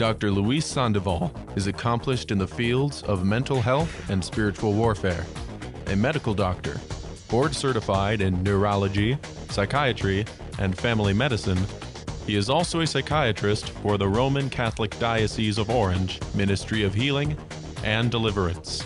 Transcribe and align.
Dr. 0.00 0.30
Luis 0.30 0.64
Sandoval 0.64 1.30
is 1.56 1.66
accomplished 1.66 2.30
in 2.30 2.38
the 2.38 2.46
fields 2.46 3.02
of 3.02 3.22
mental 3.22 3.60
health 3.60 4.08
and 4.08 4.24
spiritual 4.24 4.72
warfare, 4.72 5.26
a 5.88 5.94
medical 5.94 6.32
doctor, 6.32 6.80
board 7.28 7.54
certified 7.54 8.22
in 8.22 8.42
neurology, 8.42 9.18
psychiatry, 9.50 10.24
and 10.58 10.74
family 10.74 11.12
medicine. 11.12 11.58
He 12.26 12.34
is 12.34 12.48
also 12.48 12.80
a 12.80 12.86
psychiatrist 12.86 13.68
for 13.82 13.98
the 13.98 14.08
Roman 14.08 14.48
Catholic 14.48 14.98
Diocese 14.98 15.58
of 15.58 15.68
Orange 15.68 16.18
Ministry 16.34 16.82
of 16.82 16.94
Healing 16.94 17.36
and 17.84 18.10
Deliverance. 18.10 18.82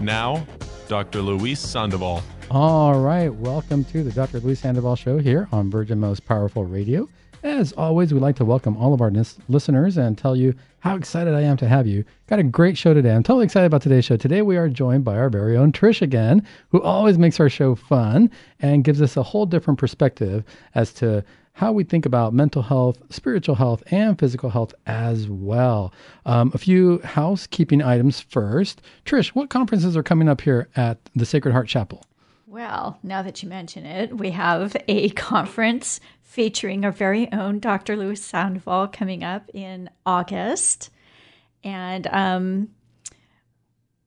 Now, 0.00 0.44
Dr. 0.88 1.22
Luis 1.22 1.60
Sandoval. 1.60 2.20
All 2.50 2.98
right, 2.98 3.32
welcome 3.32 3.84
to 3.84 4.02
the 4.02 4.10
Dr. 4.10 4.40
Luis 4.40 4.58
Sandoval 4.58 4.96
Show 4.96 5.18
here 5.18 5.46
on 5.52 5.70
Virgin 5.70 6.00
Most 6.00 6.24
Powerful 6.24 6.64
Radio. 6.64 7.08
As 7.42 7.72
always, 7.72 8.12
we'd 8.12 8.20
like 8.20 8.36
to 8.36 8.44
welcome 8.44 8.76
all 8.76 8.94
of 8.94 9.00
our 9.00 9.10
nis- 9.10 9.38
listeners 9.48 9.96
and 9.96 10.16
tell 10.16 10.34
you 10.34 10.54
how 10.80 10.96
excited 10.96 11.34
I 11.34 11.42
am 11.42 11.56
to 11.58 11.68
have 11.68 11.86
you. 11.86 12.04
Got 12.28 12.38
a 12.38 12.44
great 12.44 12.76
show 12.78 12.94
today. 12.94 13.12
I'm 13.12 13.22
totally 13.22 13.44
excited 13.44 13.66
about 13.66 13.82
today's 13.82 14.04
show. 14.04 14.16
Today, 14.16 14.42
we 14.42 14.56
are 14.56 14.68
joined 14.68 15.04
by 15.04 15.16
our 15.16 15.28
very 15.28 15.56
own 15.56 15.72
Trish 15.72 16.02
again, 16.02 16.46
who 16.70 16.82
always 16.82 17.18
makes 17.18 17.38
our 17.38 17.48
show 17.48 17.74
fun 17.74 18.30
and 18.60 18.84
gives 18.84 19.02
us 19.02 19.16
a 19.16 19.22
whole 19.22 19.46
different 19.46 19.78
perspective 19.78 20.44
as 20.74 20.92
to 20.94 21.24
how 21.52 21.72
we 21.72 21.84
think 21.84 22.04
about 22.04 22.34
mental 22.34 22.62
health, 22.62 22.98
spiritual 23.10 23.54
health, 23.54 23.82
and 23.90 24.18
physical 24.18 24.50
health 24.50 24.74
as 24.86 25.28
well. 25.28 25.92
Um, 26.26 26.50
a 26.52 26.58
few 26.58 27.00
housekeeping 27.00 27.82
items 27.82 28.20
first. 28.20 28.82
Trish, 29.04 29.28
what 29.28 29.50
conferences 29.50 29.96
are 29.96 30.02
coming 30.02 30.28
up 30.28 30.40
here 30.40 30.68
at 30.76 30.98
the 31.14 31.24
Sacred 31.24 31.52
Heart 31.52 31.68
Chapel? 31.68 32.02
Well, 32.46 32.98
now 33.02 33.22
that 33.22 33.42
you 33.42 33.48
mention 33.48 33.84
it, 33.84 34.16
we 34.16 34.30
have 34.30 34.76
a 34.88 35.08
conference 35.10 36.00
featuring 36.26 36.84
our 36.84 36.92
very 36.92 37.32
own 37.32 37.60
Dr. 37.60 37.96
Luis 37.96 38.22
Sandoval 38.22 38.88
coming 38.88 39.22
up 39.22 39.48
in 39.54 39.88
August. 40.04 40.90
And 41.62 42.06
um, 42.08 42.68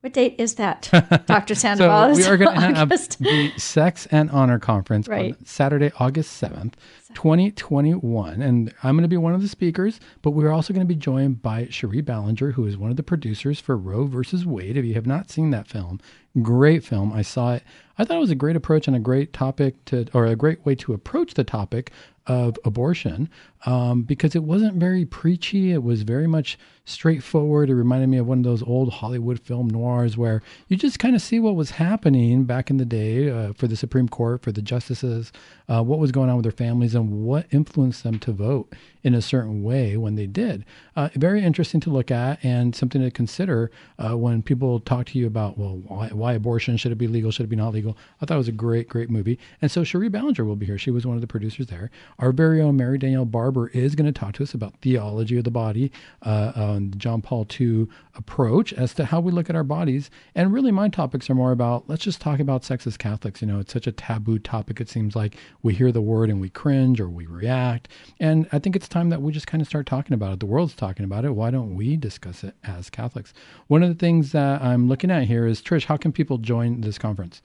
what 0.02 0.14
date 0.14 0.36
is 0.38 0.56
that, 0.56 0.90
Dr. 1.26 1.56
Sandoval? 1.56 2.16
so 2.16 2.22
we 2.22 2.28
are 2.28 2.38
going 2.38 2.54
to 2.54 2.62
have 2.62 2.90
the 2.90 3.52
Sex 3.58 4.06
and 4.12 4.30
Honor 4.32 4.60
Conference 4.60 5.08
right. 5.08 5.34
on 5.34 5.46
Saturday, 5.46 5.92
August 5.98 6.42
7th, 6.42 6.74
2021. 7.16 8.42
And 8.42 8.74
I'm 8.84 8.96
going 8.96 9.04
to 9.04 9.08
be 9.08 9.18
one 9.18 9.34
of 9.34 9.42
the 9.42 9.48
speakers, 9.48 10.00
but 10.22 10.32
we're 10.32 10.52
also 10.52 10.74
going 10.74 10.86
to 10.86 10.94
be 10.94 11.00
joined 11.00 11.42
by 11.42 11.68
Cherie 11.70 12.02
Ballinger, 12.02 12.52
who 12.52 12.66
is 12.66 12.78
one 12.78 12.92
of 12.92 12.98
the 12.98 13.04
producers 13.04 13.60
for 13.62 13.76
Roe 13.78 14.06
versus 14.06 14.46
Wade. 14.46 14.78
If 14.78 14.86
you 14.86 14.94
have 14.94 15.08
not 15.08 15.32
seen 15.32 15.52
that 15.52 15.68
film, 15.68 16.00
great 16.42 16.84
film. 16.84 17.12
I 17.14 17.22
saw 17.22 17.56
it. 17.56 17.64
I 18.00 18.06
thought 18.06 18.16
it 18.16 18.22
was 18.22 18.32
a 18.32 18.36
great 18.36 18.56
approach 18.56 18.88
and 18.88 18.96
a 18.96 19.00
great 19.00 19.34
topic 19.34 19.84
to, 19.86 20.08
or 20.14 20.26
a 20.26 20.36
great 20.36 20.66
way 20.66 20.74
to 20.76 20.94
approach 20.94 21.34
the 21.34 21.44
topic 21.44 21.92
of 22.28 22.58
abortion 22.64 23.30
um, 23.66 24.04
because 24.04 24.36
it 24.36 24.44
wasn't 24.44 24.78
very 24.78 25.04
preachy. 25.04 25.74
It 25.74 25.84
was 25.84 26.04
very 26.04 26.26
much 26.26 26.58
straightforward. 26.90 27.70
It 27.70 27.76
reminded 27.76 28.10
me 28.10 28.18
of 28.18 28.28
one 28.28 28.40
of 28.40 28.44
those 28.44 28.64
old 28.64 28.92
Hollywood 28.92 29.40
film 29.40 29.70
noirs 29.70 30.18
where 30.18 30.42
you 30.68 30.78
just 30.78 31.00
kind 31.00 31.16
of 31.16 31.22
see 31.22 31.40
what 31.40 31.56
was 31.56 31.72
happening 31.72 32.44
back 32.44 32.70
in 32.70 32.78
the 32.78 32.86
day 32.86 33.30
uh, 33.30 33.54
for 33.54 33.68
the 33.68 33.76
Supreme 33.76 34.10
Court, 34.10 34.42
for 34.42 34.52
the 34.52 34.62
justices, 34.62 35.32
uh, 35.68 35.84
what 35.84 36.00
was 36.00 36.12
going 36.12 36.30
on 36.30 36.36
with 36.36 36.44
their 36.44 36.52
families, 36.52 36.96
and 36.96 37.24
what 37.24 37.46
influenced 37.52 38.04
them 38.04 38.20
to 38.20 38.32
vote 38.32 38.74
in 39.04 39.14
a 39.14 39.22
certain 39.22 39.64
way 39.64 39.96
when 39.96 40.16
they 40.16 40.28
did. 40.28 40.66
Uh, 40.96 41.10
very 41.16 41.44
interesting 41.44 41.80
to 41.80 41.90
look 41.90 42.12
at 42.12 42.44
and 42.44 42.76
something 42.76 43.02
to 43.02 43.10
consider 43.10 43.72
uh, 43.98 44.16
when 44.18 44.42
people 44.42 44.80
talk 44.82 45.06
to 45.06 45.18
you 45.18 45.26
about, 45.26 45.58
well, 45.58 45.82
why, 45.88 46.08
why, 46.10 46.34
abortion? 46.34 46.76
Should 46.76 46.92
it 46.92 46.98
be 46.98 47.08
legal? 47.08 47.32
Should 47.32 47.46
it 47.46 47.50
be 47.50 47.56
not 47.56 47.74
legal? 47.74 47.98
I 48.22 48.26
thought 48.26 48.36
it 48.36 48.40
was 48.40 48.48
a 48.48 48.54
great, 48.54 48.90
great 48.90 49.10
movie. 49.10 49.40
And 49.62 49.72
so 49.72 49.84
Cherie 49.84 50.10
Ballinger 50.10 50.44
will 50.44 50.56
be 50.56 50.66
here. 50.66 50.78
She 50.78 50.92
was 50.92 51.06
one 51.06 51.16
of 51.16 51.22
the 51.22 51.28
producers 51.28 51.68
there. 51.68 51.92
Our 52.20 52.32
very 52.32 52.62
own 52.62 52.76
Mary 52.76 52.98
Danielle 52.98 53.26
Barber 53.26 53.68
is 53.70 53.96
going 53.96 54.12
to 54.12 54.20
talk 54.20 54.34
to 54.36 54.44
us 54.44 54.54
about 54.54 54.76
theology 54.82 55.38
of 55.38 55.44
the 55.46 55.52
body, 55.52 55.92
uh, 56.24 56.52
John 56.98 57.22
Paul 57.22 57.48
II 57.60 57.88
approach 58.16 58.74
as 58.74 58.94
to 58.96 59.06
how 59.06 59.20
we 59.20 59.32
look 59.32 59.50
at 59.50 59.56
our 59.56 59.64
bodies. 59.64 60.10
And 60.36 60.54
really, 60.54 60.72
my 60.72 60.90
topics 60.90 61.30
are 61.30 61.36
more 61.36 61.52
about 61.52 61.90
let's 61.90 62.04
just 62.04 62.22
talk 62.22 62.40
about 62.40 62.64
sex 62.64 62.86
as 62.88 62.98
Catholics. 62.98 63.42
You 63.42 63.48
know, 63.48 63.60
it's 63.60 63.74
such 63.74 63.88
a 63.88 63.92
taboo 63.92 64.40
topic. 64.40 64.80
It 64.82 64.90
seems 64.90 65.16
like 65.16 65.36
we 65.62 65.74
hear 65.74 65.92
the 65.92 66.02
word 66.02 66.30
and 66.30 66.42
we 66.42 66.50
cringe 66.50 67.00
or 67.00 67.10
we 67.10 67.26
react. 67.26 67.90
And 68.20 68.48
I 68.52 68.60
think 68.60 68.76
it's 68.76 68.88
time 68.88 69.10
that 69.10 69.22
we 69.22 69.32
just 69.32 69.48
kind 69.48 69.62
of 69.62 69.68
start 69.68 69.86
talking 69.86 70.14
about 70.14 70.34
it. 70.34 70.40
The 70.40 70.46
world's 70.46 70.76
talking 70.76 71.06
about 71.06 71.26
it. 71.26 71.36
Why 71.36 71.52
don't 71.52 71.76
we 71.76 71.98
discuss 71.98 72.44
it 72.44 72.56
as 72.64 72.90
Catholics? 72.90 73.34
One 73.68 73.84
of 73.84 73.90
the 73.90 73.96
things 73.96 74.32
that 74.32 74.62
I'm 74.62 74.88
looking 74.88 75.12
at 75.12 75.24
here 75.24 75.46
is 75.46 75.62
Trish, 75.62 75.86
how 75.86 75.98
can 75.98 76.12
people 76.12 76.38
join 76.38 76.82
this 76.82 76.98
conference? 76.98 77.42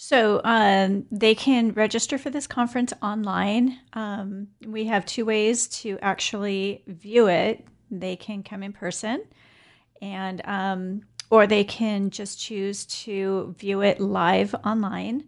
So 0.00 0.40
um, 0.44 1.06
they 1.10 1.34
can 1.34 1.72
register 1.72 2.18
for 2.18 2.30
this 2.30 2.46
conference 2.46 2.92
online. 3.02 3.80
Um, 3.94 4.46
we 4.64 4.84
have 4.84 5.04
two 5.04 5.24
ways 5.24 5.66
to 5.80 5.98
actually 6.00 6.84
view 6.86 7.26
it. 7.26 7.66
They 7.90 8.16
can 8.16 8.42
come 8.42 8.62
in 8.62 8.72
person, 8.72 9.24
and 10.02 10.42
um, 10.44 11.02
or 11.30 11.46
they 11.46 11.64
can 11.64 12.10
just 12.10 12.38
choose 12.40 12.86
to 12.86 13.54
view 13.58 13.82
it 13.82 14.00
live 14.00 14.54
online 14.64 15.24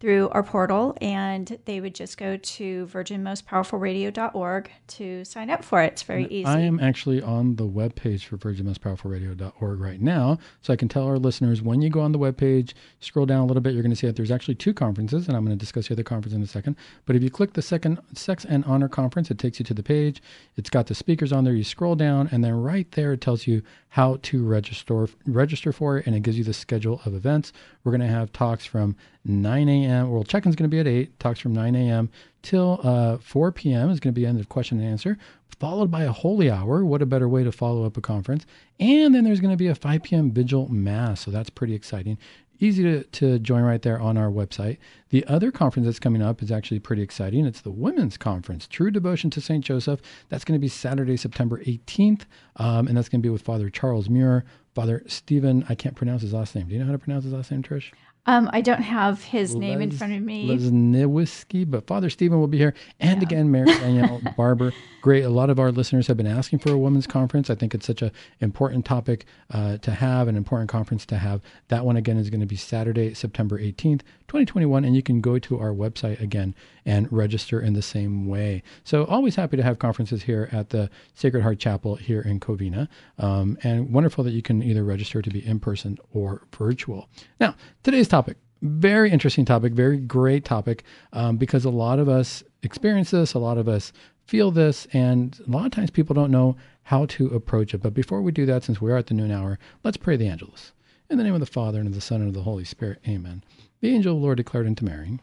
through 0.00 0.30
our 0.30 0.42
portal 0.42 0.96
and 1.02 1.58
they 1.66 1.80
would 1.80 1.94
just 1.94 2.16
go 2.16 2.38
to 2.38 2.86
virginmostpowerfulradio.org 2.86 4.70
to 4.86 5.24
sign 5.26 5.50
up 5.50 5.62
for 5.62 5.82
it. 5.82 5.92
It's 5.92 6.02
very 6.02 6.22
and 6.24 6.32
easy. 6.32 6.46
I 6.46 6.60
am 6.60 6.80
actually 6.80 7.20
on 7.22 7.56
the 7.56 7.68
webpage 7.68 8.24
for 8.24 8.38
virginmostpowerfulradio.org 8.38 9.78
right 9.78 10.00
now. 10.00 10.38
So 10.62 10.72
I 10.72 10.76
can 10.76 10.88
tell 10.88 11.04
our 11.04 11.18
listeners 11.18 11.60
when 11.60 11.82
you 11.82 11.90
go 11.90 12.00
on 12.00 12.12
the 12.12 12.18
webpage, 12.18 12.72
scroll 13.00 13.26
down 13.26 13.40
a 13.40 13.46
little 13.46 13.60
bit, 13.60 13.74
you're 13.74 13.82
going 13.82 13.90
to 13.90 13.96
see 13.96 14.06
that 14.06 14.16
there's 14.16 14.30
actually 14.30 14.54
two 14.54 14.72
conferences, 14.72 15.28
and 15.28 15.36
I'm 15.36 15.44
going 15.44 15.56
to 15.56 15.60
discuss 15.60 15.88
the 15.88 15.94
other 15.94 16.02
conference 16.02 16.34
in 16.34 16.42
a 16.42 16.46
second. 16.46 16.76
But 17.04 17.14
if 17.14 17.22
you 17.22 17.30
click 17.30 17.52
the 17.52 17.62
second 17.62 18.00
Sex 18.14 18.46
and 18.46 18.64
Honor 18.64 18.88
Conference, 18.88 19.30
it 19.30 19.38
takes 19.38 19.58
you 19.58 19.64
to 19.66 19.74
the 19.74 19.82
page. 19.82 20.22
It's 20.56 20.70
got 20.70 20.86
the 20.86 20.94
speakers 20.94 21.30
on 21.30 21.44
there. 21.44 21.52
You 21.52 21.64
scroll 21.64 21.94
down, 21.94 22.28
and 22.32 22.42
then 22.42 22.54
right 22.54 22.90
there 22.92 23.12
it 23.12 23.20
tells 23.20 23.46
you 23.46 23.62
how 23.90 24.18
to 24.22 24.44
register 24.44 25.08
register 25.26 25.72
for 25.72 25.98
it, 25.98 26.06
and 26.06 26.16
it 26.16 26.22
gives 26.22 26.38
you 26.38 26.44
the 26.44 26.54
schedule 26.54 27.00
of 27.04 27.14
events. 27.14 27.52
We're 27.84 27.92
going 27.92 28.00
to 28.00 28.06
have 28.06 28.32
talks 28.32 28.64
from 28.64 28.96
9 29.24 29.68
a.m. 29.68 30.10
Well, 30.10 30.24
check-in's 30.24 30.56
going 30.56 30.70
to 30.70 30.74
be 30.74 30.80
at 30.80 30.86
8. 30.86 31.18
Talks 31.20 31.40
from 31.40 31.52
9 31.52 31.74
a.m. 31.74 32.10
till 32.42 32.80
uh, 32.82 33.18
4 33.18 33.52
p.m. 33.52 33.90
is 33.90 34.00
going 34.00 34.14
to 34.14 34.18
be 34.20 34.26
end 34.26 34.40
of 34.40 34.48
question 34.48 34.80
and 34.80 34.88
answer, 34.88 35.18
followed 35.58 35.90
by 35.90 36.04
a 36.04 36.12
holy 36.12 36.50
hour. 36.50 36.84
What 36.84 37.02
a 37.02 37.06
better 37.06 37.28
way 37.28 37.44
to 37.44 37.52
follow 37.52 37.84
up 37.84 37.96
a 37.96 38.00
conference. 38.00 38.46
And 38.78 39.14
then 39.14 39.24
there's 39.24 39.40
going 39.40 39.52
to 39.52 39.58
be 39.58 39.68
a 39.68 39.74
5 39.74 40.02
p.m. 40.02 40.30
vigil 40.30 40.68
mass. 40.68 41.20
So 41.20 41.30
that's 41.30 41.50
pretty 41.50 41.74
exciting. 41.74 42.18
Easy 42.62 42.82
to, 42.82 43.04
to 43.04 43.38
join 43.38 43.62
right 43.62 43.80
there 43.80 43.98
on 43.98 44.18
our 44.18 44.30
website. 44.30 44.76
The 45.08 45.24
other 45.26 45.50
conference 45.50 45.86
that's 45.86 45.98
coming 45.98 46.20
up 46.20 46.42
is 46.42 46.52
actually 46.52 46.78
pretty 46.78 47.00
exciting. 47.00 47.46
It's 47.46 47.62
the 47.62 47.70
Women's 47.70 48.18
Conference, 48.18 48.66
True 48.66 48.90
Devotion 48.90 49.30
to 49.30 49.40
St. 49.40 49.64
Joseph. 49.64 50.02
That's 50.28 50.44
going 50.44 50.58
to 50.58 50.62
be 50.62 50.68
Saturday, 50.68 51.16
September 51.16 51.64
18th. 51.64 52.22
Um, 52.56 52.86
and 52.86 52.98
that's 52.98 53.08
going 53.08 53.22
to 53.22 53.26
be 53.26 53.30
with 53.30 53.40
Father 53.40 53.70
Charles 53.70 54.10
Muir, 54.10 54.44
Father 54.74 55.02
Stephen, 55.06 55.64
I 55.68 55.74
can't 55.74 55.96
pronounce 55.96 56.22
his 56.22 56.32
last 56.32 56.54
name. 56.54 56.68
Do 56.68 56.74
you 56.74 56.80
know 56.80 56.86
how 56.86 56.92
to 56.92 56.98
pronounce 56.98 57.24
his 57.24 57.32
last 57.32 57.50
name, 57.50 57.62
Trish? 57.62 57.92
Um, 58.26 58.50
I 58.52 58.60
don't 58.60 58.82
have 58.82 59.24
his 59.24 59.54
Les, 59.54 59.60
name 59.60 59.80
in 59.80 59.90
front 59.90 60.12
of 60.12 60.22
me. 60.22 60.48
Lesniewski, 60.48 61.68
but 61.68 61.86
Father 61.86 62.10
Stephen 62.10 62.38
will 62.38 62.46
be 62.46 62.58
here. 62.58 62.74
And 63.00 63.20
yeah. 63.20 63.26
again, 63.26 63.50
Mary 63.50 63.66
Danielle 63.66 64.20
Barber. 64.36 64.72
Great. 65.00 65.22
A 65.22 65.30
lot 65.30 65.48
of 65.48 65.58
our 65.58 65.72
listeners 65.72 66.06
have 66.08 66.18
been 66.18 66.26
asking 66.26 66.58
for 66.58 66.70
a 66.72 66.78
women's 66.78 67.06
conference. 67.06 67.48
I 67.48 67.54
think 67.54 67.74
it's 67.74 67.86
such 67.86 68.02
an 68.02 68.12
important 68.40 68.84
topic 68.84 69.24
uh, 69.50 69.78
to 69.78 69.92
have, 69.92 70.28
an 70.28 70.36
important 70.36 70.68
conference 70.68 71.06
to 71.06 71.16
have. 71.16 71.40
That 71.68 71.86
one, 71.86 71.96
again, 71.96 72.18
is 72.18 72.28
going 72.28 72.40
to 72.40 72.46
be 72.46 72.56
Saturday, 72.56 73.14
September 73.14 73.58
18th, 73.58 74.02
2021. 74.28 74.84
And 74.84 74.94
you 74.94 75.02
can 75.02 75.22
go 75.22 75.38
to 75.38 75.58
our 75.58 75.70
website 75.70 76.20
again 76.20 76.54
and 76.84 77.10
register 77.10 77.60
in 77.60 77.72
the 77.72 77.82
same 77.82 78.26
way. 78.26 78.62
So, 78.84 79.04
always 79.04 79.36
happy 79.36 79.56
to 79.56 79.62
have 79.62 79.78
conferences 79.78 80.24
here 80.24 80.48
at 80.52 80.70
the 80.70 80.90
Sacred 81.14 81.42
Heart 81.42 81.58
Chapel 81.58 81.96
here 81.96 82.20
in 82.20 82.40
Covina. 82.40 82.88
Um, 83.18 83.56
and 83.62 83.92
wonderful 83.92 84.22
that 84.24 84.32
you 84.32 84.42
can 84.42 84.62
either 84.62 84.84
register 84.84 85.22
to 85.22 85.30
be 85.30 85.44
in 85.46 85.60
person 85.60 85.98
or 86.12 86.42
virtual. 86.56 87.08
Now, 87.38 87.54
today's 87.82 88.08
topic 88.10 88.36
very 88.62 89.10
interesting 89.10 89.44
topic, 89.44 89.72
very 89.72 89.96
great 89.96 90.44
topic, 90.44 90.84
um, 91.12 91.36
because 91.36 91.64
a 91.64 91.70
lot 91.70 91.98
of 91.98 92.08
us 92.08 92.42
experience 92.62 93.10
this, 93.10 93.34
a 93.34 93.38
lot 93.38 93.58
of 93.58 93.68
us 93.68 93.92
feel 94.26 94.50
this, 94.50 94.86
and 94.92 95.40
a 95.46 95.50
lot 95.50 95.66
of 95.66 95.72
times 95.72 95.90
people 95.90 96.14
don't 96.14 96.30
know 96.30 96.56
how 96.84 97.06
to 97.06 97.28
approach 97.28 97.74
it. 97.74 97.82
But 97.82 97.94
before 97.94 98.22
we 98.22 98.32
do 98.32 98.46
that, 98.46 98.64
since 98.64 98.80
we 98.80 98.92
are 98.92 98.96
at 98.96 99.06
the 99.06 99.14
noon 99.14 99.30
hour, 99.30 99.58
let's 99.82 99.96
pray 99.96 100.16
the 100.16 100.28
Angelus. 100.28 100.72
In 101.08 101.18
the 101.18 101.24
name 101.24 101.34
of 101.34 101.40
the 101.40 101.46
Father, 101.46 101.78
and 101.78 101.88
of 101.88 101.94
the 101.94 102.00
Son, 102.00 102.20
and 102.20 102.28
of 102.28 102.34
the 102.34 102.42
Holy 102.42 102.64
Spirit, 102.64 103.00
amen. 103.08 103.42
The 103.80 103.94
angel 103.94 104.14
of 104.14 104.20
the 104.20 104.24
Lord 104.24 104.36
declared 104.36 104.66
unto 104.66 104.84
Mary, 104.84 105.18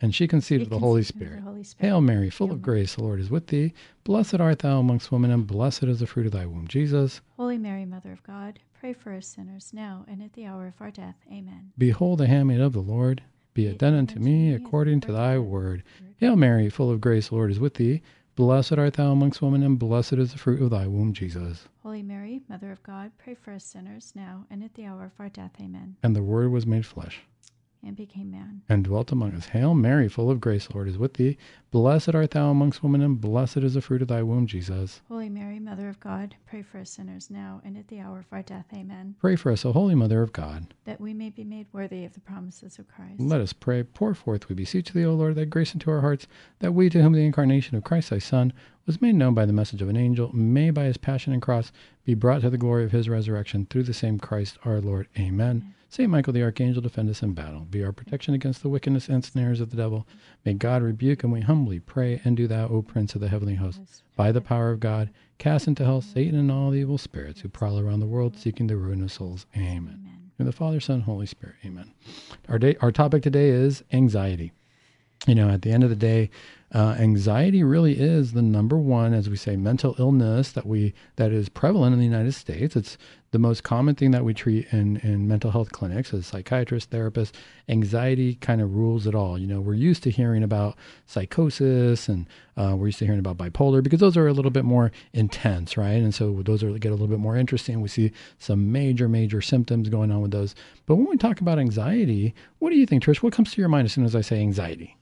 and 0.00 0.14
she 0.14 0.28
conceived 0.28 0.62
of 0.62 0.70
the 0.70 0.78
Holy 0.78 1.02
Spirit. 1.02 1.40
Holy 1.40 1.64
Spirit. 1.64 1.88
Hail 1.88 2.00
Mary, 2.00 2.30
full 2.30 2.48
Hail 2.48 2.56
of 2.56 2.62
grace, 2.62 2.94
the 2.94 3.02
Lord 3.02 3.20
is 3.20 3.30
with 3.30 3.46
thee. 3.48 3.72
Blessed 4.04 4.40
art 4.40 4.60
thou 4.60 4.78
amongst 4.78 5.10
women, 5.10 5.30
and 5.30 5.46
blessed 5.46 5.84
is 5.84 6.00
the 6.00 6.06
fruit 6.06 6.26
of 6.26 6.32
thy 6.32 6.46
womb, 6.46 6.68
Jesus. 6.68 7.20
Holy 7.36 7.58
Mary, 7.58 7.84
Mother 7.84 8.12
of 8.12 8.22
God, 8.22 8.58
pray 8.78 8.92
for 8.92 9.12
us 9.12 9.26
sinners 9.26 9.70
now 9.72 10.04
and 10.08 10.22
at 10.22 10.32
the 10.34 10.46
hour 10.46 10.66
of 10.66 10.74
our 10.80 10.90
death. 10.90 11.16
Amen. 11.30 11.72
Behold 11.78 12.18
the 12.18 12.26
handmaid 12.26 12.60
of 12.60 12.72
the 12.72 12.80
Lord. 12.80 13.22
Be 13.54 13.66
it 13.66 13.78
done 13.78 13.94
unto 13.94 14.18
me 14.20 14.52
according 14.52 15.00
to 15.00 15.12
thy 15.12 15.38
word. 15.38 15.82
Hail 16.18 16.36
Mary, 16.36 16.68
full 16.68 16.90
of 16.90 17.00
grace, 17.00 17.28
the 17.28 17.34
Lord 17.36 17.50
is 17.50 17.58
with 17.58 17.74
thee. 17.74 18.02
Blessed 18.34 18.74
art 18.74 18.94
thou 18.94 19.12
amongst 19.12 19.40
women, 19.40 19.62
and 19.62 19.78
blessed 19.78 20.14
is 20.14 20.32
the 20.32 20.38
fruit 20.38 20.60
of 20.60 20.68
thy 20.68 20.86
womb, 20.86 21.14
Jesus. 21.14 21.66
Holy 21.82 22.02
Mary, 22.02 22.42
Mother 22.50 22.70
of 22.70 22.82
God, 22.82 23.12
pray 23.16 23.34
for 23.34 23.52
us 23.52 23.64
sinners 23.64 24.12
now 24.14 24.44
and 24.50 24.62
at 24.62 24.74
the 24.74 24.84
hour 24.84 25.06
of 25.06 25.12
our 25.18 25.30
death. 25.30 25.52
Amen. 25.58 25.96
And 26.02 26.14
the 26.14 26.22
Word 26.22 26.50
was 26.50 26.66
made 26.66 26.84
flesh 26.84 27.22
and 27.84 27.96
became 27.96 28.30
man. 28.30 28.62
and 28.68 28.84
dwelt 28.84 29.12
among 29.12 29.32
us. 29.32 29.46
Hail 29.46 29.74
Mary, 29.74 30.08
full 30.08 30.30
of 30.30 30.40
grace, 30.40 30.66
the 30.66 30.74
Lord 30.74 30.88
is 30.88 30.98
with 30.98 31.14
thee. 31.14 31.36
Blessed 31.70 32.14
art 32.14 32.30
thou 32.32 32.50
amongst 32.50 32.82
women, 32.82 33.02
and 33.02 33.20
blessed 33.20 33.58
is 33.58 33.74
the 33.74 33.80
fruit 33.80 34.02
of 34.02 34.08
thy 34.08 34.22
womb, 34.22 34.46
Jesus. 34.46 35.02
Holy 35.08 35.28
Mary, 35.28 35.58
Mother 35.58 35.88
of 35.88 36.00
God, 36.00 36.34
pray 36.46 36.62
for 36.62 36.78
us 36.78 36.90
sinners 36.90 37.30
now 37.30 37.60
and 37.64 37.76
at 37.76 37.88
the 37.88 38.00
hour 38.00 38.18
of 38.18 38.26
our 38.32 38.42
death. 38.42 38.66
Amen. 38.74 39.14
Pray 39.20 39.36
for 39.36 39.52
us, 39.52 39.64
O 39.64 39.72
Holy 39.72 39.94
Mother 39.94 40.22
of 40.22 40.32
God. 40.32 40.74
That 40.84 41.00
we 41.00 41.12
may 41.12 41.30
be 41.30 41.44
made 41.44 41.66
worthy 41.72 42.04
of 42.04 42.14
the 42.14 42.20
promises 42.20 42.78
of 42.78 42.88
Christ. 42.88 43.20
Let 43.20 43.40
us 43.40 43.52
pray. 43.52 43.82
Pour 43.82 44.14
forth, 44.14 44.48
we 44.48 44.54
beseech 44.54 44.92
thee, 44.92 45.04
O 45.04 45.14
Lord, 45.14 45.34
thy 45.34 45.44
grace 45.44 45.74
into 45.74 45.90
our 45.90 46.00
hearts, 46.00 46.26
that 46.60 46.72
we, 46.72 46.88
to 46.90 47.02
whom 47.02 47.12
the 47.12 47.26
incarnation 47.26 47.76
of 47.76 47.84
Christ 47.84 48.10
thy 48.10 48.18
Son 48.18 48.52
was 48.86 49.02
made 49.02 49.16
known 49.16 49.34
by 49.34 49.44
the 49.44 49.52
message 49.52 49.82
of 49.82 49.88
an 49.88 49.96
angel, 49.96 50.34
may 50.34 50.70
by 50.70 50.84
his 50.84 50.96
passion 50.96 51.32
and 51.32 51.42
cross 51.42 51.72
be 52.04 52.14
brought 52.14 52.40
to 52.42 52.50
the 52.50 52.58
glory 52.58 52.84
of 52.84 52.92
his 52.92 53.08
resurrection 53.08 53.66
through 53.66 53.82
the 53.82 53.92
same 53.92 54.18
Christ 54.18 54.58
our 54.64 54.80
Lord. 54.80 55.08
Amen. 55.18 55.74
Saint 55.88 56.10
Michael 56.10 56.32
the 56.32 56.42
Archangel, 56.42 56.82
defend 56.82 57.08
us 57.08 57.22
in 57.22 57.32
battle. 57.32 57.60
Be 57.60 57.84
our 57.84 57.92
protection 57.92 58.34
against 58.34 58.62
the 58.62 58.68
wickedness 58.68 59.08
and 59.08 59.24
snares 59.24 59.60
of 59.60 59.70
the 59.70 59.76
devil. 59.76 60.06
May 60.44 60.54
God 60.54 60.82
rebuke, 60.82 61.22
and 61.22 61.32
we 61.32 61.40
humbly 61.40 61.78
pray, 61.78 62.20
and 62.24 62.36
do 62.36 62.46
thou, 62.46 62.68
O 62.68 62.82
Prince 62.82 63.14
of 63.14 63.20
the 63.20 63.28
heavenly 63.28 63.54
host, 63.54 63.80
by 64.16 64.32
the 64.32 64.40
power 64.40 64.70
of 64.70 64.80
God, 64.80 65.10
cast 65.38 65.68
into 65.68 65.84
hell 65.84 66.00
Satan 66.00 66.38
and 66.38 66.50
all 66.50 66.70
the 66.70 66.80
evil 66.80 66.98
spirits 66.98 67.40
who 67.40 67.48
prowl 67.48 67.78
around 67.78 68.00
the 68.00 68.06
world 68.06 68.36
seeking 68.36 68.66
the 68.66 68.76
ruin 68.76 69.02
of 69.02 69.12
souls. 69.12 69.46
Amen. 69.54 70.00
Amen. 70.02 70.30
In 70.38 70.46
the 70.46 70.52
Father, 70.52 70.80
Son, 70.80 71.00
Holy 71.00 71.26
Spirit. 71.26 71.56
Amen. 71.64 71.92
Our 72.48 72.58
day, 72.58 72.76
our 72.80 72.92
topic 72.92 73.22
today 73.22 73.48
is 73.48 73.84
anxiety. 73.92 74.52
You 75.26 75.34
know, 75.34 75.48
at 75.48 75.62
the 75.62 75.70
end 75.70 75.84
of 75.84 75.90
the 75.90 75.96
day, 75.96 76.30
uh, 76.74 76.96
anxiety 76.98 77.62
really 77.62 77.98
is 77.98 78.32
the 78.32 78.42
number 78.42 78.76
one, 78.76 79.14
as 79.14 79.30
we 79.30 79.36
say, 79.36 79.56
mental 79.56 79.94
illness 79.98 80.50
that 80.52 80.66
we 80.66 80.94
that 81.14 81.30
is 81.30 81.48
prevalent 81.48 81.92
in 81.92 82.00
the 82.00 82.04
United 82.04 82.32
States. 82.32 82.74
It's 82.74 82.98
the 83.30 83.38
most 83.38 83.62
common 83.62 83.94
thing 83.94 84.10
that 84.10 84.24
we 84.24 84.34
treat 84.34 84.66
in 84.72 84.96
in 84.96 85.28
mental 85.28 85.52
health 85.52 85.70
clinics 85.70 86.12
as 86.12 86.26
psychiatrists, 86.26 86.92
therapists. 86.92 87.30
Anxiety 87.68 88.34
kind 88.34 88.60
of 88.60 88.74
rules 88.74 89.06
it 89.06 89.14
all. 89.14 89.38
You 89.38 89.46
know, 89.46 89.60
we're 89.60 89.74
used 89.74 90.02
to 90.04 90.10
hearing 90.10 90.42
about 90.42 90.76
psychosis 91.06 92.08
and 92.08 92.26
uh, 92.56 92.74
we're 92.76 92.86
used 92.86 92.98
to 92.98 93.04
hearing 93.04 93.20
about 93.20 93.36
bipolar 93.36 93.80
because 93.80 94.00
those 94.00 94.16
are 94.16 94.26
a 94.26 94.32
little 94.32 94.50
bit 94.50 94.64
more 94.64 94.90
intense, 95.12 95.76
right? 95.76 96.02
And 96.02 96.12
so 96.12 96.42
those 96.42 96.64
are 96.64 96.72
get 96.78 96.88
a 96.88 96.94
little 96.94 97.06
bit 97.06 97.20
more 97.20 97.36
interesting. 97.36 97.80
We 97.80 97.88
see 97.88 98.10
some 98.38 98.72
major, 98.72 99.08
major 99.08 99.40
symptoms 99.40 99.88
going 99.88 100.10
on 100.10 100.20
with 100.20 100.32
those. 100.32 100.56
But 100.84 100.96
when 100.96 101.08
we 101.08 101.16
talk 101.16 101.40
about 101.40 101.60
anxiety, 101.60 102.34
what 102.58 102.70
do 102.70 102.76
you 102.76 102.86
think, 102.86 103.04
Trish? 103.04 103.22
What 103.22 103.32
comes 103.32 103.52
to 103.52 103.60
your 103.60 103.68
mind 103.68 103.84
as 103.84 103.92
soon 103.92 104.04
as 104.04 104.16
I 104.16 104.20
say 104.20 104.40
anxiety? 104.40 104.96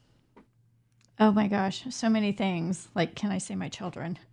Oh 1.19 1.31
my 1.31 1.46
gosh, 1.46 1.84
so 1.90 2.08
many 2.08 2.32
things. 2.32 2.88
Like, 2.94 3.14
can 3.14 3.31
I 3.31 3.38
say 3.38 3.55
my 3.55 3.69
children? 3.69 4.19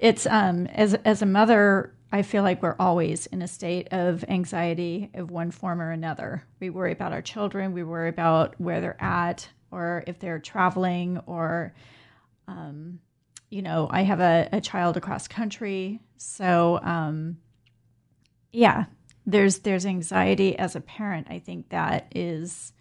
it's 0.00 0.26
um 0.26 0.66
as 0.68 0.94
as 0.94 1.22
a 1.22 1.26
mother, 1.26 1.92
I 2.12 2.22
feel 2.22 2.44
like 2.44 2.62
we're 2.62 2.76
always 2.78 3.26
in 3.26 3.42
a 3.42 3.48
state 3.48 3.88
of 3.92 4.24
anxiety 4.28 5.10
of 5.14 5.30
one 5.30 5.50
form 5.50 5.80
or 5.80 5.90
another. 5.90 6.44
We 6.60 6.70
worry 6.70 6.92
about 6.92 7.12
our 7.12 7.22
children, 7.22 7.72
we 7.72 7.82
worry 7.82 8.08
about 8.08 8.54
where 8.60 8.80
they're 8.80 9.02
at, 9.02 9.48
or 9.72 10.04
if 10.06 10.20
they're 10.20 10.38
traveling, 10.38 11.18
or 11.26 11.74
um, 12.46 13.00
you 13.50 13.62
know, 13.62 13.88
I 13.90 14.02
have 14.02 14.20
a, 14.20 14.48
a 14.52 14.60
child 14.60 14.96
across 14.96 15.26
country, 15.26 16.00
so 16.16 16.78
um, 16.84 17.38
yeah, 18.52 18.84
there's 19.26 19.58
there's 19.58 19.84
anxiety 19.84 20.56
as 20.56 20.76
a 20.76 20.80
parent. 20.80 21.26
I 21.28 21.40
think 21.40 21.70
that 21.70 22.12
is 22.14 22.72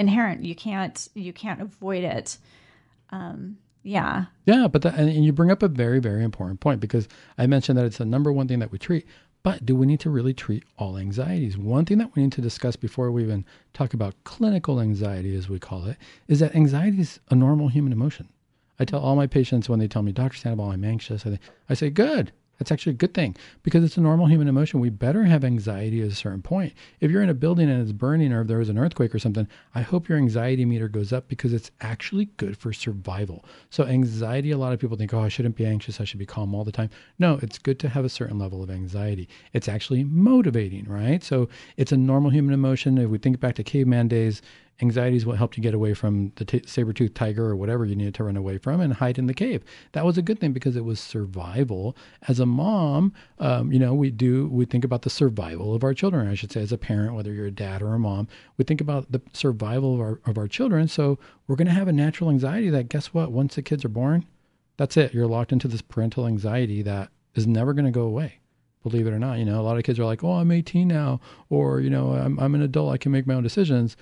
inherent. 0.00 0.44
You 0.44 0.54
can't 0.56 1.08
you 1.14 1.32
can't 1.32 1.60
avoid 1.60 2.02
it. 2.02 2.38
Um, 3.10 3.58
yeah, 3.82 4.26
Yeah, 4.44 4.68
but 4.68 4.84
and 4.84 5.24
you 5.24 5.32
bring 5.32 5.50
up 5.50 5.62
a 5.62 5.68
very, 5.68 6.00
very 6.00 6.22
important 6.22 6.60
point 6.60 6.80
because 6.80 7.08
I 7.38 7.46
mentioned 7.46 7.78
that 7.78 7.86
it's 7.86 7.98
the 7.98 8.04
number 8.04 8.30
one 8.30 8.46
thing 8.46 8.58
that 8.58 8.72
we 8.72 8.78
treat. 8.78 9.06
But 9.42 9.64
do 9.64 9.74
we 9.74 9.86
need 9.86 10.00
to 10.00 10.10
really 10.10 10.34
treat 10.34 10.64
all 10.76 10.98
anxieties? 10.98 11.56
One 11.56 11.86
thing 11.86 11.96
that 11.96 12.14
we 12.14 12.22
need 12.22 12.32
to 12.32 12.42
discuss 12.42 12.76
before 12.76 13.10
we 13.10 13.22
even 13.22 13.46
talk 13.72 13.94
about 13.94 14.14
clinical 14.24 14.80
anxiety, 14.80 15.34
as 15.34 15.48
we 15.48 15.58
call 15.58 15.86
it, 15.86 15.96
is 16.28 16.40
that 16.40 16.54
anxiety 16.54 17.00
is 17.00 17.20
a 17.30 17.34
normal 17.34 17.68
human 17.68 17.90
emotion. 17.90 18.28
I 18.78 18.84
tell 18.84 19.00
all 19.00 19.16
my 19.16 19.26
patients 19.26 19.66
when 19.66 19.78
they 19.78 19.88
tell 19.88 20.02
me, 20.02 20.12
Dr. 20.12 20.36
Sandoval, 20.36 20.72
I'm 20.72 20.84
anxious, 20.84 21.26
I, 21.26 21.38
I 21.70 21.74
say, 21.74 21.88
good. 21.88 22.32
That's 22.60 22.70
actually 22.70 22.92
a 22.92 22.96
good 22.96 23.14
thing 23.14 23.36
because 23.62 23.82
it's 23.82 23.96
a 23.96 24.02
normal 24.02 24.26
human 24.26 24.46
emotion. 24.46 24.80
We 24.80 24.90
better 24.90 25.24
have 25.24 25.44
anxiety 25.44 26.02
at 26.02 26.08
a 26.08 26.14
certain 26.14 26.42
point. 26.42 26.74
If 27.00 27.10
you're 27.10 27.22
in 27.22 27.30
a 27.30 27.34
building 27.34 27.70
and 27.70 27.80
it's 27.80 27.90
burning 27.90 28.34
or 28.34 28.42
if 28.42 28.48
there 28.48 28.58
was 28.58 28.68
an 28.68 28.76
earthquake 28.76 29.14
or 29.14 29.18
something, 29.18 29.48
I 29.74 29.80
hope 29.80 30.10
your 30.10 30.18
anxiety 30.18 30.66
meter 30.66 30.86
goes 30.86 31.10
up 31.10 31.26
because 31.26 31.54
it's 31.54 31.70
actually 31.80 32.26
good 32.36 32.58
for 32.58 32.74
survival. 32.74 33.46
So, 33.70 33.86
anxiety, 33.86 34.50
a 34.50 34.58
lot 34.58 34.74
of 34.74 34.78
people 34.78 34.98
think, 34.98 35.14
oh, 35.14 35.20
I 35.20 35.28
shouldn't 35.28 35.56
be 35.56 35.64
anxious. 35.64 36.02
I 36.02 36.04
should 36.04 36.18
be 36.18 36.26
calm 36.26 36.54
all 36.54 36.64
the 36.64 36.70
time. 36.70 36.90
No, 37.18 37.38
it's 37.40 37.58
good 37.58 37.78
to 37.78 37.88
have 37.88 38.04
a 38.04 38.10
certain 38.10 38.38
level 38.38 38.62
of 38.62 38.70
anxiety. 38.70 39.26
It's 39.54 39.68
actually 39.68 40.04
motivating, 40.04 40.84
right? 40.84 41.24
So, 41.24 41.48
it's 41.78 41.92
a 41.92 41.96
normal 41.96 42.30
human 42.30 42.52
emotion. 42.52 42.98
If 42.98 43.08
we 43.08 43.16
think 43.16 43.40
back 43.40 43.54
to 43.54 43.64
caveman 43.64 44.08
days, 44.08 44.42
Anxiety 44.82 45.16
is 45.16 45.26
what 45.26 45.36
helped 45.36 45.56
you 45.56 45.62
get 45.62 45.74
away 45.74 45.94
from 45.94 46.32
the 46.36 46.44
t- 46.44 46.62
saber-toothed 46.66 47.14
tiger 47.14 47.44
or 47.44 47.56
whatever 47.56 47.84
you 47.84 47.94
needed 47.94 48.14
to 48.14 48.24
run 48.24 48.36
away 48.36 48.58
from 48.58 48.80
and 48.80 48.94
hide 48.94 49.18
in 49.18 49.26
the 49.26 49.34
cave. 49.34 49.62
That 49.92 50.04
was 50.04 50.16
a 50.16 50.22
good 50.22 50.38
thing 50.38 50.52
because 50.52 50.76
it 50.76 50.84
was 50.84 50.98
survival. 50.98 51.96
As 52.28 52.40
a 52.40 52.46
mom, 52.46 53.12
um, 53.38 53.72
you 53.72 53.78
know, 53.78 53.94
we 53.94 54.10
do 54.10 54.48
we 54.48 54.64
think 54.64 54.84
about 54.84 55.02
the 55.02 55.10
survival 55.10 55.74
of 55.74 55.84
our 55.84 55.94
children. 55.94 56.28
I 56.28 56.34
should 56.34 56.52
say, 56.52 56.62
as 56.62 56.72
a 56.72 56.78
parent, 56.78 57.14
whether 57.14 57.32
you're 57.32 57.46
a 57.46 57.50
dad 57.50 57.82
or 57.82 57.94
a 57.94 57.98
mom, 57.98 58.28
we 58.56 58.64
think 58.64 58.80
about 58.80 59.12
the 59.12 59.20
survival 59.32 59.94
of 59.94 60.00
our 60.00 60.20
of 60.26 60.38
our 60.38 60.48
children. 60.48 60.88
So 60.88 61.18
we're 61.46 61.56
going 61.56 61.68
to 61.68 61.74
have 61.74 61.88
a 61.88 61.92
natural 61.92 62.30
anxiety 62.30 62.70
that 62.70 62.88
guess 62.88 63.08
what? 63.08 63.32
Once 63.32 63.56
the 63.56 63.62
kids 63.62 63.84
are 63.84 63.88
born, 63.90 64.26
that's 64.76 64.96
it. 64.96 65.12
You're 65.12 65.26
locked 65.26 65.52
into 65.52 65.68
this 65.68 65.82
parental 65.82 66.26
anxiety 66.26 66.82
that 66.82 67.10
is 67.34 67.46
never 67.46 67.74
going 67.74 67.86
to 67.86 67.90
go 67.90 68.02
away 68.02 68.40
believe 68.82 69.06
it 69.06 69.12
or 69.12 69.18
not. 69.18 69.38
You 69.38 69.44
know, 69.44 69.60
a 69.60 69.62
lot 69.62 69.76
of 69.76 69.84
kids 69.84 69.98
are 69.98 70.04
like, 70.04 70.24
"Oh, 70.24 70.32
I'm 70.32 70.50
18 70.50 70.88
now," 70.88 71.20
or 71.48 71.80
you 71.80 71.90
know, 71.90 72.12
"I'm 72.12 72.38
I'm 72.38 72.54
an 72.54 72.62
adult. 72.62 72.92
I 72.92 72.98
can 72.98 73.12
make 73.12 73.26
my 73.26 73.34
own 73.34 73.42
decisions." 73.42 73.96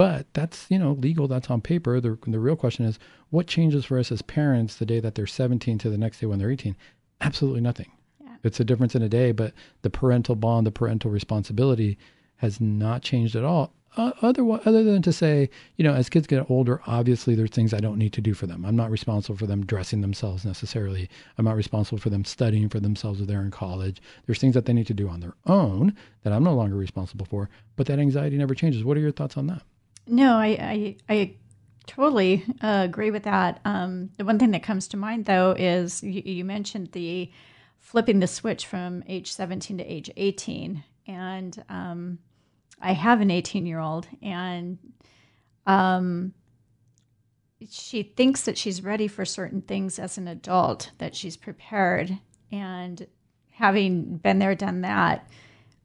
But 0.00 0.32
that's 0.32 0.64
you 0.70 0.78
know 0.78 0.92
legal. 0.92 1.28
That's 1.28 1.50
on 1.50 1.60
paper. 1.60 2.00
The 2.00 2.16
the 2.26 2.38
real 2.38 2.56
question 2.56 2.86
is, 2.86 2.98
what 3.28 3.46
changes 3.46 3.84
for 3.84 3.98
us 3.98 4.10
as 4.10 4.22
parents 4.22 4.76
the 4.76 4.86
day 4.86 4.98
that 4.98 5.14
they're 5.14 5.26
17 5.26 5.76
to 5.76 5.90
the 5.90 5.98
next 5.98 6.20
day 6.20 6.26
when 6.26 6.38
they're 6.38 6.50
18? 6.50 6.74
Absolutely 7.20 7.60
nothing. 7.60 7.92
Yeah. 8.18 8.36
It's 8.42 8.58
a 8.58 8.64
difference 8.64 8.94
in 8.94 9.02
a 9.02 9.10
day, 9.10 9.32
but 9.32 9.52
the 9.82 9.90
parental 9.90 10.36
bond, 10.36 10.66
the 10.66 10.70
parental 10.70 11.10
responsibility, 11.10 11.98
has 12.36 12.62
not 12.62 13.02
changed 13.02 13.36
at 13.36 13.44
all. 13.44 13.74
Uh, 13.94 14.12
other 14.22 14.42
other 14.64 14.82
than 14.82 15.02
to 15.02 15.12
say, 15.12 15.50
you 15.76 15.84
know, 15.84 15.92
as 15.92 16.08
kids 16.08 16.26
get 16.26 16.50
older, 16.50 16.80
obviously 16.86 17.34
there's 17.34 17.50
things 17.50 17.74
I 17.74 17.80
don't 17.80 17.98
need 17.98 18.14
to 18.14 18.22
do 18.22 18.32
for 18.32 18.46
them. 18.46 18.64
I'm 18.64 18.76
not 18.76 18.90
responsible 18.90 19.36
for 19.36 19.46
them 19.46 19.66
dressing 19.66 20.00
themselves 20.00 20.46
necessarily. 20.46 21.10
I'm 21.36 21.44
not 21.44 21.56
responsible 21.56 21.98
for 21.98 22.08
them 22.08 22.24
studying 22.24 22.70
for 22.70 22.80
themselves 22.80 23.20
if 23.20 23.26
they're 23.26 23.42
in 23.42 23.50
college. 23.50 24.00
There's 24.24 24.38
things 24.38 24.54
that 24.54 24.64
they 24.64 24.72
need 24.72 24.86
to 24.86 24.94
do 24.94 25.10
on 25.10 25.20
their 25.20 25.34
own 25.44 25.94
that 26.22 26.32
I'm 26.32 26.44
no 26.44 26.54
longer 26.54 26.76
responsible 26.76 27.26
for. 27.26 27.50
But 27.76 27.86
that 27.88 27.98
anxiety 27.98 28.38
never 28.38 28.54
changes. 28.54 28.82
What 28.82 28.96
are 28.96 29.00
your 29.00 29.12
thoughts 29.12 29.36
on 29.36 29.46
that? 29.48 29.60
No, 30.06 30.34
I 30.36 30.46
I, 30.48 30.96
I 31.08 31.34
totally 31.86 32.44
uh, 32.62 32.82
agree 32.84 33.10
with 33.10 33.24
that. 33.24 33.60
Um, 33.64 34.10
the 34.16 34.24
one 34.24 34.38
thing 34.38 34.52
that 34.52 34.62
comes 34.62 34.88
to 34.88 34.96
mind 34.96 35.24
though 35.26 35.54
is 35.58 36.02
you, 36.02 36.22
you 36.24 36.44
mentioned 36.44 36.92
the 36.92 37.30
flipping 37.78 38.20
the 38.20 38.26
switch 38.26 38.66
from 38.66 39.02
age 39.08 39.32
17 39.32 39.78
to 39.78 39.84
age 39.84 40.10
18, 40.16 40.84
and 41.06 41.64
um, 41.68 42.18
I 42.80 42.92
have 42.92 43.20
an 43.20 43.30
18 43.30 43.66
year 43.66 43.80
old, 43.80 44.06
and 44.22 44.78
um, 45.66 46.32
she 47.68 48.02
thinks 48.02 48.42
that 48.42 48.58
she's 48.58 48.82
ready 48.82 49.08
for 49.08 49.24
certain 49.24 49.62
things 49.62 49.98
as 49.98 50.18
an 50.18 50.28
adult, 50.28 50.92
that 50.98 51.14
she's 51.14 51.36
prepared, 51.36 52.18
and 52.52 53.06
having 53.50 54.16
been 54.18 54.38
there, 54.38 54.54
done 54.54 54.82
that 54.82 55.28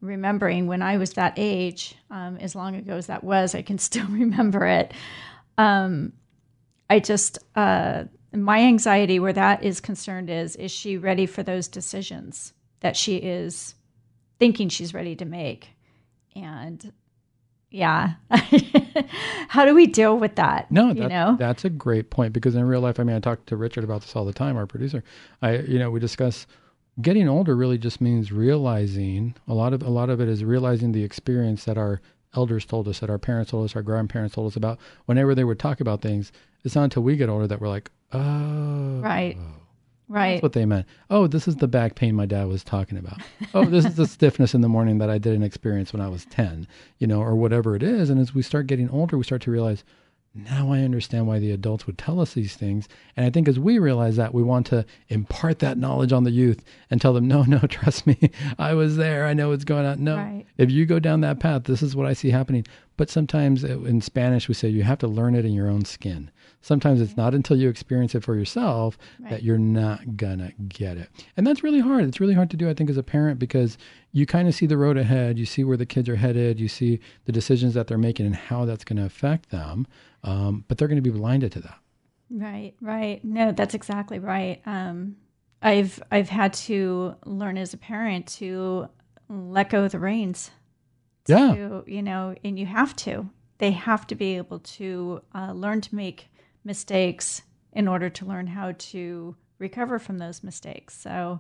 remembering 0.02 0.68
when 0.68 0.82
I 0.82 0.98
was 0.98 1.14
that 1.14 1.34
age, 1.38 1.96
um, 2.10 2.38
as 2.38 2.56
long 2.56 2.76
ago 2.76 2.96
as 2.96 3.08
that 3.08 3.24
was, 3.24 3.56
I 3.56 3.62
can 3.62 3.78
still 3.80 4.08
remember 4.08 4.66
it. 4.66 4.94
Um, 5.58 6.14
I 6.90 7.00
just, 7.00 7.40
uh, 7.56 8.06
my 8.34 8.60
anxiety 8.60 9.20
where 9.20 9.34
that 9.34 9.64
is 9.64 9.80
concerned 9.80 10.30
is, 10.30 10.56
is 10.56 10.72
she 10.72 10.98
ready 10.98 11.26
for 11.26 11.42
those 11.44 11.68
decisions 11.68 12.54
that 12.82 12.96
she 12.96 13.16
is 13.18 13.76
thinking 14.40 14.70
she's 14.70 14.94
ready 14.94 15.16
to 15.16 15.26
make? 15.26 15.70
And 16.36 16.92
yeah, 17.72 18.14
how 19.50 19.66
do 19.66 19.74
we 19.74 19.88
deal 19.88 20.18
with 20.18 20.36
that? 20.36 20.72
No, 20.72 20.92
you 20.92 21.08
know, 21.08 21.36
that's 21.40 21.66
a 21.66 21.70
great 21.70 22.10
point 22.10 22.34
because 22.34 22.56
in 22.56 22.66
real 22.66 22.82
life, 22.82 23.00
I 23.00 23.04
mean, 23.04 23.16
I 23.16 23.20
talk 23.20 23.46
to 23.48 23.58
Richard 23.58 23.84
about 23.84 24.02
this 24.02 24.16
all 24.16 24.26
the 24.26 24.34
time, 24.34 24.56
our 24.58 24.66
producer. 24.66 25.04
I, 25.42 25.58
you 25.58 25.80
know, 25.80 25.92
we 25.92 26.00
discuss 26.00 26.46
getting 27.02 27.28
older 27.28 27.56
really 27.56 27.78
just 27.78 28.02
means 28.02 28.32
realizing 28.32 29.36
a 29.48 29.54
lot 29.54 29.74
of 29.74 29.82
a 29.84 29.90
lot 29.90 30.10
of 30.10 30.22
it 30.22 30.30
is 30.30 30.44
realizing 30.44 30.92
the 30.92 31.04
experience 31.04 31.66
that 31.66 31.78
our 31.78 32.02
elders 32.36 32.66
told 32.66 32.88
us, 32.88 33.00
that 33.00 33.10
our 33.10 33.18
parents 33.18 33.52
told 33.52 33.66
us, 33.66 33.76
our 33.76 33.82
grandparents 33.82 34.36
told 34.36 34.48
us 34.48 34.56
about. 34.56 34.80
Whenever 35.06 35.34
they 35.36 35.44
would 35.44 35.60
talk 35.60 35.80
about 35.80 36.02
things, 36.02 36.32
it's 36.64 36.76
not 36.76 36.84
until 36.86 37.04
we 37.04 37.16
get 37.16 37.30
older 37.30 37.48
that 37.48 37.62
we're 37.62 37.70
like, 37.70 37.92
oh, 38.12 39.00
right, 39.02 39.38
right. 40.08 40.34
That's 40.34 40.44
what 40.44 40.54
they 40.54 40.66
meant. 40.66 40.86
Oh, 41.10 41.28
this 41.28 41.48
is 41.48 41.58
the 41.58 41.68
back 41.68 41.96
pain 41.96 42.16
my 42.16 42.26
dad 42.26 42.48
was 42.48 42.64
talking 42.64 42.98
about. 42.98 43.22
Oh, 43.54 43.66
this 43.66 43.86
is 43.86 43.96
the 43.96 44.08
stiffness 44.08 44.54
in 44.54 44.62
the 44.62 44.70
morning 44.70 44.98
that 44.98 45.10
I 45.10 45.18
didn't 45.18 45.44
experience 45.44 45.94
when 45.94 46.02
I 46.02 46.10
was 46.10 46.26
ten, 46.26 46.68
you 46.98 47.08
know, 47.08 47.22
or 47.22 47.36
whatever 47.36 47.76
it 47.76 47.84
is. 47.84 48.10
And 48.10 48.20
as 48.20 48.34
we 48.34 48.42
start 48.42 48.68
getting 48.68 48.90
older, 48.90 49.18
we 49.18 49.24
start 49.24 49.42
to 49.44 49.52
realize 49.52 49.84
now 50.36 50.72
I 50.74 50.80
understand 50.82 51.28
why 51.28 51.40
the 51.40 51.52
adults 51.52 51.88
would 51.88 51.98
tell 51.98 52.20
us 52.20 52.34
these 52.34 52.56
things. 52.56 52.90
And 53.16 53.26
I 53.26 53.30
think 53.30 53.48
as 53.48 53.58
we 53.58 53.80
realize 53.80 54.18
that, 54.18 54.34
we 54.34 54.44
want 54.44 54.68
to 54.68 54.86
impart 55.08 55.60
that 55.60 55.78
knowledge 55.78 56.12
on 56.12 56.26
the 56.26 56.32
youth 56.32 56.62
and 56.92 57.00
tell 57.00 57.14
them, 57.14 57.28
no, 57.28 57.44
no, 57.44 57.60
trust 57.70 58.06
me, 58.06 58.18
I 58.60 58.74
was 58.74 58.98
there. 58.98 59.26
I 59.26 59.34
know 59.34 59.50
what's 59.50 59.64
going 59.64 59.86
on. 59.86 60.04
No, 60.04 60.18
Right. 60.18 60.46
if 60.58 60.70
you 60.70 60.86
go 60.86 61.00
down 61.00 61.22
that 61.22 61.40
path, 61.40 61.64
this 61.64 61.82
is 61.82 61.96
what 61.96 62.06
I 62.06 62.14
see 62.14 62.30
happening. 62.32 62.66
But 62.98 63.10
sometimes 63.10 63.64
uh, 63.64 63.80
in 63.82 64.02
Spanish 64.02 64.48
we 64.48 64.54
say 64.54 64.68
you 64.70 64.84
have 64.84 64.98
to 65.00 65.08
learn 65.08 65.36
it 65.36 65.46
in 65.46 65.54
your 65.54 65.70
own 65.70 65.86
skin. 65.86 66.32
Sometimes 66.62 67.00
it's 67.02 67.16
not 67.18 67.34
until 67.36 67.58
you 67.58 67.70
experience 67.70 68.16
it 68.16 68.24
for 68.24 68.36
yourself 68.36 68.98
Right. 69.20 69.30
that 69.32 69.44
you're 69.44 69.58
not 69.58 70.18
gonna 70.18 70.52
get 70.68 70.98
it. 70.98 71.10
And 71.38 71.46
that's 71.46 71.64
really 71.64 71.80
hard. 71.80 72.04
It's 72.06 72.20
really 72.20 72.34
hard 72.34 72.50
to 72.52 72.58
do, 72.58 72.70
I 72.70 72.74
think, 72.74 72.90
as 72.90 72.98
a 72.98 73.04
parent 73.04 73.40
because 73.40 73.78
you 74.12 74.26
kind 74.26 74.48
of 74.48 74.56
see 74.56 74.66
the 74.66 74.78
road 74.78 74.98
ahead, 74.98 75.38
you 75.38 75.46
see 75.46 75.64
where 75.64 75.78
the 75.78 75.86
kids 75.86 76.08
are 76.10 76.16
headed, 76.16 76.60
you 76.60 76.68
see 76.68 77.00
the 77.26 77.32
decisions 77.32 77.74
that 77.74 77.88
they're 77.88 77.98
making 77.98 78.26
and 78.26 78.36
how 78.36 78.66
that's 78.66 78.84
going 78.84 78.98
to 78.98 79.06
affect 79.06 79.50
them. 79.52 79.86
Um, 80.24 80.64
but 80.68 80.78
they're 80.78 80.88
going 80.88 81.04
to 81.04 81.12
be 81.12 81.16
blinded 81.16 81.52
to 81.54 81.60
that. 81.62 81.78
Right, 82.32 82.74
right. 82.82 83.24
No, 83.24 83.52
that's 83.52 83.76
exactly 83.76 84.18
right. 84.20 84.62
Um, 84.66 85.18
I've 85.62 86.02
I've 86.12 86.30
had 86.30 86.54
to 86.54 87.16
learn 87.26 87.58
as 87.58 87.74
a 87.74 87.78
parent 87.78 88.26
to 88.40 88.88
let 89.30 89.70
go 89.70 89.84
of 89.86 89.92
the 89.92 90.00
reins. 90.00 90.52
Yeah. 91.28 91.56
To, 91.56 91.84
you 91.88 92.02
know, 92.02 92.36
and 92.44 92.58
you 92.60 92.66
have 92.66 92.96
to. 92.98 93.30
They 93.58 93.72
have 93.72 94.06
to 94.08 94.16
be 94.16 94.38
able 94.38 94.60
to 94.60 95.22
uh, 95.34 95.52
learn 95.54 95.82
to 95.82 95.96
make 95.96 96.30
mistakes 96.64 97.42
in 97.74 97.88
order 97.88 98.10
to 98.10 98.26
learn 98.26 98.48
how 98.48 98.74
to 98.78 99.36
recover 99.60 100.00
from 100.00 100.18
those 100.18 100.44
mistakes. 100.44 100.96
So 101.00 101.40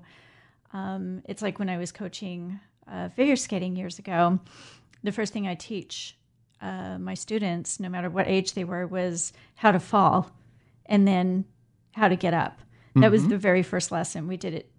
um, 0.74 1.22
it's 1.25 1.42
like 1.42 1.60
when 1.60 1.70
I 1.70 1.77
was 1.77 1.92
coaching 1.92 2.60
uh, 2.92 3.10
figure 3.10 3.36
skating 3.36 3.75
years 3.75 4.00
ago. 4.00 4.39
The 5.04 5.12
first 5.12 5.34
thing 5.34 5.48
I 5.48 5.56
teach 5.56 6.18
uh, 6.62 6.98
my 6.98 7.13
students, 7.13 7.80
no 7.80 7.89
matter 7.89 8.10
what 8.10 8.27
age 8.27 8.54
they 8.54 8.63
were, 8.63 8.88
was 8.88 9.34
how 9.56 9.72
to 9.72 9.80
fall 9.80 10.32
and 10.86 11.08
then 11.08 11.46
how 11.94 12.08
to 12.08 12.15
get 12.15 12.34
up. 12.34 12.60
That 12.98 13.12
was 13.12 13.27
the 13.27 13.38
very 13.38 13.62
first 13.62 13.92
lesson. 13.92 14.25
We 14.27 14.38
did 14.38 14.54
it 14.54 14.72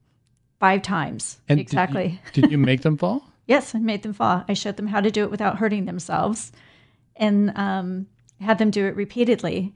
five 0.59 0.81
times. 0.81 1.39
And 1.51 1.59
did 1.59 1.65
you- 1.65 1.65
exactly. 1.65 2.21
Did 2.33 2.51
you, 2.51 2.57
make 2.57 2.81
them 2.81 2.97
fall? 2.97 3.23
Yes, 3.47 3.75
I 3.75 3.79
made 3.79 4.03
them 4.03 4.13
fall. 4.13 4.45
I 4.49 4.55
showed 4.55 4.77
them 4.77 4.89
how 4.89 5.01
to 5.01 5.11
do 5.11 5.23
it 5.23 5.31
without 5.31 5.59
hurting 5.59 5.85
themselves 5.85 6.53
and 7.15 7.57
um, 7.57 8.07
had 8.41 8.59
them 8.59 8.71
do 8.71 8.87
it 8.87 8.97
repeatedly 8.97 9.75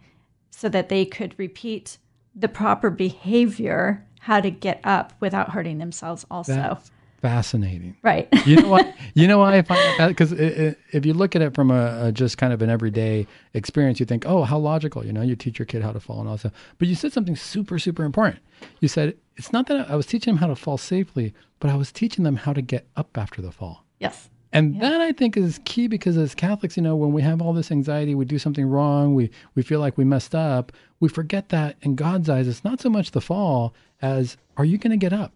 so 0.51 0.69
that 0.69 0.89
they 0.89 1.05
could 1.05 1.39
repeat 1.39 1.99
the 2.35 2.49
proper 2.49 2.91
behavior, 2.91 4.07
how 4.21 4.41
to 4.41 4.51
get 4.51 4.81
up 4.85 5.13
without 5.21 5.51
hurting 5.51 5.79
themselves, 5.79 6.27
also. 6.31 6.55
That's 6.55 6.91
fascinating. 7.21 7.97
right. 8.03 8.29
You 8.47 8.57
know 8.57 8.69
what? 8.69 8.95
You 9.15 9.27
know 9.27 9.39
why 9.39 9.59
I 9.59 9.63
find 9.63 9.81
that 9.99 10.09
because 10.15 10.33
if 10.33 11.05
you 11.07 11.13
look 11.15 11.37
at 11.37 11.43
it 11.43 11.55
from 11.55 11.71
a, 11.71 12.07
a 12.07 12.13
just 12.13 12.39
kind 12.39 12.53
of 12.53 12.63
an 12.63 12.71
everyday 12.71 13.27
experience, 13.55 14.01
you 14.01 14.07
think, 14.07 14.25
oh, 14.27 14.43
how 14.45 14.59
logical. 14.59 15.05
You 15.05 15.13
know, 15.13 15.23
you 15.23 15.37
teach 15.37 15.59
your 15.59 15.67
kid 15.67 15.83
how 15.83 15.93
to 15.93 16.01
fall 16.01 16.21
and 16.21 16.29
all 16.29 16.35
that. 16.35 16.41
stuff. 16.41 16.53
But 16.79 16.89
you 16.89 16.95
said 16.95 17.13
something 17.13 17.37
super, 17.37 17.79
super 17.79 18.05
important. 18.05 18.41
You 18.81 18.89
said 18.89 19.17
it's 19.37 19.53
not 19.53 19.67
that 19.69 19.91
I 19.91 19.97
was 19.97 20.07
teaching 20.07 20.35
them 20.35 20.39
how 20.41 20.47
to 20.49 20.57
fall 20.57 20.79
safely, 20.79 21.35
but 21.61 21.71
I 21.71 21.77
was 21.77 21.93
teaching 21.93 22.25
them 22.25 22.37
how 22.37 22.53
to 22.53 22.63
get 22.63 22.87
up 22.97 23.17
after 23.17 23.41
the 23.43 23.53
fall. 23.53 23.85
yes. 23.99 24.29
And 24.53 24.81
that 24.81 25.01
I 25.01 25.13
think 25.13 25.37
is 25.37 25.61
key 25.65 25.87
because 25.87 26.17
as 26.17 26.35
Catholics, 26.35 26.77
you 26.77 26.83
know, 26.83 26.97
when 26.97 27.13
we 27.13 27.23
have 27.23 27.41
all 27.41 27.53
this 27.53 27.71
anxiety, 27.71 28.17
we 28.17 28.25
do 28.25 28.37
something 28.37 28.67
wrong, 28.67 29.15
we 29.15 29.31
we 29.55 29.63
feel 29.63 29.79
like 29.79 29.97
we 29.97 30.03
messed 30.03 30.35
up, 30.35 30.73
we 30.99 31.09
forget 31.09 31.51
that 31.51 31.77
in 31.83 31.95
God's 31.95 32.29
eyes, 32.29 32.49
it's 32.49 32.65
not 32.65 32.81
so 32.81 32.91
much 32.91 33.13
the 33.13 33.21
fall 33.21 33.73
as 34.03 34.37
are 34.57 34.65
you 34.65 34.77
going 34.77 34.91
to 34.91 34.97
get 34.97 35.13
up? 35.13 35.33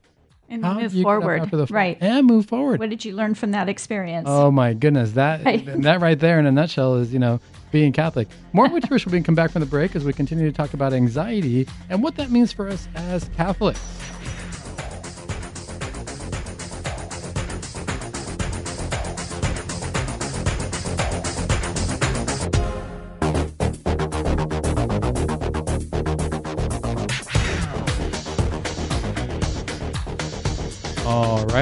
And 0.49 0.65
How 0.65 0.75
move 0.75 0.93
do 0.93 0.99
you 0.99 1.05
get 1.05 1.11
up 1.11 1.23
forward. 1.51 1.71
Right. 1.71 1.99
And 2.01 2.27
move 2.27 2.47
forward. 2.47 2.81
What 2.81 2.91
did 2.91 3.05
you 3.05 3.15
learn 3.15 3.35
from 3.35 3.53
that 3.53 3.69
experience? 3.69 4.27
Oh 4.29 4.51
my 4.51 4.75
goodness, 4.75 5.13
that 5.13 5.45
Right. 5.45 5.65
that 5.83 6.01
right 6.01 6.19
there 6.19 6.39
in 6.39 6.47
a 6.47 6.53
nutshell 6.53 6.97
is 6.97 7.13
you 7.13 7.19
know 7.19 7.41
being 7.73 7.93
Catholic. 7.93 8.29
More 8.53 8.69
with 8.69 8.85
Trish 8.85 9.05
will 9.05 9.13
be 9.13 9.21
come 9.21 9.35
back 9.35 9.51
from 9.51 9.61
the 9.61 9.67
break 9.67 9.97
as 9.97 10.05
we 10.05 10.13
continue 10.13 10.47
to 10.47 10.53
talk 10.53 10.75
about 10.75 10.93
anxiety 10.93 11.67
and 11.91 12.03
what 12.03 12.15
that 12.17 12.31
means 12.31 12.53
for 12.53 12.69
us 12.69 12.87
as 12.95 13.29
Catholics. 13.37 13.81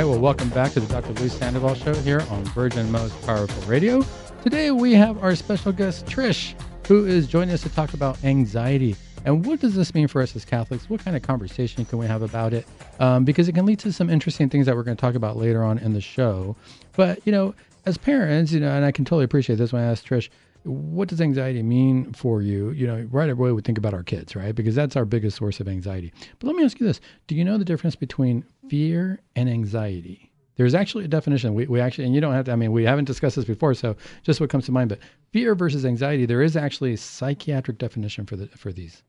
Right. 0.03 0.11
Well, 0.11 0.21
welcome 0.21 0.49
back 0.49 0.73
to 0.73 0.81
the 0.81 0.93
Dr. 0.93 1.13
Lou 1.21 1.29
Sandoval 1.29 1.75
Show 1.75 1.95
here 1.95 2.23
on 2.31 2.45
Virgin 2.47 2.91
Most 2.91 3.21
Powerful 3.25 3.63
Radio. 3.71 4.05
Today 4.43 4.73
we 4.73 4.95
have 4.95 5.23
our 5.23 5.37
special 5.37 5.71
guest 5.71 6.07
Trish, 6.07 6.55
who 6.89 7.07
is 7.07 7.29
joining 7.29 7.55
us 7.55 7.63
to 7.63 7.69
talk 7.69 7.95
about 7.95 8.23
anxiety 8.25 8.97
and 9.25 9.47
what 9.47 9.61
does 9.61 9.77
this 9.77 9.95
mean 9.95 10.09
for 10.09 10.21
us 10.21 10.35
as 10.35 10.45
Catholics. 10.45 10.91
What 10.91 11.05
kind 11.05 11.17
of 11.17 11.23
conversation 11.23 11.85
can 11.85 11.99
we 11.99 12.07
have 12.07 12.23
about 12.23 12.53
it? 12.53 12.67
Um, 12.99 13.25
because 13.25 13.49
it 13.49 13.53
can 13.53 13.65
lead 13.65 13.79
to 13.81 13.93
some 13.93 14.11
interesting 14.11 14.49
things 14.49 14.67
that 14.67 14.75
we're 14.75 14.83
going 14.83 14.97
to 14.97 15.01
talk 15.01 15.15
about 15.15 15.37
later 15.37 15.63
on 15.63 15.79
in 15.79 15.93
the 15.93 16.01
show. 16.01 16.57
But 16.95 17.25
you 17.25 17.31
know, 17.31 17.55
as 17.87 17.97
parents, 17.97 18.51
you 18.51 18.59
know, 18.59 18.71
and 18.71 18.85
I 18.85 18.91
can 18.91 19.05
totally 19.05 19.25
appreciate 19.25 19.57
this 19.57 19.73
when 19.73 19.83
I 19.83 19.87
asked 19.87 20.09
Trish, 20.09 20.31
what 20.65 21.09
does 21.09 21.21
anxiety 21.21 21.63
mean 21.63 22.13
for 22.13 22.43
you? 22.43 22.71
You 22.71 22.87
know, 22.87 23.09
right 23.11 23.29
away 23.31 23.53
we 23.53 23.63
think 23.63 23.79
about 23.79 23.95
our 23.95 24.03
kids, 24.03 24.37
right? 24.37 24.55
Because 24.55 24.75
that's 24.75 24.97
our 24.97 25.05
biggest 25.05 25.37
source 25.37 25.61
of 25.61 25.69
anxiety. 25.69 26.13
But 26.39 26.47
let 26.47 26.57
me 26.57 26.65
ask 26.65 26.79
you 26.81 26.87
this: 26.87 27.01
Do 27.27 27.35
you 27.35 27.45
know 27.45 27.59
the 27.59 27.65
difference 27.65 27.97
between 27.97 28.45
fear 28.69 29.21
and 29.37 29.49
anxiety? 29.49 30.31
There's 30.57 30.75
actually 30.75 31.05
a 31.05 31.09
definition. 31.09 31.55
We, 31.55 31.67
we 31.67 31.81
actually, 31.81 32.05
and 32.05 32.15
you 32.15 32.21
don't 32.21 32.35
have 32.35 32.45
to, 32.45 32.53
I 32.53 32.57
mean, 32.57 32.73
we 32.73 32.85
haven't 32.85 33.07
discussed 33.07 33.37
this 33.37 33.47
before, 33.47 33.73
so 33.73 33.97
just 34.23 34.39
what 34.39 34.51
comes 34.51 34.67
to 34.67 34.73
mind. 34.73 34.91
But 34.91 34.99
fear 35.33 35.55
versus 35.55 35.85
anxiety, 35.87 36.27
there 36.27 36.43
is 36.43 36.57
actually 36.57 36.93
a 36.93 36.97
psychiatric 36.99 37.79
definition 37.79 38.27
for 38.27 38.37
the 38.37 38.47
for 38.49 38.71
these. 38.73 39.03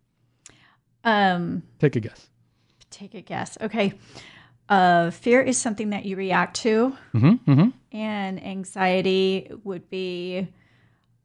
Um, 1.03 1.63
Take 1.79 1.95
a 1.95 2.00
guess. 2.00 2.29
take 2.89 3.13
a 3.13 3.22
guess. 3.22 3.57
Okay. 3.62 3.93
Uh, 4.69 5.12
fear 5.12 5.41
is 5.41 5.57
something 5.57 5.89
that 5.89 6.05
you 6.05 6.15
react 6.15 6.55
to, 6.55 6.95
Mm-hmm, 7.13 7.51
mm-hmm. 7.51 7.69
and 7.98 8.41
anxiety 8.43 9.51
would 9.65 9.89
be 9.89 10.48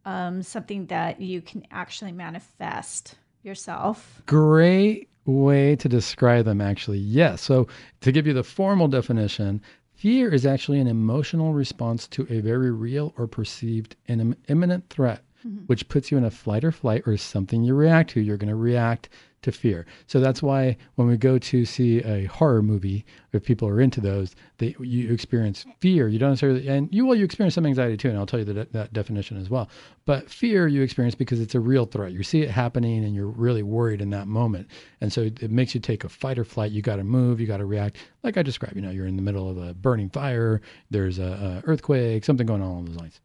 um, 0.09 0.43
something 0.43 0.87
that 0.87 1.21
you 1.21 1.43
can 1.43 1.67
actually 1.71 2.13
manifest 2.13 3.17
yourself. 3.43 4.23
Great 4.25 5.11
way 5.27 5.77
to 5.77 5.87
describe 5.87 6.47
them, 6.47 6.63
actually. 6.63 6.99
Yes. 6.99 7.43
So, 7.43 7.69
to 8.01 8.11
give 8.11 8.27
you 8.27 8.33
the 8.33 8.43
formal 8.43 8.89
definition, 8.89 9.61
fear 9.95 10.33
is 10.33 10.47
actually 10.47 10.81
an 10.81 10.87
emotional 10.87 11.53
response 11.53 12.07
to 12.09 12.27
a 12.31 12.41
very 12.41 12.71
real 12.71 13.13
or 13.19 13.27
perceived 13.27 13.97
im- 14.07 14.35
imminent 14.49 14.89
threat, 14.89 15.23
Mm-hmm. 15.47 15.67
which 15.67 15.89
puts 15.89 16.11
you 16.11 16.19
in 16.19 16.25
a 16.25 16.33
flight 16.33 16.65
or 16.65 16.73
flight 16.73 17.05
or 17.07 17.17
something 17.17 17.63
you 17.63 17.73
react 17.73 18.11
to. 18.11 18.21
You're 18.21 18.37
going 18.37 18.49
to 18.49 18.57
react 18.57 19.09
to 19.43 19.53
fear. 19.53 19.87
So 20.09 20.19
that's 20.19 20.43
why 20.43 20.77
when 20.97 21.07
we 21.07 21.17
go 21.17 21.39
to 21.39 21.65
see 21.65 21.99
a 22.01 22.25
horror 22.25 22.61
movie, 22.61 23.05
if 23.33 23.45
people 23.45 23.69
are 23.69 23.81
into 23.81 24.01
those, 24.01 24.35
they 24.57 24.75
you 24.81 25.13
experience 25.13 25.65
fear. 25.79 26.09
You 26.09 26.19
don't 26.19 26.31
necessarily, 26.31 26.67
and 26.67 26.93
you 26.93 27.07
well, 27.07 27.15
you 27.15 27.25
experience 27.25 27.55
some 27.55 27.67
anxiety 27.67 27.97
too, 27.97 28.09
and 28.09 28.19
I'll 28.19 28.27
tell 28.27 28.41
you 28.41 28.47
that 28.47 28.73
that 28.73 28.93
definition 28.93 29.37
as 29.37 29.49
well. 29.49 29.69
But 30.07 30.29
fear 30.29 30.67
you 30.67 30.83
experience 30.83 31.15
because 31.15 31.41
it's 31.41 31.55
a 31.55 31.61
real 31.61 31.87
threat. 31.87 32.11
You 32.11 32.25
see 32.25 32.43
it 32.43 32.51
happening, 32.51 33.05
and 33.05 33.15
you're 33.15 33.29
really 33.29 33.63
worried 33.63 34.01
in 34.01 34.11
that 34.11 34.27
moment, 34.27 34.67
and 35.01 35.13
so 35.13 35.23
it 35.23 35.51
makes 35.53 35.73
you 35.73 35.81
take 35.81 36.03
a 36.03 36.09
fight 36.09 36.39
or 36.39 36.45
flight. 36.45 36.73
You 36.73 36.83
got 36.83 36.97
to 36.97 37.05
move. 37.05 37.41
You 37.41 37.47
got 37.47 37.59
to 37.59 37.67
react. 37.67 37.97
Like 38.25 38.37
I 38.37 38.43
described, 38.43 38.75
you 38.75 38.83
know, 38.83 38.91
you're 38.91 39.07
in 39.07 39.17
the 39.17 39.23
middle 39.23 39.49
of 39.49 39.57
a 39.57 39.73
burning 39.73 40.11
fire. 40.11 40.61
There's 40.91 41.21
a, 41.21 41.63
a 41.65 41.71
earthquake, 41.71 42.25
something 42.25 42.47
going 42.47 42.61
on 42.61 42.69
along 42.69 42.85
those 42.87 42.97
lines. 42.97 43.21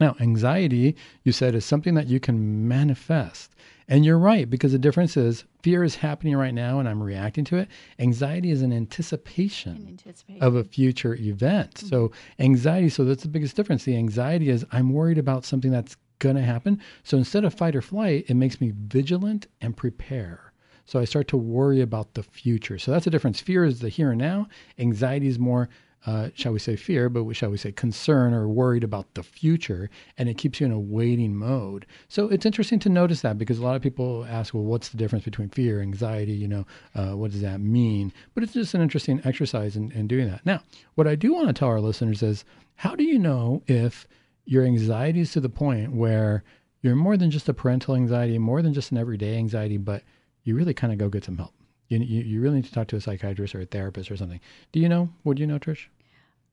Now, 0.00 0.16
anxiety, 0.20 0.96
you 1.22 1.32
said, 1.32 1.54
is 1.54 1.64
something 1.64 1.94
that 1.94 2.06
you 2.06 2.18
can 2.18 2.66
manifest. 2.66 3.54
And 3.88 4.04
you're 4.04 4.18
right, 4.18 4.48
because 4.48 4.72
the 4.72 4.78
difference 4.78 5.16
is 5.16 5.44
fear 5.62 5.84
is 5.84 5.96
happening 5.96 6.36
right 6.36 6.54
now 6.54 6.78
and 6.78 6.88
I'm 6.88 7.02
reacting 7.02 7.44
to 7.46 7.56
it. 7.56 7.68
Anxiety 7.98 8.50
is 8.50 8.62
an 8.62 8.72
anticipation 8.72 9.86
Anticipation. 9.88 10.42
of 10.42 10.54
a 10.54 10.64
future 10.64 11.14
event. 11.16 11.78
So, 11.78 12.08
mm-hmm. 12.08 12.42
anxiety, 12.42 12.88
so 12.88 13.04
that's 13.04 13.22
the 13.22 13.28
biggest 13.28 13.54
difference. 13.54 13.84
The 13.84 13.96
anxiety 13.96 14.48
is 14.48 14.64
I'm 14.72 14.92
worried 14.92 15.18
about 15.18 15.44
something 15.44 15.70
that's 15.70 15.96
going 16.20 16.36
to 16.36 16.42
happen. 16.42 16.80
So, 17.02 17.18
instead 17.18 17.44
of 17.44 17.52
fight 17.52 17.76
or 17.76 17.82
flight, 17.82 18.24
it 18.28 18.34
makes 18.34 18.60
me 18.60 18.72
vigilant 18.74 19.46
and 19.60 19.76
prepare. 19.76 20.52
So, 20.86 20.98
I 20.98 21.04
start 21.04 21.28
to 21.28 21.36
worry 21.36 21.80
about 21.80 22.14
the 22.14 22.22
future. 22.22 22.78
So, 22.78 22.92
that's 22.92 23.04
the 23.04 23.10
difference. 23.10 23.40
Fear 23.40 23.64
is 23.66 23.80
the 23.80 23.88
here 23.88 24.10
and 24.12 24.20
now, 24.20 24.48
anxiety 24.78 25.26
is 25.26 25.38
more 25.38 25.68
uh, 26.06 26.30
shall 26.34 26.52
we 26.52 26.58
say 26.58 26.76
fear, 26.76 27.08
but 27.08 27.24
we, 27.24 27.34
shall 27.34 27.50
we 27.50 27.56
say 27.56 27.72
concern 27.72 28.34
or 28.34 28.48
worried 28.48 28.84
about 28.84 29.14
the 29.14 29.22
future, 29.22 29.88
and 30.18 30.28
it 30.28 30.38
keeps 30.38 30.60
you 30.60 30.66
in 30.66 30.72
a 30.72 30.80
waiting 30.80 31.36
mode. 31.36 31.86
So 32.08 32.28
it's 32.28 32.46
interesting 32.46 32.78
to 32.80 32.88
notice 32.88 33.20
that 33.20 33.38
because 33.38 33.58
a 33.58 33.62
lot 33.62 33.76
of 33.76 33.82
people 33.82 34.26
ask, 34.28 34.52
well, 34.52 34.64
what's 34.64 34.88
the 34.88 34.96
difference 34.96 35.24
between 35.24 35.48
fear, 35.48 35.80
anxiety? 35.80 36.32
You 36.32 36.48
know, 36.48 36.66
uh, 36.94 37.16
what 37.16 37.30
does 37.30 37.42
that 37.42 37.60
mean? 37.60 38.12
But 38.34 38.42
it's 38.42 38.52
just 38.52 38.74
an 38.74 38.82
interesting 38.82 39.20
exercise 39.24 39.76
in, 39.76 39.92
in 39.92 40.06
doing 40.08 40.28
that. 40.28 40.44
Now, 40.44 40.62
what 40.94 41.06
I 41.06 41.14
do 41.14 41.32
want 41.32 41.46
to 41.48 41.52
tell 41.52 41.68
our 41.68 41.80
listeners 41.80 42.22
is, 42.22 42.44
how 42.74 42.96
do 42.96 43.04
you 43.04 43.18
know 43.18 43.62
if 43.66 44.08
your 44.44 44.64
anxiety 44.64 45.20
is 45.20 45.32
to 45.32 45.40
the 45.40 45.48
point 45.48 45.92
where 45.92 46.42
you're 46.80 46.96
more 46.96 47.16
than 47.16 47.30
just 47.30 47.48
a 47.48 47.54
parental 47.54 47.94
anxiety, 47.94 48.38
more 48.38 48.60
than 48.60 48.74
just 48.74 48.90
an 48.90 48.98
everyday 48.98 49.36
anxiety, 49.36 49.76
but 49.76 50.02
you 50.42 50.56
really 50.56 50.74
kind 50.74 50.92
of 50.92 50.98
go 50.98 51.08
get 51.08 51.24
some 51.24 51.36
help? 51.36 51.54
You, 51.92 51.98
you, 51.98 52.22
you 52.22 52.40
really 52.40 52.56
need 52.56 52.64
to 52.64 52.72
talk 52.72 52.88
to 52.88 52.96
a 52.96 53.00
psychiatrist 53.00 53.54
or 53.54 53.60
a 53.60 53.66
therapist 53.66 54.10
or 54.10 54.16
something. 54.16 54.40
Do 54.72 54.80
you 54.80 54.88
know? 54.88 55.10
Would 55.24 55.38
you 55.38 55.46
know, 55.46 55.58
Trish? 55.58 55.88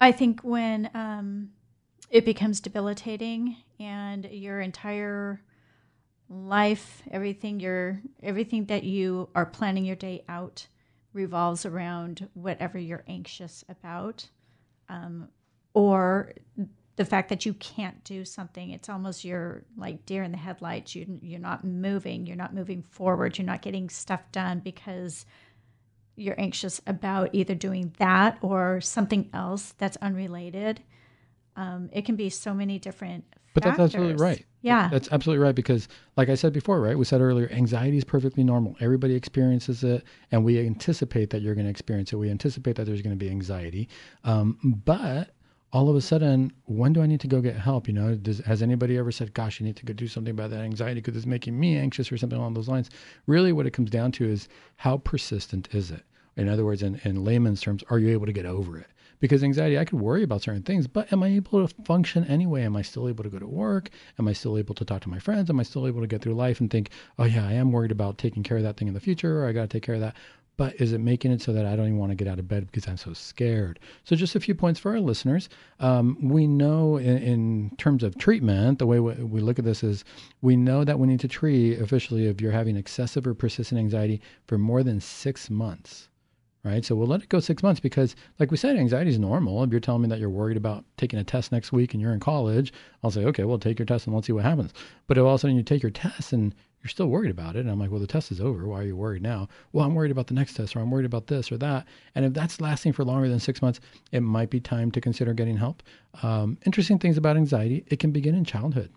I 0.01 0.11
think 0.11 0.41
when 0.41 0.89
um, 0.93 1.51
it 2.09 2.25
becomes 2.25 2.59
debilitating 2.59 3.55
and 3.79 4.25
your 4.25 4.59
entire 4.59 5.41
life, 6.29 7.03
everything 7.09 7.61
your 7.61 8.01
everything 8.21 8.65
that 8.65 8.83
you 8.83 9.29
are 9.33 9.45
planning 9.45 9.85
your 9.85 9.95
day 9.95 10.23
out 10.27 10.67
revolves 11.13 11.65
around 11.65 12.27
whatever 12.33 12.77
you're 12.77 13.05
anxious 13.07 13.63
about, 13.69 14.27
um, 14.89 15.29
or 15.73 16.33
the 16.99 17.05
fact 17.05 17.29
that 17.29 17.45
you 17.45 17.53
can't 17.53 18.03
do 18.03 18.25
something 18.25 18.71
it's 18.71 18.89
almost 18.89 19.23
you're 19.23 19.63
like 19.77 20.05
deer 20.05 20.21
in 20.21 20.33
the 20.33 20.37
headlights 20.37 20.93
you, 20.93 21.17
you're 21.21 21.39
not 21.39 21.63
moving 21.63 22.27
you're 22.27 22.35
not 22.35 22.53
moving 22.53 22.83
forward 22.83 23.37
you're 23.37 23.47
not 23.47 23.61
getting 23.61 23.89
stuff 23.89 24.21
done 24.33 24.59
because 24.59 25.25
you're 26.17 26.37
anxious 26.37 26.81
about 26.87 27.29
either 27.31 27.55
doing 27.55 27.93
that 27.99 28.37
or 28.41 28.81
something 28.81 29.29
else 29.33 29.73
that's 29.77 29.95
unrelated 30.01 30.81
um, 31.55 31.89
it 31.93 32.03
can 32.03 32.17
be 32.17 32.29
so 32.29 32.53
many 32.53 32.77
different 32.77 33.23
but 33.53 33.63
that's 33.63 33.79
absolutely 33.79 34.15
right. 34.15 34.45
yeah 34.61 34.89
That's 34.91 35.11
absolutely 35.11 35.43
right 35.43 35.55
because, 35.55 35.87
like 36.15 36.29
I 36.29 36.35
said 36.35 36.53
before, 36.53 36.79
right? 36.79 36.95
We 36.95 37.03
said 37.03 37.19
earlier, 37.19 37.49
anxiety 37.51 37.97
is 37.97 38.03
perfectly 38.03 38.43
normal. 38.43 38.75
Everybody 38.79 39.15
experiences 39.15 39.83
it, 39.83 40.03
and 40.31 40.45
we 40.45 40.59
anticipate 40.59 41.31
that 41.31 41.41
you're 41.41 41.55
going 41.55 41.65
to 41.65 41.71
experience 41.71 42.13
it. 42.13 42.17
We 42.17 42.29
anticipate 42.29 42.75
that 42.75 42.85
there's 42.85 43.01
going 43.01 43.17
to 43.17 43.25
be 43.25 43.29
anxiety. 43.29 43.89
Um, 44.23 44.81
but 44.85 45.31
all 45.71 45.89
of 45.89 45.95
a 45.95 46.01
sudden, 46.01 46.51
when 46.65 46.93
do 46.93 47.01
I 47.01 47.05
need 47.05 47.19
to 47.21 47.27
go 47.27 47.41
get 47.41 47.55
help? 47.55 47.87
You 47.87 47.93
know, 47.93 48.15
does, 48.15 48.39
has 48.39 48.61
anybody 48.61 48.97
ever 48.97 49.11
said, 49.11 49.33
"Gosh, 49.33 49.59
you 49.59 49.65
need 49.65 49.75
to 49.77 49.85
go 49.85 49.93
do 49.93 50.07
something 50.07 50.31
about 50.31 50.49
that 50.49 50.61
anxiety 50.61 51.01
because 51.01 51.15
it's 51.15 51.25
making 51.25 51.59
me 51.59 51.77
anxious" 51.77 52.11
or 52.11 52.17
something 52.17 52.39
along 52.39 52.55
those 52.55 52.67
lines? 52.67 52.89
Really, 53.27 53.53
what 53.53 53.67
it 53.67 53.71
comes 53.71 53.91
down 53.91 54.11
to 54.13 54.27
is 54.27 54.47
how 54.77 54.97
persistent 54.97 55.69
is 55.71 55.91
it? 55.91 56.03
In 56.35 56.47
other 56.47 56.65
words, 56.65 56.81
in, 56.81 56.99
in 57.03 57.23
layman's 57.23 57.61
terms, 57.61 57.83
are 57.89 57.99
you 57.99 58.09
able 58.09 58.25
to 58.25 58.33
get 58.33 58.45
over 58.45 58.77
it? 58.77 58.87
Because 59.19 59.43
anxiety, 59.43 59.77
I 59.77 59.83
could 59.83 59.99
worry 59.99 60.23
about 60.23 60.41
certain 60.41 60.63
things, 60.63 60.87
but 60.87 61.11
am 61.11 61.21
I 61.23 61.27
able 61.27 61.67
to 61.67 61.83
function 61.83 62.23
anyway? 62.25 62.63
Am 62.63 62.77
I 62.77 62.81
still 62.81 63.09
able 63.09 63.25
to 63.25 63.29
go 63.29 63.37
to 63.37 63.45
work? 63.45 63.89
Am 64.17 64.29
I 64.29 64.33
still 64.33 64.57
able 64.57 64.73
to 64.75 64.85
talk 64.85 65.01
to 65.01 65.09
my 65.09 65.19
friends? 65.19 65.49
Am 65.49 65.59
I 65.59 65.63
still 65.63 65.85
able 65.85 65.99
to 65.99 66.07
get 66.07 66.21
through 66.21 66.35
life 66.35 66.61
and 66.61 66.71
think, 66.71 66.91
oh, 67.17 67.25
yeah, 67.25 67.45
I 67.45 67.51
am 67.51 67.73
worried 67.73 67.91
about 67.91 68.17
taking 68.17 68.43
care 68.43 68.55
of 68.55 68.63
that 68.63 68.77
thing 68.77 68.87
in 68.87 68.93
the 68.93 69.01
future, 69.01 69.43
or 69.43 69.47
I 69.47 69.51
got 69.51 69.63
to 69.63 69.67
take 69.67 69.83
care 69.83 69.95
of 69.95 70.01
that? 70.01 70.15
But 70.59 70.75
is 70.75 70.91
it 70.91 70.99
making 70.99 71.31
it 71.31 71.41
so 71.41 71.53
that 71.53 71.65
I 71.65 71.77
don't 71.77 71.85
even 71.85 71.99
want 71.99 72.11
to 72.11 72.17
get 72.17 72.27
out 72.27 72.37
of 72.37 72.49
bed 72.49 72.65
because 72.65 72.85
I'm 72.85 72.97
so 72.97 73.13
scared? 73.13 73.79
So, 74.03 74.17
just 74.17 74.35
a 74.35 74.41
few 74.41 74.53
points 74.53 74.77
for 74.77 74.91
our 74.91 74.99
listeners. 74.99 75.47
Um, 75.79 76.17
we 76.21 76.47
know 76.47 76.97
in, 76.97 77.17
in, 77.17 77.71
terms 77.77 78.03
of 78.03 78.17
treatment, 78.17 78.77
the 78.77 78.85
way 78.85 78.99
we, 78.99 79.13
we 79.23 79.39
look 79.39 79.57
at 79.57 79.63
this 79.63 79.85
is 79.85 80.03
we 80.41 80.57
know 80.57 80.83
that 80.83 80.99
we 80.99 81.07
need 81.07 81.21
to 81.21 81.29
treat 81.29 81.79
officially 81.79 82.25
if 82.25 82.41
you're 82.41 82.51
having 82.51 82.75
excessive 82.75 83.25
or 83.25 83.33
persistent 83.33 83.79
anxiety 83.79 84.19
for 84.47 84.57
more 84.57 84.83
than 84.83 84.99
six 84.99 85.49
months 85.49 86.09
right? 86.65 86.83
So 86.83 86.93
we'll 86.93 87.07
let 87.07 87.23
it 87.23 87.29
go 87.29 87.39
six 87.39 87.63
months 87.63 87.79
because, 87.79 88.17
like 88.37 88.51
we 88.51 88.57
said, 88.57 88.75
anxiety 88.75 89.09
is 89.09 89.17
normal. 89.17 89.63
If 89.63 89.71
you're 89.71 89.79
telling 89.79 90.01
me 90.01 90.09
that 90.09 90.19
you're 90.19 90.29
worried 90.29 90.57
about 90.57 90.83
taking 90.97 91.17
a 91.17 91.23
test 91.23 91.53
next 91.53 91.71
week 91.71 91.93
and 91.93 92.01
you're 92.01 92.13
in 92.13 92.19
college, 92.19 92.73
I'll 93.01 93.11
say, 93.11 93.23
okay, 93.25 93.45
well, 93.45 93.57
take 93.57 93.79
your 93.79 93.85
test 93.85 94.07
and 94.07 94.15
let's 94.15 94.27
see 94.27 94.33
what 94.33 94.43
happens. 94.43 94.73
But 95.07 95.17
if 95.17 95.23
all 95.23 95.35
of 95.35 95.35
a 95.35 95.39
sudden 95.39 95.55
you 95.55 95.63
take 95.63 95.81
your 95.81 95.91
test 95.91 96.33
and 96.33 96.53
you're 96.81 96.89
still 96.89 97.07
worried 97.07 97.31
about 97.31 97.55
it, 97.55 97.59
and 97.59 97.71
I'm 97.71 97.79
like, 97.79 97.91
well, 97.91 97.99
the 97.99 98.07
test 98.07 98.31
is 98.31 98.39
over. 98.39 98.67
Why 98.67 98.79
are 98.79 98.85
you 98.85 98.95
worried 98.95 99.21
now? 99.21 99.47
Well, 99.73 99.85
I'm 99.85 99.95
worried 99.95 100.11
about 100.11 100.27
the 100.27 100.33
next 100.33 100.53
test, 100.53 100.75
or 100.75 100.79
I'm 100.79 100.91
worried 100.91 101.05
about 101.05 101.27
this 101.27 101.51
or 101.51 101.57
that. 101.57 101.85
And 102.15 102.25
if 102.25 102.33
that's 102.33 102.61
lasting 102.61 102.93
for 102.93 103.03
longer 103.03 103.27
than 103.27 103.39
six 103.39 103.61
months, 103.61 103.79
it 104.11 104.21
might 104.21 104.49
be 104.49 104.59
time 104.59 104.91
to 104.91 105.01
consider 105.01 105.33
getting 105.33 105.57
help. 105.57 105.83
Um, 106.23 106.57
interesting 106.65 106.99
things 106.99 107.17
about 107.17 107.37
anxiety: 107.37 107.83
it 107.87 107.99
can 107.99 108.11
begin 108.11 108.35
in 108.35 108.45
childhood 108.45 108.91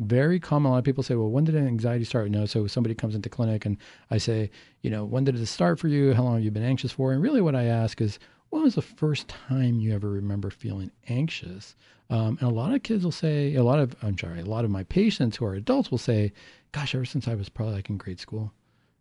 very 0.00 0.38
common. 0.38 0.70
A 0.70 0.72
lot 0.72 0.78
of 0.78 0.84
people 0.84 1.02
say, 1.02 1.14
well, 1.14 1.30
when 1.30 1.44
did 1.44 1.56
anxiety 1.56 2.04
start? 2.04 2.30
Know, 2.30 2.46
so 2.46 2.66
somebody 2.66 2.94
comes 2.94 3.14
into 3.14 3.28
clinic 3.28 3.66
and 3.66 3.76
I 4.10 4.18
say, 4.18 4.50
you 4.82 4.90
know, 4.90 5.04
when 5.04 5.24
did 5.24 5.36
it 5.36 5.46
start 5.46 5.78
for 5.78 5.88
you? 5.88 6.14
How 6.14 6.22
long 6.22 6.34
have 6.34 6.44
you 6.44 6.50
been 6.50 6.62
anxious 6.62 6.92
for? 6.92 7.12
And 7.12 7.22
really 7.22 7.40
what 7.40 7.56
I 7.56 7.64
ask 7.64 8.00
is, 8.00 8.18
when 8.50 8.62
was 8.62 8.76
the 8.76 8.82
first 8.82 9.28
time 9.28 9.80
you 9.80 9.94
ever 9.94 10.08
remember 10.08 10.50
feeling 10.50 10.90
anxious? 11.08 11.76
Um, 12.10 12.38
and 12.40 12.50
a 12.50 12.54
lot 12.54 12.74
of 12.74 12.82
kids 12.82 13.04
will 13.04 13.12
say, 13.12 13.54
a 13.56 13.62
lot 13.62 13.78
of, 13.78 13.94
I'm 14.02 14.16
sorry, 14.16 14.40
a 14.40 14.44
lot 14.44 14.64
of 14.64 14.70
my 14.70 14.84
patients 14.84 15.36
who 15.36 15.44
are 15.44 15.54
adults 15.54 15.90
will 15.90 15.98
say, 15.98 16.32
gosh, 16.72 16.94
ever 16.94 17.04
since 17.04 17.28
I 17.28 17.34
was 17.34 17.48
probably 17.48 17.74
like 17.74 17.90
in 17.90 17.96
grade 17.96 18.20
school, 18.20 18.52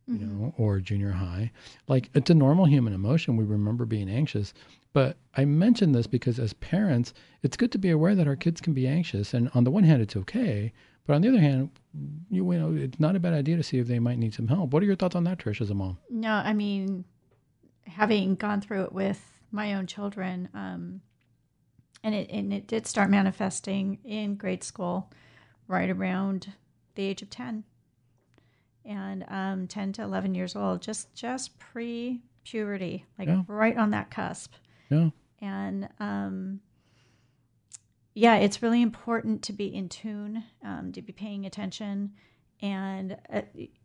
you 0.08 0.16
mm-hmm. 0.16 0.42
know, 0.44 0.54
or 0.58 0.80
junior 0.80 1.12
high. 1.12 1.52
Like 1.88 2.10
it's 2.14 2.30
a 2.30 2.36
normal 2.36 2.66
human 2.66 2.94
emotion. 2.94 3.38
We 3.38 3.44
remember 3.44 3.86
being 3.86 4.10
anxious. 4.10 4.54
But 4.94 5.18
I 5.36 5.46
mention 5.46 5.92
this 5.92 6.08
because 6.08 6.40
as 6.40 6.54
parents, 6.54 7.14
it's 7.44 7.58
good 7.58 7.72
to 7.74 7.78
be 7.78 7.92
aware 7.92 8.16
that 8.16 8.28
our 8.28 8.36
kids 8.36 8.62
can 8.62 8.74
be 8.74 8.88
anxious. 8.88 9.34
And 9.34 9.50
on 9.54 9.64
the 9.64 9.72
one 9.72 9.84
hand, 9.84 10.02
it's 10.02 10.16
okay. 10.16 10.74
But 11.06 11.16
on 11.16 11.22
the 11.22 11.30
other 11.30 11.40
hand, 11.40 11.70
you, 12.30 12.52
you 12.52 12.60
know, 12.60 12.74
it's 12.76 13.00
not 13.00 13.16
a 13.16 13.20
bad 13.20 13.34
idea 13.34 13.56
to 13.58 13.64
see 13.64 13.80
if 13.80 13.88
they 13.88 14.00
might 14.00 14.18
need 14.18 14.34
some 14.34 14.48
help. 14.48 14.72
What 14.72 14.84
are 14.84 14.86
your 14.86 14.96
thoughts 14.96 15.16
on 15.16 15.24
that, 15.24 15.38
Trish, 15.38 15.62
as 15.62 15.70
a 15.70 15.74
mom? 15.74 15.98
No, 16.10 16.32
I 16.32 16.54
mean, 16.54 17.06
having 17.86 18.36
gone 18.36 18.60
through 18.60 18.84
it 18.84 18.94
with 18.94 19.22
my 19.52 19.76
own 19.76 19.88
children, 19.88 20.50
um, 20.54 21.02
and 22.04 22.14
it 22.14 22.30
and 22.30 22.54
it 22.54 22.68
did 22.68 22.86
start 22.86 23.10
manifesting 23.10 24.00
in 24.04 24.36
grade 24.36 24.64
school, 24.64 25.10
right 25.68 25.90
around 25.90 26.54
the 26.98 27.04
age 27.04 27.22
of 27.22 27.30
ten, 27.30 27.64
and 28.84 29.24
um, 29.30 29.68
ten 29.68 29.94
to 29.94 30.02
eleven 30.04 30.36
years 30.36 30.56
old, 30.56 30.82
just 30.82 31.14
just 31.16 31.58
pre 31.58 32.22
puberty, 32.44 33.06
like 33.18 33.30
yeah. 33.30 33.44
right 33.48 33.78
on 33.78 33.92
that 33.92 34.12
cusp. 34.12 34.54
Yeah. 34.90 35.10
And 35.40 35.88
um, 36.00 36.60
yeah, 38.14 38.36
it's 38.38 38.62
really 38.62 38.82
important 38.82 39.44
to 39.44 39.54
be 39.54 39.74
in 39.74 39.90
tune, 39.90 40.44
um, 40.64 40.92
to 40.94 41.02
be 41.02 41.14
paying 41.14 41.46
attention, 41.46 42.14
and 42.62 43.18
uh, 43.32 43.44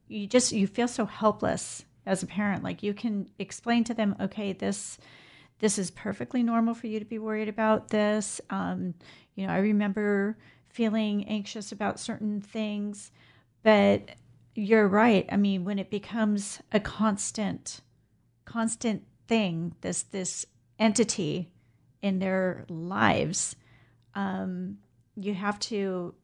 you 0.09 0.27
just 0.27 0.53
you 0.53 0.67
feel 0.67 0.89
so 0.89 1.05
helpless 1.05 1.85
as 2.07 2.23
a 2.23 2.27
parent. 2.27 2.65
Like 2.65 2.83
you 2.83 2.95
can 2.95 3.29
explain 3.39 3.85
to 3.85 3.95
them, 3.95 4.17
okay, 4.21 4.53
this 4.53 4.99
this 5.59 5.79
is 5.79 5.91
perfectly 5.91 6.43
normal 6.43 6.75
for 6.75 6.89
you 6.89 6.99
to 6.99 7.05
be 7.05 7.19
worried 7.19 7.49
about 7.49 7.89
this. 7.89 8.41
Um, 8.51 8.95
you 9.35 9.47
know, 9.47 9.53
I 9.53 9.59
remember 9.59 10.37
feeling 10.73 11.25
anxious 11.29 11.71
about 11.71 12.01
certain 12.01 12.41
things, 12.41 13.11
but 13.63 14.11
you're 14.55 14.89
right. 14.89 15.27
I 15.31 15.37
mean, 15.37 15.65
when 15.65 15.79
it 15.79 15.91
becomes 15.91 16.61
a 16.73 16.81
constant, 16.81 17.81
constant 18.45 19.05
thing, 19.29 19.75
this 19.81 20.03
this 20.03 20.47
entity 20.79 21.51
in 22.01 22.19
their 22.19 22.65
lives, 22.69 23.57
um, 24.15 24.79
you 25.17 25.35
have 25.35 25.59
to. 25.61 26.15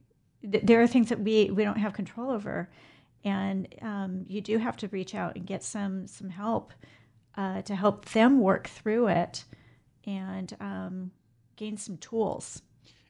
Th- 0.50 0.64
there 0.64 0.80
are 0.82 0.86
things 0.86 1.08
that 1.08 1.20
we 1.20 1.50
we 1.50 1.64
don't 1.64 1.78
have 1.78 1.92
control 1.92 2.30
over, 2.30 2.68
and 3.24 3.68
um, 3.82 4.24
you 4.28 4.40
do 4.40 4.58
have 4.58 4.76
to 4.78 4.88
reach 4.88 5.14
out 5.14 5.36
and 5.36 5.46
get 5.46 5.62
some 5.62 6.06
some 6.06 6.30
help 6.30 6.72
uh, 7.36 7.62
to 7.62 7.74
help 7.74 8.06
them 8.06 8.40
work 8.40 8.66
through 8.66 9.08
it 9.08 9.44
and 10.06 10.56
um, 10.60 11.10
gain 11.56 11.76
some 11.76 11.96
tools. 11.98 12.62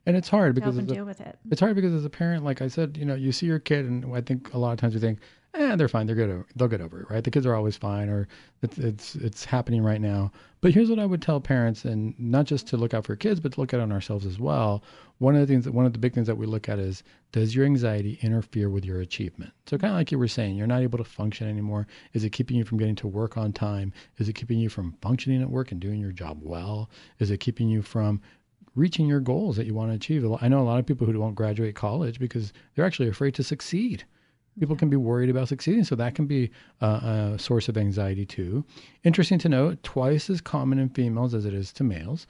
And 0.09 0.16
it's 0.16 0.31
hard 0.31 0.55
because 0.55 0.77
help 0.77 0.88
deal 0.88 1.05
with 1.05 1.21
it. 1.21 1.38
It's 1.51 1.61
hard 1.61 1.77
because 1.77 1.92
as 1.92 2.07
a 2.07 2.09
parent, 2.09 2.42
like 2.42 2.62
I 2.62 2.68
said, 2.68 2.97
you 2.97 3.05
know, 3.05 3.14
you 3.14 3.31
see 3.31 3.44
your 3.44 3.59
kid, 3.59 3.85
and 3.85 4.16
I 4.16 4.23
think 4.23 4.55
a 4.55 4.59
lot 4.59 4.73
of 4.73 4.79
times 4.79 4.94
we 4.94 5.01
think, 5.01 5.18
eh, 5.53 5.77
they're 5.77 5.87
fine. 5.87 6.07
They're 6.07 6.16
good. 6.16 6.44
They'll 6.57 6.66
get 6.66 6.81
over 6.81 7.03
it, 7.03 7.11
right? 7.11 7.23
The 7.23 7.31
kids 7.31 7.44
are 7.44 7.55
always 7.55 7.77
fine, 7.77 8.09
or 8.09 8.27
it's 8.62 8.79
it's 8.79 9.14
it's 9.16 9.44
happening 9.44 9.83
right 9.83 10.01
now. 10.01 10.33
But 10.62 10.73
here's 10.73 10.88
what 10.88 10.99
I 10.99 11.05
would 11.05 11.21
tell 11.21 11.40
parents, 11.40 11.85
and 11.85 12.18
not 12.18 12.47
just 12.47 12.66
to 12.68 12.79
look 12.79 12.94
out 12.94 13.05
for 13.05 13.16
kids, 13.16 13.38
but 13.38 13.53
to 13.53 13.61
look 13.61 13.75
out 13.75 13.81
on 13.81 13.92
ourselves 13.92 14.25
as 14.25 14.38
well. 14.38 14.83
One 15.18 15.35
of 15.35 15.40
the 15.40 15.47
things 15.47 15.66
that 15.66 15.75
one 15.75 15.85
of 15.85 15.92
the 15.92 15.99
big 15.99 16.14
things 16.14 16.27
that 16.27 16.37
we 16.37 16.47
look 16.47 16.68
at 16.71 16.79
is 16.79 17.03
does 17.33 17.55
your 17.55 17.66
anxiety 17.66 18.18
interfere 18.23 18.71
with 18.71 18.85
your 18.85 19.01
achievement? 19.01 19.53
So 19.66 19.77
kind 19.77 19.92
of 19.92 19.99
like 19.99 20.11
you 20.11 20.18
were 20.18 20.29
saying, 20.29 20.57
you're 20.57 20.66
not 20.66 20.83
able 20.83 20.99
to 20.99 21.05
function 21.05 21.49
anymore. 21.49 21.87
Is 22.14 22.25
it 22.25 22.31
keeping 22.31 22.57
you 22.57 22.64
from 22.64 22.79
getting 22.79 22.97
to 22.97 23.09
work 23.09 23.37
on 23.37 23.53
time? 23.53 23.92
Is 24.16 24.29
it 24.29 24.35
keeping 24.35 24.59
you 24.59 24.68
from 24.71 24.97
functioning 25.03 25.42
at 25.42 25.51
work 25.51 25.71
and 25.71 25.81
doing 25.81 26.01
your 26.01 26.12
job 26.12 26.38
well? 26.42 26.88
Is 27.18 27.31
it 27.31 27.38
keeping 27.38 27.68
you 27.68 27.83
from 27.83 28.23
reaching 28.78 29.06
your 29.06 29.20
goals 29.20 29.56
that 29.56 29.66
you 29.66 29.74
want 29.74 29.90
to 29.90 29.96
achieve? 29.96 30.24
I 30.40 30.48
know 30.48 30.60
a 30.60 30.64
lot 30.64 30.78
of 30.78 30.86
people 30.86 31.06
who 31.06 31.18
won't 31.18 31.34
graduate 31.34 31.74
college 31.74 32.18
because 32.18 32.52
they're 32.74 32.86
actually 32.86 33.08
afraid 33.08 33.34
to 33.34 33.42
succeed 33.42 34.04
People 34.58 34.76
can 34.76 34.90
be 34.90 34.96
worried 34.96 35.30
about 35.30 35.48
succeeding, 35.48 35.84
so 35.84 35.94
that 35.94 36.14
can 36.14 36.26
be 36.26 36.50
a, 36.80 36.86
a 36.86 37.38
source 37.38 37.68
of 37.68 37.76
anxiety 37.76 38.26
too. 38.26 38.64
Interesting 39.04 39.38
to 39.40 39.48
note, 39.48 39.82
twice 39.82 40.28
as 40.28 40.40
common 40.40 40.78
in 40.78 40.88
females 40.88 41.34
as 41.34 41.44
it 41.44 41.54
is 41.54 41.72
to 41.74 41.84
males, 41.84 42.26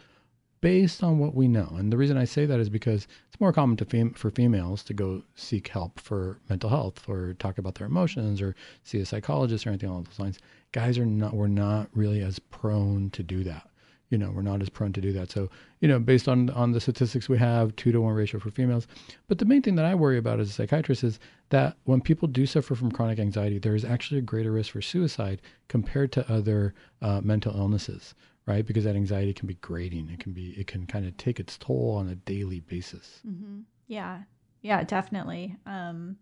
based 0.61 1.02
on 1.02 1.18
what 1.18 1.34
we 1.34 1.48
know. 1.48 1.72
And 1.76 1.90
the 1.90 1.96
reason 1.96 2.18
I 2.18 2.24
say 2.24 2.44
that 2.44 2.61
is 2.61 2.68
because 2.68 3.06
it's 3.28 3.40
more 3.40 3.52
common 3.52 3.78
fem- 3.78 4.12
for 4.12 4.30
females 4.30 4.82
to 4.84 4.92
go 4.92 5.22
seek 5.37 5.68
help 5.68 5.98
for 5.98 6.38
mental 6.50 6.68
health 6.68 7.08
or 7.08 7.34
talk 7.34 7.56
about 7.56 7.76
their 7.76 7.87
emotions 7.87 8.42
or 8.42 8.54
see 8.82 8.98
a 8.98 9.06
psychologist 9.06 9.66
or 9.66 9.70
anything 9.70 9.88
along 9.88 10.04
those 10.04 10.18
lines. 10.18 10.38
Guys 10.72 10.98
are 10.98 11.06
not 11.06 11.34
we're 11.34 11.48
not 11.48 11.88
really 11.94 12.20
as 12.20 12.38
prone 12.38 13.08
to 13.11 13.22
do 13.22 13.42
that 13.44 13.70
you 14.11 14.18
know 14.18 14.31
we're 14.31 14.42
not 14.42 14.62
as 14.62 14.68
prone 14.68 14.92
to 14.92 15.01
do 15.01 15.12
that. 15.12 15.31
So 15.31 15.49
you 15.81 15.88
know 15.88 15.99
based 15.99 16.29
on 16.29 16.51
on 16.51 16.73
the 16.73 16.81
statistics 16.81 17.29
we 17.29 17.38
have 17.38 17.75
two 17.77 17.92
to 17.92 18.01
one 18.01 18.14
ratio 18.14 18.40
for 18.40 18.51
females. 18.51 18.87
But 19.27 19.38
the 19.38 19.44
main 19.44 19.62
thing 19.62 19.77
that 19.77 19.85
i 19.85 19.94
worry 19.94 20.18
about 20.18 20.40
as 20.40 20.51
a 20.51 20.53
psychiatrist 20.53 21.05
is 21.05 21.18
that 21.51 21.77
when 21.85 22.01
people 22.01 22.29
do 22.29 22.47
suffer 22.47 22.75
from 22.75 22.92
chronic 22.92 23.18
anxiety 23.18 23.59
there 23.59 23.75
is 23.75 23.85
actually 23.85 24.18
a 24.18 24.23
greater 24.23 24.53
risk 24.53 24.73
for 24.73 24.83
suicide 24.83 25.40
compared 25.68 26.12
to 26.12 26.31
other 26.31 26.75
uh, 27.03 27.21
mental 27.23 27.57
illnesses 27.57 28.14
right? 28.49 28.64
Because 28.64 28.85
that 28.85 28.97
anxiety 28.97 29.35
can 29.35 29.47
be 29.47 29.55
grating. 29.55 30.09
It 30.09 30.21
can 30.21 30.33
be 30.33 30.55
it 30.59 30.66
can 30.66 30.87
kind 30.87 31.07
of 31.07 31.16
take 31.18 31.38
its 31.38 31.59
toll 31.59 31.97
on 31.99 32.09
a 32.09 32.14
daily 32.14 32.61
basis. 32.61 33.21
Mm-hmm. 33.29 33.61
yeah. 33.87 34.23
Yeah 34.62 34.83
definitely. 34.83 35.55
Um, 35.66 36.16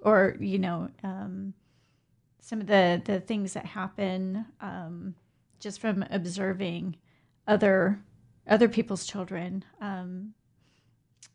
or 0.00 0.36
you 0.40 0.58
know 0.58 0.90
um, 1.04 1.54
some 2.40 2.60
of 2.60 2.66
the 2.66 3.00
the 3.04 3.20
things 3.20 3.54
that 3.54 3.64
happen 3.64 4.44
um, 4.60 5.14
just 5.60 5.80
from 5.80 6.04
observing 6.10 6.96
other 7.48 7.98
other 8.46 8.68
people's 8.68 9.06
children. 9.06 9.64
Um, 9.80 10.34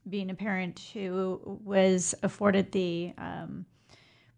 being 0.10 0.30
a 0.30 0.36
parent 0.36 0.80
who 0.94 1.60
was 1.64 2.14
afforded 2.24 2.72
the 2.72 3.14
um, 3.18 3.66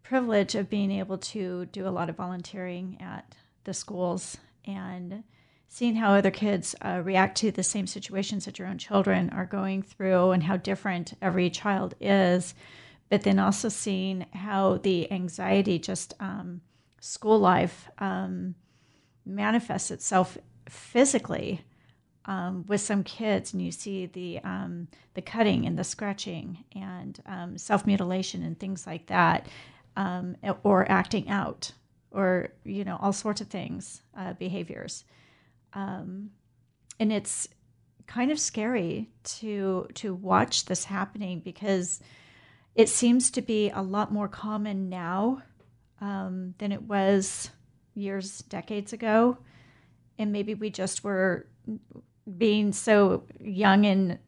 privilege 0.02 0.54
of 0.54 0.70
being 0.70 0.92
able 0.92 1.18
to 1.18 1.66
do 1.66 1.88
a 1.88 1.90
lot 1.90 2.08
of 2.08 2.16
volunteering 2.16 2.96
at 3.00 3.34
the 3.64 3.74
schools 3.74 4.36
and 4.64 5.24
seeing 5.68 5.96
how 5.96 6.14
other 6.14 6.30
kids 6.30 6.76
uh, 6.82 7.00
react 7.04 7.36
to 7.36 7.50
the 7.50 7.62
same 7.62 7.86
situations 7.86 8.44
that 8.44 8.58
your 8.58 8.68
own 8.68 8.78
children 8.78 9.28
are 9.30 9.44
going 9.44 9.82
through 9.82 10.30
and 10.30 10.44
how 10.44 10.56
different 10.56 11.14
every 11.20 11.50
child 11.50 11.94
is, 12.00 12.54
but 13.10 13.22
then 13.22 13.38
also 13.40 13.68
seeing 13.68 14.24
how 14.32 14.78
the 14.78 15.10
anxiety, 15.10 15.78
just 15.78 16.14
um, 16.20 16.60
school 17.00 17.40
life, 17.40 17.88
um, 17.98 18.54
manifests 19.24 19.90
itself 19.90 20.38
physically 20.68 21.62
um, 22.26 22.64
with 22.66 22.80
some 22.80 23.04
kids, 23.04 23.52
and 23.52 23.62
you 23.62 23.70
see 23.70 24.06
the 24.06 24.40
um, 24.40 24.88
the 25.14 25.22
cutting 25.22 25.66
and 25.66 25.78
the 25.78 25.84
scratching 25.84 26.64
and 26.74 27.20
um, 27.26 27.58
self 27.58 27.86
mutilation 27.86 28.42
and 28.42 28.58
things 28.58 28.86
like 28.86 29.06
that, 29.06 29.46
um, 29.96 30.36
or 30.64 30.90
acting 30.90 31.28
out, 31.28 31.72
or 32.10 32.48
you 32.64 32.84
know 32.84 32.98
all 33.00 33.12
sorts 33.12 33.40
of 33.40 33.46
things, 33.48 34.02
uh, 34.16 34.32
behaviors, 34.34 35.04
um, 35.72 36.30
and 36.98 37.12
it's 37.12 37.48
kind 38.06 38.30
of 38.30 38.40
scary 38.40 39.08
to 39.22 39.86
to 39.94 40.14
watch 40.14 40.64
this 40.64 40.84
happening 40.84 41.40
because 41.40 42.00
it 42.74 42.88
seems 42.88 43.30
to 43.30 43.40
be 43.40 43.70
a 43.70 43.82
lot 43.82 44.12
more 44.12 44.28
common 44.28 44.88
now 44.88 45.42
um, 46.00 46.54
than 46.58 46.72
it 46.72 46.82
was 46.82 47.50
years, 47.94 48.40
decades 48.40 48.92
ago. 48.92 49.38
And 50.18 50.32
maybe 50.32 50.54
we 50.54 50.70
just 50.70 51.04
were 51.04 51.46
being 52.38 52.72
so 52.72 53.24
young 53.40 53.86
and 53.86 54.18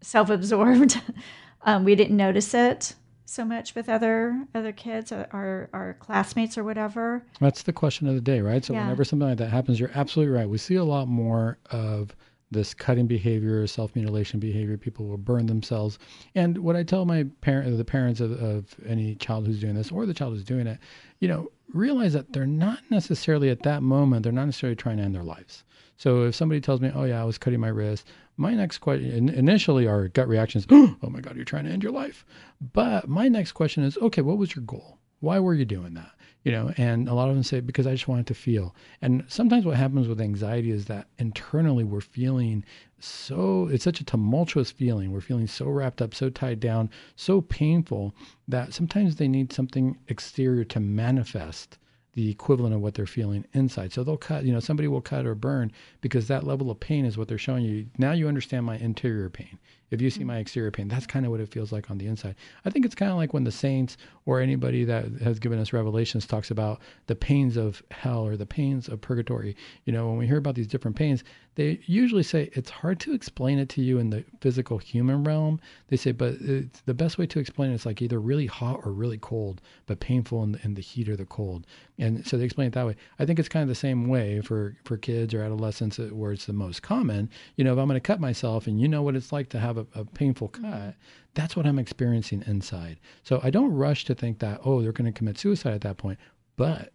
self 0.00 0.30
absorbed, 0.30 1.00
um, 1.62 1.84
we 1.84 1.94
didn't 1.94 2.16
notice 2.16 2.54
it 2.54 2.94
so 3.24 3.44
much 3.44 3.76
with 3.76 3.88
other 3.88 4.44
other 4.56 4.72
kids 4.72 5.12
or 5.12 5.28
our, 5.32 5.70
our 5.72 5.94
classmates 6.00 6.58
or 6.58 6.64
whatever. 6.64 7.24
That's 7.38 7.62
the 7.62 7.72
question 7.72 8.08
of 8.08 8.14
the 8.14 8.20
day, 8.20 8.40
right? 8.40 8.64
So 8.64 8.74
Yeah. 8.74 8.82
whenever 8.82 9.04
something 9.04 9.28
like 9.28 9.38
that 9.38 9.50
happens, 9.50 9.78
you're 9.78 9.92
absolutely 9.94 10.34
right. 10.34 10.48
We 10.48 10.58
see 10.58 10.74
a 10.74 10.84
lot 10.84 11.06
more 11.06 11.58
of 11.70 12.14
this 12.50 12.74
cutting 12.74 13.06
behavior, 13.06 13.66
self 13.66 13.94
mutilation 13.94 14.40
behavior. 14.40 14.76
People 14.76 15.06
will 15.06 15.16
burn 15.16 15.46
themselves. 15.46 15.98
And 16.34 16.58
what 16.58 16.76
I 16.76 16.82
tell 16.82 17.04
my 17.04 17.24
parent, 17.40 17.76
the 17.76 17.84
parents 17.84 18.20
of, 18.20 18.32
of 18.32 18.74
any 18.86 19.14
child 19.14 19.46
who's 19.46 19.60
doing 19.60 19.74
this 19.74 19.92
or 19.92 20.06
the 20.06 20.14
child 20.14 20.34
who's 20.34 20.44
doing 20.44 20.66
it, 20.66 20.78
you 21.20 21.28
know, 21.28 21.50
realize 21.72 22.12
that 22.12 22.32
they're 22.32 22.46
not 22.46 22.80
necessarily 22.90 23.50
at 23.50 23.62
that 23.62 23.82
moment. 23.82 24.24
They're 24.24 24.32
not 24.32 24.46
necessarily 24.46 24.76
trying 24.76 24.96
to 24.96 25.04
end 25.04 25.14
their 25.14 25.22
lives. 25.22 25.64
So 25.96 26.24
if 26.24 26.34
somebody 26.34 26.60
tells 26.60 26.80
me, 26.80 26.90
"Oh 26.94 27.04
yeah, 27.04 27.20
I 27.20 27.24
was 27.24 27.38
cutting 27.38 27.60
my 27.60 27.68
wrist," 27.68 28.06
my 28.36 28.54
next 28.54 28.78
question 28.78 29.28
initially 29.28 29.86
our 29.86 30.08
gut 30.08 30.28
reaction 30.28 30.60
is, 30.60 30.66
"Oh 30.70 31.10
my 31.10 31.20
God, 31.20 31.36
you're 31.36 31.44
trying 31.44 31.66
to 31.66 31.70
end 31.70 31.82
your 31.82 31.92
life." 31.92 32.24
But 32.72 33.08
my 33.08 33.28
next 33.28 33.52
question 33.52 33.84
is, 33.84 33.98
"Okay, 33.98 34.22
what 34.22 34.38
was 34.38 34.56
your 34.56 34.64
goal? 34.64 34.98
Why 35.20 35.38
were 35.38 35.54
you 35.54 35.64
doing 35.64 35.94
that?" 35.94 36.12
You 36.42 36.52
know, 36.52 36.72
and 36.78 37.06
a 37.06 37.12
lot 37.12 37.28
of 37.28 37.34
them 37.34 37.42
say 37.42 37.60
because 37.60 37.86
I 37.86 37.92
just 37.92 38.08
wanted 38.08 38.26
to 38.28 38.34
feel. 38.34 38.74
And 39.02 39.24
sometimes 39.28 39.66
what 39.66 39.76
happens 39.76 40.08
with 40.08 40.22
anxiety 40.22 40.70
is 40.70 40.86
that 40.86 41.06
internally 41.18 41.84
we're 41.84 42.00
feeling 42.00 42.64
so 42.98 43.68
it's 43.68 43.84
such 43.84 44.00
a 44.00 44.04
tumultuous 44.04 44.70
feeling. 44.70 45.10
We're 45.12 45.20
feeling 45.20 45.46
so 45.46 45.66
wrapped 45.66 46.00
up, 46.00 46.14
so 46.14 46.30
tied 46.30 46.60
down, 46.60 46.90
so 47.16 47.40
painful 47.40 48.14
that 48.48 48.72
sometimes 48.72 49.16
they 49.16 49.28
need 49.28 49.52
something 49.52 49.98
exterior 50.08 50.64
to 50.64 50.80
manifest 50.80 51.78
the 52.12 52.30
equivalent 52.30 52.74
of 52.74 52.80
what 52.80 52.94
they're 52.94 53.06
feeling 53.06 53.44
inside. 53.52 53.92
So 53.92 54.02
they'll 54.02 54.16
cut, 54.16 54.44
you 54.44 54.52
know, 54.52 54.60
somebody 54.60 54.88
will 54.88 55.00
cut 55.00 55.26
or 55.26 55.34
burn 55.34 55.72
because 56.00 56.26
that 56.28 56.44
level 56.44 56.70
of 56.70 56.80
pain 56.80 57.04
is 57.04 57.16
what 57.16 57.28
they're 57.28 57.38
showing 57.38 57.64
you. 57.64 57.86
Now 57.98 58.12
you 58.12 58.28
understand 58.28 58.66
my 58.66 58.76
interior 58.76 59.30
pain. 59.30 59.58
If 59.90 60.00
you 60.00 60.10
see 60.10 60.24
my 60.24 60.38
exterior 60.38 60.70
pain, 60.70 60.88
that's 60.88 61.06
kind 61.06 61.24
of 61.24 61.32
what 61.32 61.40
it 61.40 61.50
feels 61.50 61.72
like 61.72 61.90
on 61.90 61.98
the 61.98 62.06
inside. 62.06 62.36
I 62.64 62.70
think 62.70 62.84
it's 62.84 62.94
kind 62.94 63.10
of 63.10 63.16
like 63.16 63.34
when 63.34 63.44
the 63.44 63.52
saints 63.52 63.96
or 64.24 64.40
anybody 64.40 64.84
that 64.84 65.06
has 65.22 65.38
given 65.38 65.58
us 65.58 65.72
revelations 65.72 66.26
talks 66.26 66.50
about 66.50 66.80
the 67.06 67.16
pains 67.16 67.56
of 67.56 67.82
hell 67.90 68.26
or 68.26 68.36
the 68.36 68.46
pains 68.46 68.88
of 68.88 69.00
purgatory. 69.00 69.56
You 69.84 69.92
know, 69.92 70.08
when 70.08 70.18
we 70.18 70.26
hear 70.26 70.38
about 70.38 70.54
these 70.54 70.68
different 70.68 70.96
pains, 70.96 71.24
they 71.56 71.80
usually 71.84 72.22
say 72.22 72.48
it's 72.52 72.70
hard 72.70 73.00
to 73.00 73.12
explain 73.12 73.58
it 73.58 73.68
to 73.70 73.82
you 73.82 73.98
in 73.98 74.10
the 74.10 74.24
physical 74.40 74.78
human 74.78 75.24
realm. 75.24 75.60
They 75.88 75.96
say, 75.96 76.12
but 76.12 76.34
it's, 76.40 76.80
the 76.82 76.94
best 76.94 77.18
way 77.18 77.26
to 77.26 77.38
explain 77.38 77.72
it 77.72 77.74
is 77.74 77.86
like 77.86 78.00
either 78.00 78.20
really 78.20 78.46
hot 78.46 78.80
or 78.84 78.92
really 78.92 79.18
cold, 79.18 79.60
but 79.86 80.00
painful 80.00 80.42
in 80.44 80.52
the, 80.52 80.60
in 80.64 80.74
the 80.74 80.80
heat 80.80 81.08
or 81.08 81.16
the 81.16 81.26
cold. 81.26 81.66
And 81.98 82.26
so 82.26 82.38
they 82.38 82.44
explain 82.44 82.68
it 82.68 82.74
that 82.74 82.86
way. 82.86 82.96
I 83.18 83.26
think 83.26 83.38
it's 83.38 83.48
kind 83.48 83.62
of 83.62 83.68
the 83.68 83.74
same 83.74 84.08
way 84.08 84.40
for, 84.40 84.76
for 84.84 84.96
kids 84.96 85.34
or 85.34 85.42
adolescents 85.42 85.98
uh, 85.98 86.04
where 86.12 86.32
it's 86.32 86.46
the 86.46 86.52
most 86.52 86.82
common. 86.82 87.28
You 87.56 87.64
know, 87.64 87.72
if 87.72 87.78
I'm 87.78 87.88
going 87.88 87.96
to 87.96 88.00
cut 88.00 88.20
myself 88.20 88.66
and 88.66 88.80
you 88.80 88.88
know 88.88 89.02
what 89.02 89.16
it's 89.16 89.32
like 89.32 89.48
to 89.50 89.58
have 89.58 89.76
a, 89.76 89.79
a 89.94 90.04
painful 90.04 90.48
cut, 90.48 90.94
that's 91.34 91.56
what 91.56 91.66
I'm 91.66 91.78
experiencing 91.78 92.42
inside. 92.46 92.98
So 93.22 93.40
I 93.42 93.50
don't 93.50 93.74
rush 93.74 94.04
to 94.06 94.14
think 94.14 94.38
that, 94.40 94.60
oh, 94.64 94.82
they're 94.82 94.92
going 94.92 95.12
to 95.12 95.16
commit 95.16 95.38
suicide 95.38 95.74
at 95.74 95.80
that 95.82 95.96
point. 95.96 96.18
But, 96.56 96.92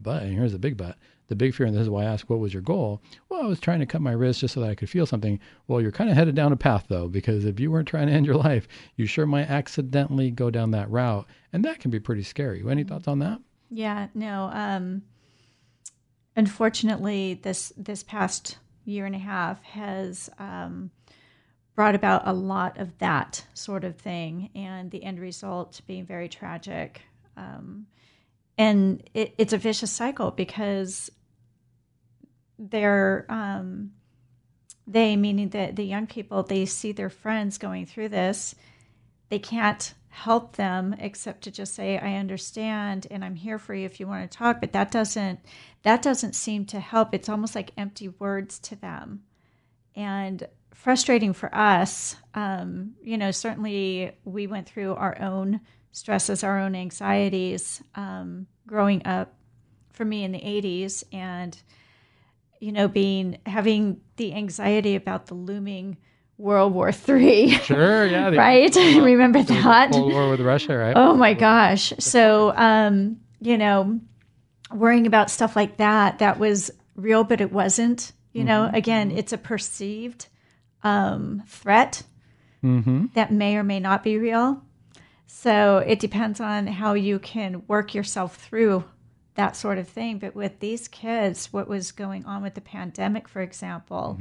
but, 0.00 0.22
and 0.22 0.32
here's 0.32 0.52
the 0.52 0.58
big 0.58 0.76
but, 0.76 0.96
the 1.28 1.36
big 1.36 1.54
fear, 1.54 1.66
and 1.66 1.74
this 1.74 1.82
is 1.82 1.90
why 1.90 2.02
I 2.02 2.06
asked, 2.06 2.28
what 2.28 2.38
was 2.38 2.52
your 2.52 2.62
goal? 2.62 3.02
Well, 3.28 3.42
I 3.42 3.46
was 3.46 3.60
trying 3.60 3.80
to 3.80 3.86
cut 3.86 4.00
my 4.00 4.12
wrist 4.12 4.40
just 4.40 4.54
so 4.54 4.60
that 4.60 4.70
I 4.70 4.74
could 4.74 4.90
feel 4.90 5.06
something. 5.06 5.40
Well, 5.66 5.80
you're 5.80 5.92
kind 5.92 6.08
of 6.08 6.16
headed 6.16 6.34
down 6.34 6.52
a 6.52 6.56
path, 6.56 6.86
though, 6.88 7.08
because 7.08 7.44
if 7.44 7.58
you 7.58 7.70
weren't 7.70 7.88
trying 7.88 8.06
to 8.06 8.12
end 8.12 8.26
your 8.26 8.36
life, 8.48 8.68
you 8.96 9.06
sure 9.06 9.26
might 9.26 9.50
accidentally 9.50 10.30
go 10.30 10.50
down 10.50 10.70
that 10.70 10.90
route. 10.90 11.26
And 11.52 11.64
that 11.64 11.80
can 11.80 11.90
be 11.90 12.00
pretty 12.00 12.22
scary. 12.22 12.62
Any 12.68 12.84
thoughts 12.84 13.08
on 13.08 13.18
that? 13.20 13.40
Yeah, 13.70 14.08
no. 14.14 14.50
Um, 14.52 15.02
unfortunately, 16.36 17.40
this 17.42 17.72
this 17.76 18.02
past 18.02 18.58
year 18.84 19.06
and 19.06 19.14
a 19.14 19.18
half 19.18 19.62
has 19.64 20.30
um, 20.38 20.90
brought 21.76 21.94
about 21.94 22.26
a 22.26 22.32
lot 22.32 22.78
of 22.78 22.98
that 22.98 23.46
sort 23.54 23.84
of 23.84 23.96
thing, 23.96 24.50
and 24.54 24.90
the 24.90 25.04
end 25.04 25.20
result 25.20 25.80
being 25.86 26.04
very 26.04 26.28
tragic. 26.28 27.02
Um, 27.36 27.86
and 28.58 29.08
it, 29.14 29.34
it's 29.38 29.52
a 29.52 29.58
vicious 29.58 29.92
cycle 29.92 30.32
because 30.32 31.10
they're 32.58 33.26
um, 33.28 33.92
they 34.88 35.14
meaning 35.14 35.50
the 35.50 35.70
the 35.72 35.84
young 35.84 36.08
people 36.08 36.42
they 36.42 36.66
see 36.66 36.90
their 36.90 37.10
friends 37.10 37.58
going 37.58 37.86
through 37.86 38.08
this. 38.08 38.56
They 39.28 39.38
can't 39.38 39.94
help 40.08 40.56
them 40.56 40.96
except 40.98 41.42
to 41.42 41.50
just 41.50 41.74
say 41.74 41.98
i 41.98 42.14
understand 42.14 43.06
and 43.10 43.22
i'm 43.22 43.34
here 43.34 43.58
for 43.58 43.74
you 43.74 43.84
if 43.84 44.00
you 44.00 44.06
want 44.06 44.30
to 44.30 44.38
talk 44.38 44.62
but 44.62 44.72
that 44.72 44.90
doesn't 44.90 45.38
that 45.86 46.02
doesn't 46.02 46.34
seem 46.34 46.64
to 46.64 46.80
help. 46.80 47.14
It's 47.14 47.28
almost 47.28 47.54
like 47.54 47.70
empty 47.76 48.08
words 48.08 48.58
to 48.58 48.74
them. 48.74 49.22
And 49.94 50.42
frustrating 50.76 51.32
for 51.32 51.52
us 51.54 52.16
um, 52.34 52.92
you 53.02 53.16
know 53.18 53.30
certainly 53.30 54.12
we 54.24 54.46
went 54.46 54.68
through 54.68 54.94
our 54.94 55.20
own 55.20 55.60
stresses 55.90 56.44
our 56.44 56.58
own 56.60 56.74
anxieties 56.74 57.82
um, 57.94 58.46
growing 58.66 59.04
up 59.06 59.34
for 59.92 60.04
me 60.04 60.22
in 60.22 60.32
the 60.32 60.38
80s 60.40 61.02
and 61.12 61.60
you 62.60 62.72
know 62.72 62.86
being 62.88 63.38
having 63.46 64.00
the 64.16 64.34
anxiety 64.34 64.94
about 64.94 65.26
the 65.26 65.34
looming 65.34 65.96
world 66.38 66.74
war 66.74 66.92
three 66.92 67.50
Sure, 67.50 68.06
yeah. 68.06 68.28
the- 68.30 68.36
right 68.36 68.76
remember 68.76 69.42
the 69.42 69.54
that 69.54 69.90
Cold 69.90 70.12
War 70.12 70.28
with 70.30 70.40
Russia, 70.40 70.76
right? 70.76 70.94
Oh 70.96 71.14
my 71.14 71.32
gosh. 71.34 71.92
So, 71.98 72.52
um, 72.54 73.16
you 73.40 73.56
know, 73.58 73.98
worrying 74.72 75.06
about 75.06 75.30
stuff 75.30 75.56
like 75.56 75.78
that, 75.78 76.18
that 76.18 76.38
was 76.38 76.70
real, 76.94 77.24
but 77.24 77.40
it 77.40 77.50
wasn't. 77.52 78.12
You 78.32 78.44
know, 78.44 78.68
again, 78.70 79.12
it's 79.12 79.32
a 79.32 79.38
perceived 79.38 80.26
um, 80.82 81.42
threat 81.46 82.02
Mm-hmm. 82.64 83.06
that 83.14 83.30
may 83.30 83.56
or 83.56 83.62
may 83.62 83.78
not 83.78 84.02
be 84.02 84.18
real. 84.18 84.62
So 85.26 85.78
it 85.78 86.00
depends 86.00 86.40
on 86.40 86.66
how 86.66 86.94
you 86.94 87.20
can 87.20 87.62
work 87.68 87.94
yourself 87.94 88.36
through 88.36 88.84
that 89.34 89.54
sort 89.54 89.78
of 89.78 89.86
thing. 89.86 90.18
But 90.18 90.34
with 90.34 90.58
these 90.58 90.88
kids, 90.88 91.52
what 91.52 91.68
was 91.68 91.92
going 91.92 92.24
on 92.24 92.42
with 92.42 92.54
the 92.54 92.60
pandemic, 92.60 93.28
for 93.28 93.40
example, 93.40 94.18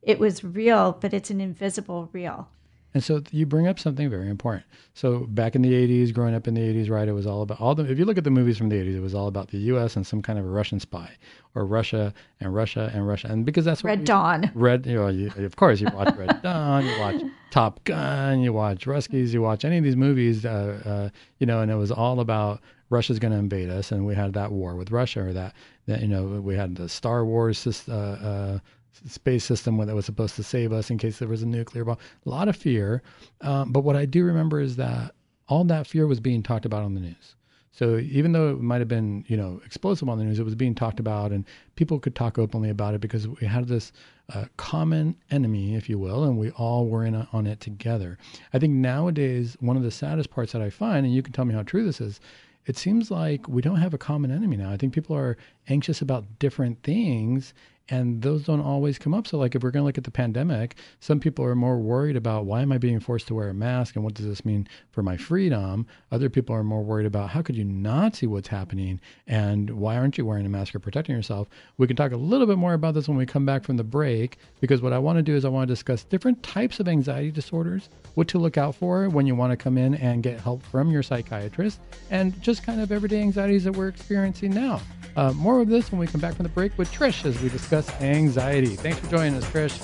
it 0.00 0.18
was 0.18 0.42
real, 0.44 0.96
but 0.98 1.12
it's 1.12 1.28
an 1.30 1.40
invisible 1.40 2.08
real. 2.12 2.48
And 2.94 3.02
so 3.02 3.22
you 3.30 3.46
bring 3.46 3.66
up 3.66 3.78
something 3.78 4.10
very 4.10 4.28
important. 4.28 4.64
So 4.94 5.20
back 5.20 5.54
in 5.54 5.62
the 5.62 5.72
80s, 5.72 6.12
growing 6.12 6.34
up 6.34 6.46
in 6.46 6.54
the 6.54 6.60
80s, 6.60 6.90
right, 6.90 7.08
it 7.08 7.12
was 7.12 7.26
all 7.26 7.40
about 7.42 7.60
all 7.60 7.74
the 7.74 7.90
if 7.90 7.98
you 7.98 8.04
look 8.04 8.18
at 8.18 8.24
the 8.24 8.30
movies 8.30 8.58
from 8.58 8.68
the 8.68 8.76
80s, 8.76 8.96
it 8.96 9.00
was 9.00 9.14
all 9.14 9.28
about 9.28 9.48
the 9.48 9.58
US 9.58 9.96
and 9.96 10.06
some 10.06 10.20
kind 10.20 10.38
of 10.38 10.44
a 10.44 10.48
Russian 10.48 10.78
spy 10.78 11.10
or 11.54 11.64
Russia 11.64 12.12
and 12.40 12.54
Russia 12.54 12.90
and 12.94 13.06
Russia. 13.06 13.28
And 13.30 13.46
because 13.46 13.64
that's 13.64 13.82
what 13.82 13.88
Red 13.88 14.00
we- 14.00 14.04
Dawn. 14.04 14.50
Red, 14.54 14.86
you 14.86 14.94
know, 14.96 15.08
you, 15.08 15.32
of 15.38 15.56
course, 15.56 15.80
you 15.80 15.88
watch 15.94 16.14
Red 16.16 16.42
Dawn, 16.42 16.84
you 16.84 16.98
watch 16.98 17.22
Top 17.50 17.82
Gun, 17.84 18.40
you 18.40 18.52
watch 18.52 18.84
Russkies, 18.84 19.32
you 19.32 19.40
watch 19.40 19.64
any 19.64 19.78
of 19.78 19.84
these 19.84 19.96
movies, 19.96 20.44
uh, 20.44 20.80
uh, 20.84 21.08
you 21.38 21.46
know, 21.46 21.60
and 21.60 21.70
it 21.70 21.76
was 21.76 21.90
all 21.90 22.20
about 22.20 22.60
Russia's 22.90 23.18
going 23.18 23.32
to 23.32 23.38
invade 23.38 23.70
us, 23.70 23.90
and 23.90 24.04
we 24.06 24.14
had 24.14 24.34
that 24.34 24.52
war 24.52 24.76
with 24.76 24.90
Russia, 24.90 25.22
or 25.22 25.32
that, 25.32 25.54
that 25.86 26.02
you 26.02 26.08
know, 26.08 26.24
we 26.24 26.54
had 26.54 26.76
the 26.76 26.90
Star 26.90 27.24
Wars 27.24 27.66
uh, 27.88 27.92
uh, 27.92 28.58
space 29.06 29.44
system 29.44 29.76
that 29.78 29.94
was 29.94 30.06
supposed 30.06 30.36
to 30.36 30.42
save 30.42 30.72
us 30.72 30.90
in 30.90 30.98
case 30.98 31.18
there 31.18 31.28
was 31.28 31.42
a 31.42 31.46
nuclear 31.46 31.84
bomb. 31.84 31.98
A 32.26 32.28
lot 32.28 32.48
of 32.48 32.56
fear, 32.56 33.02
um, 33.40 33.72
but 33.72 33.80
what 33.80 33.96
I 33.96 34.04
do 34.04 34.24
remember 34.24 34.60
is 34.60 34.76
that 34.76 35.14
all 35.48 35.64
that 35.64 35.86
fear 35.86 36.06
was 36.06 36.20
being 36.20 36.42
talked 36.42 36.64
about 36.64 36.82
on 36.82 36.94
the 36.94 37.00
news. 37.00 37.34
So 37.74 37.96
even 37.96 38.32
though 38.32 38.50
it 38.50 38.60
might 38.60 38.80
have 38.80 38.88
been, 38.88 39.24
you 39.28 39.36
know, 39.36 39.62
explosive 39.64 40.08
on 40.08 40.18
the 40.18 40.24
news, 40.24 40.38
it 40.38 40.44
was 40.44 40.54
being 40.54 40.74
talked 40.74 41.00
about, 41.00 41.32
and 41.32 41.46
people 41.74 41.98
could 41.98 42.14
talk 42.14 42.38
openly 42.38 42.68
about 42.68 42.92
it 42.92 43.00
because 43.00 43.26
we 43.26 43.46
had 43.46 43.66
this 43.66 43.92
uh, 44.34 44.44
common 44.58 45.16
enemy, 45.30 45.74
if 45.74 45.88
you 45.88 45.98
will, 45.98 46.24
and 46.24 46.36
we 46.36 46.50
all 46.50 46.86
were 46.86 47.02
in 47.02 47.14
on 47.32 47.46
it 47.46 47.60
together. 47.60 48.18
I 48.52 48.58
think 48.58 48.74
nowadays 48.74 49.56
one 49.60 49.78
of 49.78 49.82
the 49.82 49.90
saddest 49.90 50.30
parts 50.30 50.52
that 50.52 50.60
I 50.60 50.68
find, 50.68 51.06
and 51.06 51.14
you 51.14 51.22
can 51.22 51.32
tell 51.32 51.46
me 51.46 51.54
how 51.54 51.62
true 51.62 51.84
this 51.84 52.00
is, 52.00 52.20
it 52.66 52.76
seems 52.76 53.10
like 53.10 53.48
we 53.48 53.62
don't 53.62 53.80
have 53.80 53.94
a 53.94 53.98
common 53.98 54.30
enemy 54.30 54.56
now. 54.56 54.70
I 54.70 54.76
think 54.76 54.92
people 54.92 55.16
are 55.16 55.38
anxious 55.68 56.02
about 56.02 56.38
different 56.38 56.82
things, 56.82 57.54
and 57.92 58.22
those 58.22 58.44
don't 58.44 58.62
always 58.62 58.98
come 58.98 59.12
up. 59.12 59.26
So, 59.26 59.36
like 59.36 59.54
if 59.54 59.62
we're 59.62 59.70
going 59.70 59.82
to 59.82 59.86
look 59.86 59.98
at 59.98 60.04
the 60.04 60.10
pandemic, 60.10 60.76
some 61.00 61.20
people 61.20 61.44
are 61.44 61.54
more 61.54 61.76
worried 61.76 62.16
about 62.16 62.46
why 62.46 62.62
am 62.62 62.72
I 62.72 62.78
being 62.78 63.00
forced 63.00 63.26
to 63.26 63.34
wear 63.34 63.50
a 63.50 63.54
mask 63.54 63.96
and 63.96 64.02
what 64.02 64.14
does 64.14 64.24
this 64.24 64.46
mean 64.46 64.66
for 64.92 65.02
my 65.02 65.18
freedom. 65.18 65.86
Other 66.10 66.30
people 66.30 66.56
are 66.56 66.64
more 66.64 66.82
worried 66.82 67.04
about 67.04 67.28
how 67.28 67.42
could 67.42 67.54
you 67.54 67.64
not 67.64 68.16
see 68.16 68.26
what's 68.26 68.48
happening 68.48 68.98
and 69.26 69.68
why 69.68 69.98
aren't 69.98 70.16
you 70.16 70.24
wearing 70.24 70.46
a 70.46 70.48
mask 70.48 70.74
or 70.74 70.78
protecting 70.78 71.14
yourself. 71.14 71.48
We 71.76 71.86
can 71.86 71.94
talk 71.94 72.12
a 72.12 72.16
little 72.16 72.46
bit 72.46 72.56
more 72.56 72.72
about 72.72 72.94
this 72.94 73.08
when 73.08 73.18
we 73.18 73.26
come 73.26 73.44
back 73.44 73.62
from 73.62 73.76
the 73.76 73.84
break 73.84 74.38
because 74.58 74.80
what 74.80 74.94
I 74.94 74.98
want 74.98 75.18
to 75.18 75.22
do 75.22 75.36
is 75.36 75.44
I 75.44 75.50
want 75.50 75.68
to 75.68 75.72
discuss 75.74 76.02
different 76.02 76.42
types 76.42 76.80
of 76.80 76.88
anxiety 76.88 77.30
disorders, 77.30 77.90
what 78.14 78.26
to 78.28 78.38
look 78.38 78.56
out 78.56 78.74
for 78.74 79.10
when 79.10 79.26
you 79.26 79.34
want 79.34 79.50
to 79.50 79.56
come 79.58 79.76
in 79.76 79.96
and 79.96 80.22
get 80.22 80.40
help 80.40 80.62
from 80.62 80.90
your 80.90 81.02
psychiatrist, 81.02 81.78
and 82.10 82.40
just 82.40 82.62
kind 82.62 82.80
of 82.80 82.90
everyday 82.90 83.20
anxieties 83.20 83.64
that 83.64 83.72
we're 83.72 83.88
experiencing 83.88 84.54
now. 84.54 84.80
Uh, 85.14 85.30
more 85.32 85.60
of 85.60 85.68
this 85.68 85.92
when 85.92 85.98
we 85.98 86.06
come 86.06 86.22
back 86.22 86.34
from 86.34 86.44
the 86.44 86.48
break 86.48 86.76
with 86.78 86.90
Trish 86.90 87.26
as 87.26 87.38
we 87.42 87.50
discuss 87.50 87.81
anxiety. 88.00 88.76
Thanks 88.76 88.98
for 88.98 89.06
joining 89.08 89.34
us, 89.34 89.44
Trish. 89.46 89.80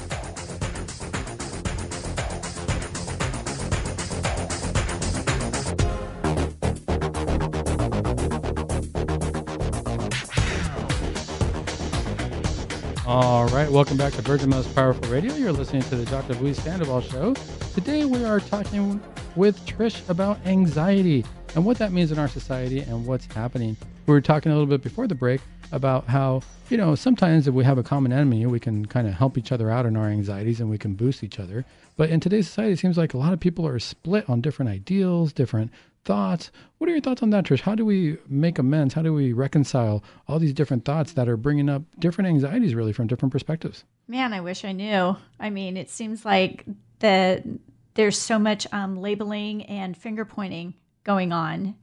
All 13.06 13.48
right, 13.48 13.70
welcome 13.70 13.96
back 13.96 14.12
to 14.12 14.22
Virgin 14.22 14.50
Most 14.50 14.74
Powerful 14.74 15.08
Radio. 15.08 15.34
You're 15.34 15.52
listening 15.52 15.82
to 15.82 15.96
the 15.96 16.04
Dr. 16.04 16.34
Luis 16.34 16.62
Sandoval 16.62 17.00
Show. 17.00 17.34
Today 17.74 18.04
we 18.04 18.24
are 18.24 18.38
talking 18.38 19.00
with 19.34 19.58
Trish 19.64 20.06
about 20.10 20.38
anxiety 20.46 21.24
and 21.54 21.64
what 21.64 21.78
that 21.78 21.90
means 21.90 22.12
in 22.12 22.18
our 22.18 22.28
society 22.28 22.80
and 22.80 23.06
what's 23.06 23.26
happening. 23.32 23.76
We 24.08 24.14
were 24.14 24.22
talking 24.22 24.50
a 24.50 24.54
little 24.54 24.66
bit 24.66 24.80
before 24.80 25.06
the 25.06 25.14
break 25.14 25.42
about 25.70 26.06
how, 26.06 26.40
you 26.70 26.78
know, 26.78 26.94
sometimes 26.94 27.46
if 27.46 27.52
we 27.52 27.62
have 27.64 27.76
a 27.76 27.82
common 27.82 28.10
enemy, 28.10 28.46
we 28.46 28.58
can 28.58 28.86
kind 28.86 29.06
of 29.06 29.12
help 29.12 29.36
each 29.36 29.52
other 29.52 29.70
out 29.70 29.84
in 29.84 29.98
our 29.98 30.08
anxieties 30.08 30.60
and 30.60 30.70
we 30.70 30.78
can 30.78 30.94
boost 30.94 31.22
each 31.22 31.38
other. 31.38 31.66
But 31.98 32.08
in 32.08 32.18
today's 32.18 32.48
society, 32.48 32.72
it 32.72 32.78
seems 32.78 32.96
like 32.96 33.12
a 33.12 33.18
lot 33.18 33.34
of 33.34 33.40
people 33.40 33.66
are 33.66 33.78
split 33.78 34.26
on 34.26 34.40
different 34.40 34.70
ideals, 34.70 35.34
different 35.34 35.70
thoughts. 36.06 36.50
What 36.78 36.88
are 36.88 36.92
your 36.92 37.02
thoughts 37.02 37.22
on 37.22 37.28
that, 37.30 37.44
Trish? 37.44 37.60
How 37.60 37.74
do 37.74 37.84
we 37.84 38.16
make 38.26 38.58
amends? 38.58 38.94
How 38.94 39.02
do 39.02 39.12
we 39.12 39.34
reconcile 39.34 40.02
all 40.26 40.38
these 40.38 40.54
different 40.54 40.86
thoughts 40.86 41.12
that 41.12 41.28
are 41.28 41.36
bringing 41.36 41.68
up 41.68 41.82
different 41.98 42.28
anxieties, 42.28 42.74
really, 42.74 42.94
from 42.94 43.08
different 43.08 43.32
perspectives? 43.32 43.84
Man, 44.06 44.32
I 44.32 44.40
wish 44.40 44.64
I 44.64 44.72
knew. 44.72 45.18
I 45.38 45.50
mean, 45.50 45.76
it 45.76 45.90
seems 45.90 46.24
like 46.24 46.64
that 47.00 47.44
there's 47.92 48.16
so 48.18 48.38
much 48.38 48.66
um, 48.72 48.96
labeling 48.96 49.66
and 49.66 49.94
finger 49.94 50.24
pointing 50.24 50.72
going 51.04 51.30
on 51.30 51.74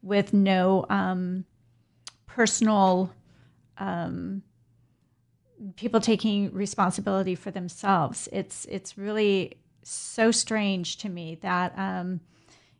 with 0.00 0.32
no 0.32 0.86
um, 0.88 1.44
personal 2.34 3.12
um, 3.78 4.42
people 5.76 6.00
taking 6.00 6.52
responsibility 6.52 7.34
for 7.34 7.50
themselves. 7.50 8.28
It's 8.32 8.64
it's 8.66 8.96
really 8.98 9.58
so 9.82 10.30
strange 10.30 10.98
to 10.98 11.08
me 11.08 11.38
that 11.42 11.76
um, 11.78 12.20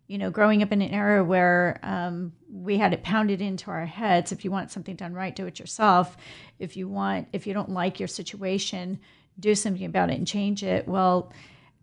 you 0.06 0.18
know, 0.18 0.30
growing 0.30 0.62
up 0.62 0.72
in 0.72 0.82
an 0.82 0.90
era 0.90 1.24
where 1.24 1.80
um, 1.82 2.32
we 2.50 2.76
had 2.76 2.92
it 2.92 3.02
pounded 3.02 3.40
into 3.40 3.70
our 3.70 3.86
heads: 3.86 4.32
if 4.32 4.44
you 4.44 4.50
want 4.50 4.70
something 4.70 4.96
done 4.96 5.14
right, 5.14 5.34
do 5.34 5.46
it 5.46 5.58
yourself. 5.58 6.16
If 6.58 6.76
you 6.76 6.88
want, 6.88 7.28
if 7.32 7.46
you 7.46 7.54
don't 7.54 7.70
like 7.70 8.00
your 8.00 8.08
situation, 8.08 9.00
do 9.38 9.54
something 9.54 9.84
about 9.84 10.10
it 10.10 10.18
and 10.18 10.26
change 10.26 10.62
it. 10.62 10.86
Well, 10.88 11.32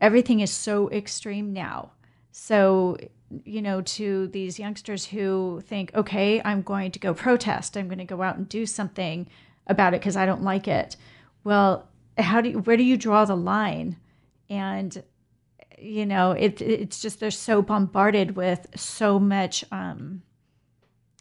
everything 0.01 0.41
is 0.41 0.51
so 0.51 0.89
extreme 0.91 1.53
now. 1.53 1.91
So 2.32 2.97
you 3.43 3.61
know, 3.61 3.81
to 3.81 4.27
these 4.27 4.59
youngsters 4.59 5.05
who 5.05 5.61
think, 5.65 5.91
okay, 5.93 6.41
I'm 6.43 6.61
going 6.61 6.91
to 6.91 6.99
go 6.99 7.13
protest. 7.13 7.77
I'm 7.77 7.87
going 7.87 7.99
to 7.99 8.05
go 8.05 8.21
out 8.21 8.37
and 8.37 8.49
do 8.49 8.65
something 8.65 9.27
about 9.67 9.93
it 9.93 10.01
because 10.01 10.17
I 10.17 10.25
don't 10.25 10.43
like 10.43 10.67
it. 10.67 10.95
Well, 11.43 11.87
how 12.17 12.41
do 12.41 12.49
you, 12.49 12.59
where 12.59 12.77
do 12.77 12.83
you 12.83 12.97
draw 12.97 13.25
the 13.25 13.35
line? 13.35 13.97
And 14.49 15.03
you 15.81 16.05
know, 16.05 16.31
it 16.31 16.61
it's 16.61 17.01
just 17.01 17.19
they're 17.19 17.31
so 17.31 17.61
bombarded 17.61 18.35
with 18.35 18.67
so 18.75 19.19
much 19.19 19.63
um 19.71 20.21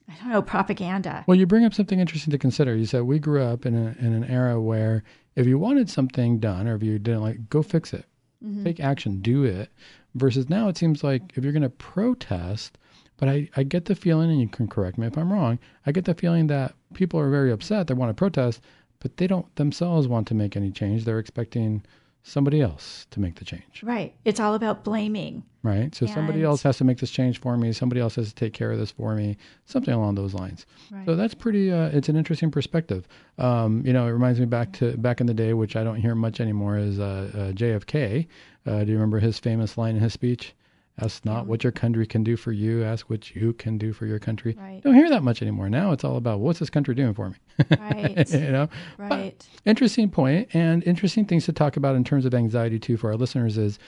I 0.08 0.14
don't 0.16 0.30
know, 0.30 0.42
propaganda. 0.42 1.24
Well, 1.26 1.36
you 1.36 1.46
bring 1.46 1.64
up 1.64 1.74
something 1.74 2.00
interesting 2.00 2.30
to 2.30 2.38
consider. 2.38 2.74
You 2.74 2.86
said 2.86 3.02
we 3.02 3.18
grew 3.18 3.42
up 3.42 3.66
in 3.66 3.74
a, 3.74 3.94
in 3.98 4.14
an 4.14 4.24
era 4.24 4.58
where 4.60 5.04
if 5.36 5.46
you 5.46 5.58
wanted 5.58 5.90
something 5.90 6.38
done 6.38 6.66
or 6.66 6.74
if 6.74 6.82
you 6.82 6.98
didn't 6.98 7.20
like, 7.20 7.50
go 7.50 7.62
fix 7.62 7.92
it, 7.92 8.06
mm-hmm. 8.42 8.64
take 8.64 8.80
action, 8.80 9.20
do 9.20 9.44
it. 9.44 9.70
Versus 10.14 10.48
now, 10.48 10.68
it 10.68 10.76
seems 10.76 11.04
like 11.04 11.32
if 11.36 11.44
you're 11.44 11.52
going 11.52 11.62
to 11.62 11.68
protest, 11.70 12.78
but 13.18 13.28
I, 13.28 13.48
I 13.56 13.62
get 13.62 13.84
the 13.84 13.94
feeling, 13.94 14.30
and 14.30 14.40
you 14.40 14.48
can 14.48 14.66
correct 14.68 14.98
me 14.98 15.06
if 15.06 15.18
I'm 15.18 15.32
wrong, 15.32 15.58
I 15.86 15.92
get 15.92 16.04
the 16.04 16.14
feeling 16.14 16.46
that 16.48 16.74
people 16.94 17.20
are 17.20 17.30
very 17.30 17.52
upset. 17.52 17.86
They 17.86 17.94
want 17.94 18.10
to 18.10 18.14
protest, 18.14 18.60
but 19.00 19.16
they 19.16 19.26
don't 19.26 19.54
themselves 19.56 20.08
want 20.08 20.26
to 20.28 20.34
make 20.34 20.56
any 20.56 20.70
change. 20.70 21.04
They're 21.04 21.18
expecting 21.18 21.82
somebody 22.22 22.60
else 22.60 23.06
to 23.10 23.20
make 23.20 23.36
the 23.36 23.44
change. 23.44 23.82
Right. 23.82 24.14
It's 24.24 24.40
all 24.40 24.54
about 24.54 24.84
blaming. 24.84 25.44
Right. 25.62 25.94
So 25.94 26.06
and 26.06 26.14
somebody 26.14 26.42
else 26.42 26.62
has 26.62 26.76
to 26.78 26.84
make 26.84 26.98
this 26.98 27.10
change 27.10 27.40
for 27.40 27.56
me. 27.56 27.72
Somebody 27.72 28.00
else 28.00 28.14
has 28.16 28.28
to 28.28 28.34
take 28.34 28.52
care 28.52 28.70
of 28.70 28.78
this 28.78 28.90
for 28.90 29.14
me. 29.14 29.36
Something 29.64 29.94
along 29.94 30.14
those 30.14 30.34
lines. 30.34 30.66
Right. 30.90 31.04
So 31.06 31.16
that's 31.16 31.34
pretty. 31.34 31.72
Uh, 31.72 31.88
it's 31.88 32.08
an 32.08 32.16
interesting 32.16 32.50
perspective. 32.50 33.08
Um, 33.38 33.82
you 33.84 33.92
know, 33.92 34.06
it 34.06 34.10
reminds 34.10 34.40
me 34.40 34.46
back 34.46 34.72
to 34.74 34.96
back 34.96 35.20
in 35.20 35.26
the 35.26 35.34
day, 35.34 35.54
which 35.54 35.76
I 35.76 35.84
don't 35.84 35.96
hear 35.96 36.14
much 36.14 36.40
anymore, 36.40 36.78
is 36.78 36.98
uh, 36.98 37.30
uh, 37.34 37.38
JFK. 37.52 38.26
Uh, 38.66 38.84
do 38.84 38.90
you 38.90 38.96
remember 38.96 39.18
his 39.18 39.38
famous 39.38 39.78
line 39.78 39.96
in 39.96 40.02
his 40.02 40.12
speech? 40.12 40.54
Ask 41.00 41.24
not 41.24 41.46
what 41.46 41.62
your 41.62 41.72
country 41.72 42.06
can 42.06 42.24
do 42.24 42.36
for 42.36 42.50
you. 42.50 42.82
Ask 42.82 43.08
what 43.08 43.34
you 43.34 43.52
can 43.52 43.78
do 43.78 43.92
for 43.92 44.06
your 44.06 44.18
country. 44.18 44.56
Right. 44.58 44.80
Don't 44.82 44.94
hear 44.94 45.08
that 45.10 45.22
much 45.22 45.42
anymore. 45.42 45.68
Now 45.68 45.92
it's 45.92 46.04
all 46.04 46.16
about 46.16 46.40
what's 46.40 46.58
this 46.58 46.70
country 46.70 46.94
doing 46.94 47.14
for 47.14 47.30
me. 47.30 47.36
Right. 47.78 48.30
you 48.32 48.50
know. 48.50 48.68
Right. 48.96 49.34
But 49.38 49.46
interesting 49.64 50.10
point 50.10 50.48
and 50.54 50.82
interesting 50.84 51.24
things 51.24 51.44
to 51.46 51.52
talk 51.52 51.76
about 51.76 51.94
in 51.94 52.04
terms 52.04 52.24
of 52.24 52.34
anxiety 52.34 52.78
too 52.78 52.96
for 52.96 53.10
our 53.10 53.16
listeners 53.16 53.58
is 53.58 53.78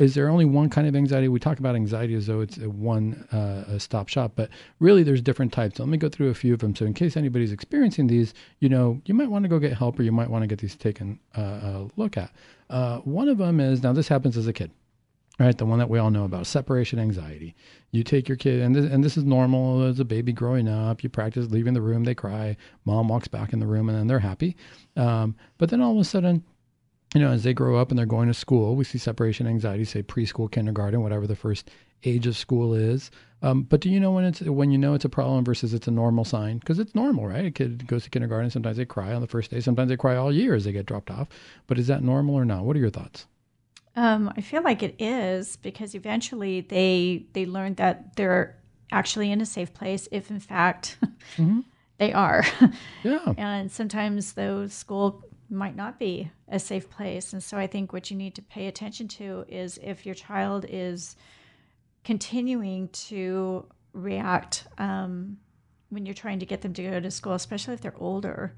is 0.00 0.14
there 0.14 0.28
only 0.28 0.44
one 0.44 0.68
kind 0.68 0.88
of 0.88 0.96
anxiety? 0.96 1.28
We 1.28 1.38
talk 1.38 1.58
about 1.60 1.76
anxiety 1.76 2.14
as 2.14 2.26
though 2.26 2.40
it's 2.40 2.58
a 2.58 2.68
one 2.68 3.26
uh, 3.32 3.64
a 3.74 3.80
stop 3.80 4.08
shop, 4.08 4.32
but 4.34 4.50
really 4.80 5.02
there's 5.04 5.22
different 5.22 5.52
types. 5.52 5.76
So 5.76 5.84
let 5.84 5.90
me 5.90 5.98
go 5.98 6.08
through 6.08 6.30
a 6.30 6.34
few 6.34 6.52
of 6.52 6.60
them. 6.60 6.74
So 6.74 6.84
in 6.84 6.94
case 6.94 7.16
anybody's 7.16 7.52
experiencing 7.52 8.08
these, 8.08 8.34
you 8.58 8.68
know, 8.68 9.00
you 9.04 9.14
might 9.14 9.30
want 9.30 9.44
to 9.44 9.48
go 9.48 9.60
get 9.60 9.74
help 9.74 9.98
or 9.98 10.02
you 10.02 10.10
might 10.10 10.30
want 10.30 10.42
to 10.42 10.48
get 10.48 10.58
these 10.58 10.74
taken 10.74 11.20
uh, 11.36 11.40
a 11.40 11.88
look 11.96 12.16
at. 12.16 12.32
Uh, 12.70 12.98
one 12.98 13.28
of 13.28 13.38
them 13.38 13.60
is 13.60 13.82
now 13.82 13.92
this 13.92 14.08
happens 14.08 14.36
as 14.36 14.48
a 14.48 14.52
kid 14.52 14.72
right? 15.38 15.56
The 15.56 15.66
one 15.66 15.78
that 15.78 15.88
we 15.88 15.98
all 15.98 16.10
know 16.10 16.24
about, 16.24 16.46
separation 16.46 16.98
anxiety. 16.98 17.54
You 17.90 18.02
take 18.02 18.28
your 18.28 18.36
kid, 18.36 18.60
and 18.60 18.74
this, 18.74 18.90
and 18.90 19.02
this 19.02 19.16
is 19.16 19.24
normal 19.24 19.84
as 19.84 20.00
a 20.00 20.04
baby 20.04 20.32
growing 20.32 20.68
up. 20.68 21.02
You 21.02 21.08
practice 21.08 21.50
leaving 21.50 21.74
the 21.74 21.82
room, 21.82 22.04
they 22.04 22.14
cry, 22.14 22.56
mom 22.84 23.08
walks 23.08 23.28
back 23.28 23.52
in 23.52 23.58
the 23.58 23.66
room, 23.66 23.88
and 23.88 23.98
then 23.98 24.06
they're 24.06 24.18
happy. 24.18 24.56
Um, 24.96 25.34
but 25.58 25.70
then 25.70 25.80
all 25.80 25.92
of 25.92 25.98
a 25.98 26.04
sudden, 26.04 26.44
you 27.14 27.20
know, 27.20 27.30
as 27.30 27.42
they 27.42 27.52
grow 27.52 27.76
up 27.76 27.90
and 27.90 27.98
they're 27.98 28.06
going 28.06 28.28
to 28.28 28.34
school, 28.34 28.74
we 28.76 28.84
see 28.84 28.98
separation 28.98 29.46
anxiety, 29.46 29.84
say 29.84 30.02
preschool, 30.02 30.50
kindergarten, 30.50 31.02
whatever 31.02 31.26
the 31.26 31.36
first 31.36 31.70
age 32.04 32.26
of 32.26 32.36
school 32.36 32.74
is. 32.74 33.10
Um, 33.42 33.62
but 33.64 33.80
do 33.80 33.90
you 33.90 33.98
know 33.98 34.12
when 34.12 34.24
it's 34.24 34.40
when 34.40 34.70
you 34.70 34.78
know 34.78 34.94
it's 34.94 35.04
a 35.04 35.10
problem 35.10 35.44
versus 35.44 35.74
it's 35.74 35.88
a 35.88 35.90
normal 35.90 36.24
sign? 36.24 36.58
Because 36.58 36.78
it's 36.78 36.94
normal, 36.94 37.26
right? 37.26 37.46
A 37.46 37.50
kid 37.50 37.86
goes 37.86 38.04
to 38.04 38.10
kindergarten, 38.10 38.50
sometimes 38.50 38.76
they 38.76 38.84
cry 38.84 39.12
on 39.12 39.20
the 39.20 39.26
first 39.26 39.50
day, 39.50 39.60
sometimes 39.60 39.88
they 39.88 39.96
cry 39.96 40.16
all 40.16 40.32
year 40.32 40.54
as 40.54 40.64
they 40.64 40.72
get 40.72 40.86
dropped 40.86 41.10
off. 41.10 41.28
But 41.66 41.78
is 41.78 41.88
that 41.88 42.02
normal 42.02 42.34
or 42.34 42.44
not? 42.44 42.64
What 42.64 42.76
are 42.76 42.80
your 42.80 42.90
thoughts? 42.90 43.26
Um, 43.94 44.32
I 44.36 44.40
feel 44.40 44.62
like 44.62 44.82
it 44.82 44.96
is 44.98 45.56
because 45.56 45.94
eventually 45.94 46.62
they 46.62 47.26
they 47.32 47.46
learn 47.46 47.74
that 47.74 48.16
they're 48.16 48.58
actually 48.90 49.30
in 49.30 49.40
a 49.40 49.46
safe 49.46 49.72
place 49.74 50.08
if 50.10 50.30
in 50.30 50.40
fact 50.40 50.96
mm-hmm. 51.36 51.60
they 51.98 52.12
are. 52.12 52.44
Yeah. 53.04 53.34
and 53.36 53.70
sometimes 53.70 54.32
those 54.32 54.72
school 54.72 55.24
might 55.50 55.76
not 55.76 55.98
be 55.98 56.30
a 56.48 56.58
safe 56.58 56.88
place. 56.88 57.32
And 57.32 57.42
so 57.42 57.58
I 57.58 57.66
think 57.66 57.92
what 57.92 58.10
you 58.10 58.16
need 58.16 58.34
to 58.36 58.42
pay 58.42 58.66
attention 58.66 59.08
to 59.08 59.44
is 59.48 59.78
if 59.82 60.06
your 60.06 60.14
child 60.14 60.64
is 60.68 61.16
continuing 62.04 62.88
to 62.88 63.66
react 63.92 64.66
um, 64.78 65.36
when 65.90 66.06
you're 66.06 66.14
trying 66.14 66.38
to 66.38 66.46
get 66.46 66.62
them 66.62 66.72
to 66.74 66.82
go 66.82 67.00
to 67.00 67.10
school, 67.10 67.34
especially 67.34 67.74
if 67.74 67.82
they're 67.82 67.94
older, 67.98 68.54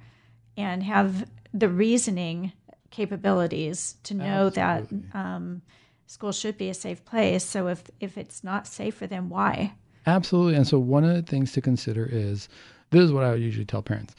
and 0.57 0.83
have 0.85 1.29
the 1.53 1.69
reasoning 1.69 2.53
capabilities 2.95 3.97
to 4.05 4.15
know 4.15 4.47
Absolutely. 4.47 5.09
that 5.13 5.19
um, 5.19 5.63
school 6.07 6.33
should 6.33 6.57
be 6.57 6.69
a 6.71 6.75
safe 6.75 7.05
place. 7.05 7.45
So 7.45 7.69
if 7.69 7.83
if 8.01 8.17
it's 8.17 8.45
not 8.45 8.67
safe 8.67 8.95
for 8.95 9.07
them, 9.07 9.29
why? 9.29 9.75
Absolutely. 10.07 10.55
And 10.55 10.67
so 10.67 10.79
one 10.79 11.05
of 11.05 11.15
the 11.15 11.23
things 11.23 11.53
to 11.53 11.61
consider 11.61 12.07
is 12.11 12.49
this 12.91 13.03
is 13.03 13.13
what 13.13 13.25
I 13.25 13.33
would 13.33 13.41
usually 13.41 13.65
tell 13.65 13.83
parents. 13.83 14.15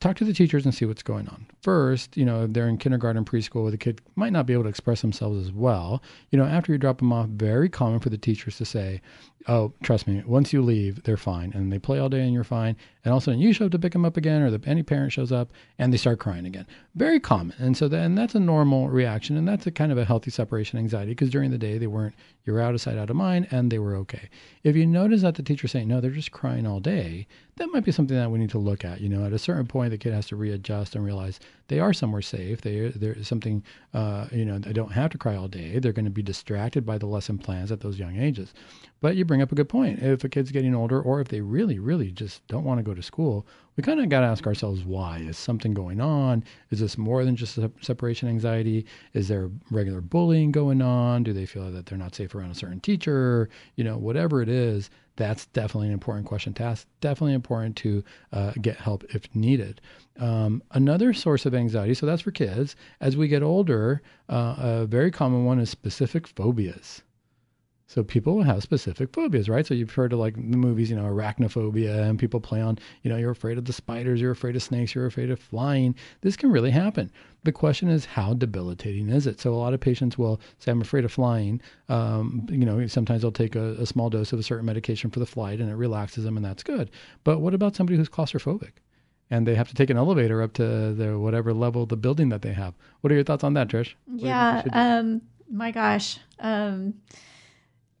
Talk 0.00 0.16
to 0.16 0.24
the 0.24 0.34
teachers 0.34 0.64
and 0.64 0.74
see 0.74 0.84
what's 0.84 1.02
going 1.02 1.26
on. 1.28 1.46
First, 1.62 2.16
you 2.16 2.24
know, 2.24 2.44
if 2.44 2.52
they're 2.52 2.68
in 2.68 2.76
kindergarten, 2.76 3.24
preschool, 3.24 3.62
where 3.62 3.70
the 3.70 3.78
kid 3.78 4.02
might 4.14 4.32
not 4.32 4.44
be 4.44 4.52
able 4.52 4.64
to 4.64 4.68
express 4.68 5.00
themselves 5.00 5.42
as 5.42 5.52
well. 5.52 6.02
You 6.30 6.38
know, 6.38 6.44
after 6.44 6.72
you 6.72 6.78
drop 6.78 6.98
them 6.98 7.12
off, 7.12 7.28
very 7.28 7.70
common 7.70 8.00
for 8.00 8.10
the 8.10 8.18
teachers 8.18 8.58
to 8.58 8.66
say, 8.66 9.00
"Oh, 9.48 9.72
trust 9.82 10.06
me, 10.06 10.22
once 10.26 10.52
you 10.52 10.62
leave, 10.62 11.02
they're 11.04 11.16
fine, 11.16 11.52
and 11.54 11.72
they 11.72 11.78
play 11.78 11.98
all 11.98 12.08
day 12.08 12.22
and 12.22 12.32
you're 12.32 12.44
fine." 12.44 12.76
and 13.06 13.12
all 13.12 13.18
of 13.18 13.22
a 13.22 13.26
sudden 13.26 13.40
you 13.40 13.52
show 13.52 13.66
up 13.66 13.70
to 13.70 13.78
pick 13.78 13.92
them 13.92 14.04
up 14.04 14.16
again, 14.16 14.42
or 14.42 14.50
the, 14.50 14.68
any 14.68 14.82
parent 14.82 15.12
shows 15.12 15.30
up 15.30 15.52
and 15.78 15.92
they 15.92 15.96
start 15.96 16.18
crying 16.18 16.44
again. 16.44 16.66
Very 16.96 17.20
common, 17.20 17.54
and 17.56 17.76
so 17.76 17.86
then 17.86 18.16
that's 18.16 18.34
a 18.34 18.40
normal 18.40 18.88
reaction, 18.88 19.36
and 19.36 19.46
that's 19.46 19.64
a 19.64 19.70
kind 19.70 19.92
of 19.92 19.98
a 19.98 20.04
healthy 20.04 20.32
separation 20.32 20.76
anxiety 20.76 21.12
because 21.12 21.30
during 21.30 21.52
the 21.52 21.56
day 21.56 21.78
they 21.78 21.86
weren't 21.86 22.16
you're 22.44 22.60
out 22.60 22.74
of 22.74 22.80
sight, 22.80 22.98
out 22.98 23.08
of 23.08 23.14
mind, 23.14 23.46
and 23.52 23.70
they 23.70 23.78
were 23.78 23.94
okay. 23.94 24.28
If 24.64 24.74
you 24.74 24.86
notice 24.86 25.22
that 25.22 25.36
the 25.36 25.44
teacher's 25.44 25.70
saying 25.70 25.86
no, 25.86 26.00
they're 26.00 26.10
just 26.10 26.32
crying 26.32 26.66
all 26.66 26.80
day, 26.80 27.28
that 27.58 27.68
might 27.68 27.84
be 27.84 27.92
something 27.92 28.16
that 28.16 28.30
we 28.30 28.40
need 28.40 28.50
to 28.50 28.58
look 28.58 28.84
at. 28.84 29.00
You 29.00 29.08
know, 29.08 29.24
at 29.24 29.32
a 29.32 29.38
certain 29.38 29.66
point, 29.68 29.92
the 29.92 29.98
kid 29.98 30.12
has 30.12 30.26
to 30.28 30.36
readjust 30.36 30.96
and 30.96 31.04
realize 31.04 31.38
they 31.68 31.78
are 31.78 31.92
somewhere 31.92 32.22
safe. 32.22 32.60
They 32.60 32.88
there's 32.88 33.28
something, 33.28 33.62
uh, 33.94 34.26
you 34.32 34.44
know, 34.44 34.58
they 34.58 34.72
don't 34.72 34.92
have 34.92 35.12
to 35.12 35.18
cry 35.18 35.36
all 35.36 35.46
day. 35.46 35.78
They're 35.78 35.92
going 35.92 36.06
to 36.06 36.10
be 36.10 36.22
distracted 36.22 36.84
by 36.84 36.98
the 36.98 37.06
lesson 37.06 37.38
plans 37.38 37.70
at 37.70 37.80
those 37.80 38.00
young 38.00 38.16
ages. 38.16 38.52
But 39.06 39.14
you 39.14 39.24
bring 39.24 39.40
up 39.40 39.52
a 39.52 39.54
good 39.54 39.68
point. 39.68 40.02
If 40.02 40.24
a 40.24 40.28
kid's 40.28 40.50
getting 40.50 40.74
older, 40.74 41.00
or 41.00 41.20
if 41.20 41.28
they 41.28 41.40
really, 41.40 41.78
really 41.78 42.10
just 42.10 42.44
don't 42.48 42.64
want 42.64 42.80
to 42.80 42.82
go 42.82 42.92
to 42.92 43.04
school, 43.04 43.46
we 43.76 43.84
kind 43.84 44.00
of 44.00 44.08
got 44.08 44.22
to 44.22 44.26
ask 44.26 44.48
ourselves 44.48 44.82
why. 44.82 45.18
Is 45.18 45.38
something 45.38 45.74
going 45.74 46.00
on? 46.00 46.42
Is 46.70 46.80
this 46.80 46.98
more 46.98 47.24
than 47.24 47.36
just 47.36 47.56
separation 47.82 48.28
anxiety? 48.28 48.84
Is 49.12 49.28
there 49.28 49.48
regular 49.70 50.00
bullying 50.00 50.50
going 50.50 50.82
on? 50.82 51.22
Do 51.22 51.32
they 51.32 51.46
feel 51.46 51.70
that 51.70 51.86
they're 51.86 51.96
not 51.96 52.16
safe 52.16 52.34
around 52.34 52.50
a 52.50 52.56
certain 52.56 52.80
teacher? 52.80 53.48
You 53.76 53.84
know, 53.84 53.96
whatever 53.96 54.42
it 54.42 54.48
is 54.48 54.90
that's 55.14 55.46
definitely 55.46 55.86
an 55.86 55.94
important 55.94 56.26
question 56.26 56.52
to 56.54 56.62
ask. 56.64 56.86
Definitely 57.00 57.34
important 57.34 57.76
to 57.76 58.04
uh, 58.32 58.52
get 58.60 58.76
help 58.76 59.04
if 59.14 59.32
needed. 59.34 59.80
Um, 60.18 60.64
another 60.72 61.14
source 61.14 61.46
of 61.46 61.54
anxiety, 61.54 61.94
so 61.94 62.06
that's 62.06 62.22
for 62.22 62.32
kids. 62.32 62.74
As 63.00 63.16
we 63.16 63.28
get 63.28 63.42
older, 63.42 64.02
uh, 64.28 64.56
a 64.58 64.86
very 64.86 65.12
common 65.12 65.44
one 65.44 65.58
is 65.58 65.70
specific 65.70 66.26
phobias. 66.26 67.02
So 67.88 68.02
people 68.02 68.42
have 68.42 68.64
specific 68.64 69.12
phobias, 69.12 69.48
right? 69.48 69.64
So 69.64 69.72
you've 69.72 69.92
heard 69.92 70.12
of 70.12 70.18
like 70.18 70.34
the 70.34 70.56
movies, 70.56 70.90
you 70.90 70.96
know, 70.96 71.04
arachnophobia, 71.04 72.08
and 72.08 72.18
people 72.18 72.40
play 72.40 72.60
on, 72.60 72.78
you 73.02 73.10
know, 73.10 73.16
you're 73.16 73.30
afraid 73.30 73.58
of 73.58 73.64
the 73.64 73.72
spiders, 73.72 74.20
you're 74.20 74.32
afraid 74.32 74.56
of 74.56 74.62
snakes, 74.62 74.92
you're 74.92 75.06
afraid 75.06 75.30
of 75.30 75.38
flying. 75.38 75.94
This 76.20 76.36
can 76.36 76.50
really 76.50 76.72
happen. 76.72 77.12
The 77.44 77.52
question 77.52 77.88
is, 77.88 78.04
how 78.04 78.34
debilitating 78.34 79.08
is 79.08 79.28
it? 79.28 79.40
So 79.40 79.54
a 79.54 79.56
lot 79.56 79.72
of 79.72 79.78
patients 79.78 80.18
will 80.18 80.40
say, 80.58 80.72
I'm 80.72 80.80
afraid 80.80 81.04
of 81.04 81.12
flying. 81.12 81.60
Um, 81.88 82.44
you 82.50 82.66
know, 82.66 82.84
sometimes 82.88 83.22
they'll 83.22 83.30
take 83.30 83.54
a, 83.54 83.74
a 83.74 83.86
small 83.86 84.10
dose 84.10 84.32
of 84.32 84.40
a 84.40 84.42
certain 84.42 84.66
medication 84.66 85.08
for 85.10 85.20
the 85.20 85.26
flight 85.26 85.60
and 85.60 85.70
it 85.70 85.76
relaxes 85.76 86.24
them, 86.24 86.36
and 86.36 86.44
that's 86.44 86.64
good. 86.64 86.90
But 87.22 87.40
what 87.40 87.54
about 87.54 87.76
somebody 87.76 87.96
who's 87.96 88.08
claustrophobic? 88.08 88.72
and 89.30 89.44
they 89.44 89.56
have 89.56 89.68
to 89.68 89.74
take 89.74 89.90
an 89.90 89.96
elevator 89.96 90.40
up 90.40 90.52
to 90.52 90.92
the 90.94 91.18
whatever 91.18 91.52
level 91.52 91.82
of 91.82 91.88
the 91.88 91.96
building 91.96 92.28
that 92.28 92.42
they 92.42 92.52
have. 92.52 92.74
What 93.00 93.10
are 93.10 93.14
your 93.16 93.24
thoughts 93.24 93.42
on 93.42 93.54
that, 93.54 93.66
Trish? 93.66 93.94
Yeah, 94.14 94.62
um, 94.72 95.20
my 95.50 95.72
gosh. 95.72 96.18
Um, 96.38 96.94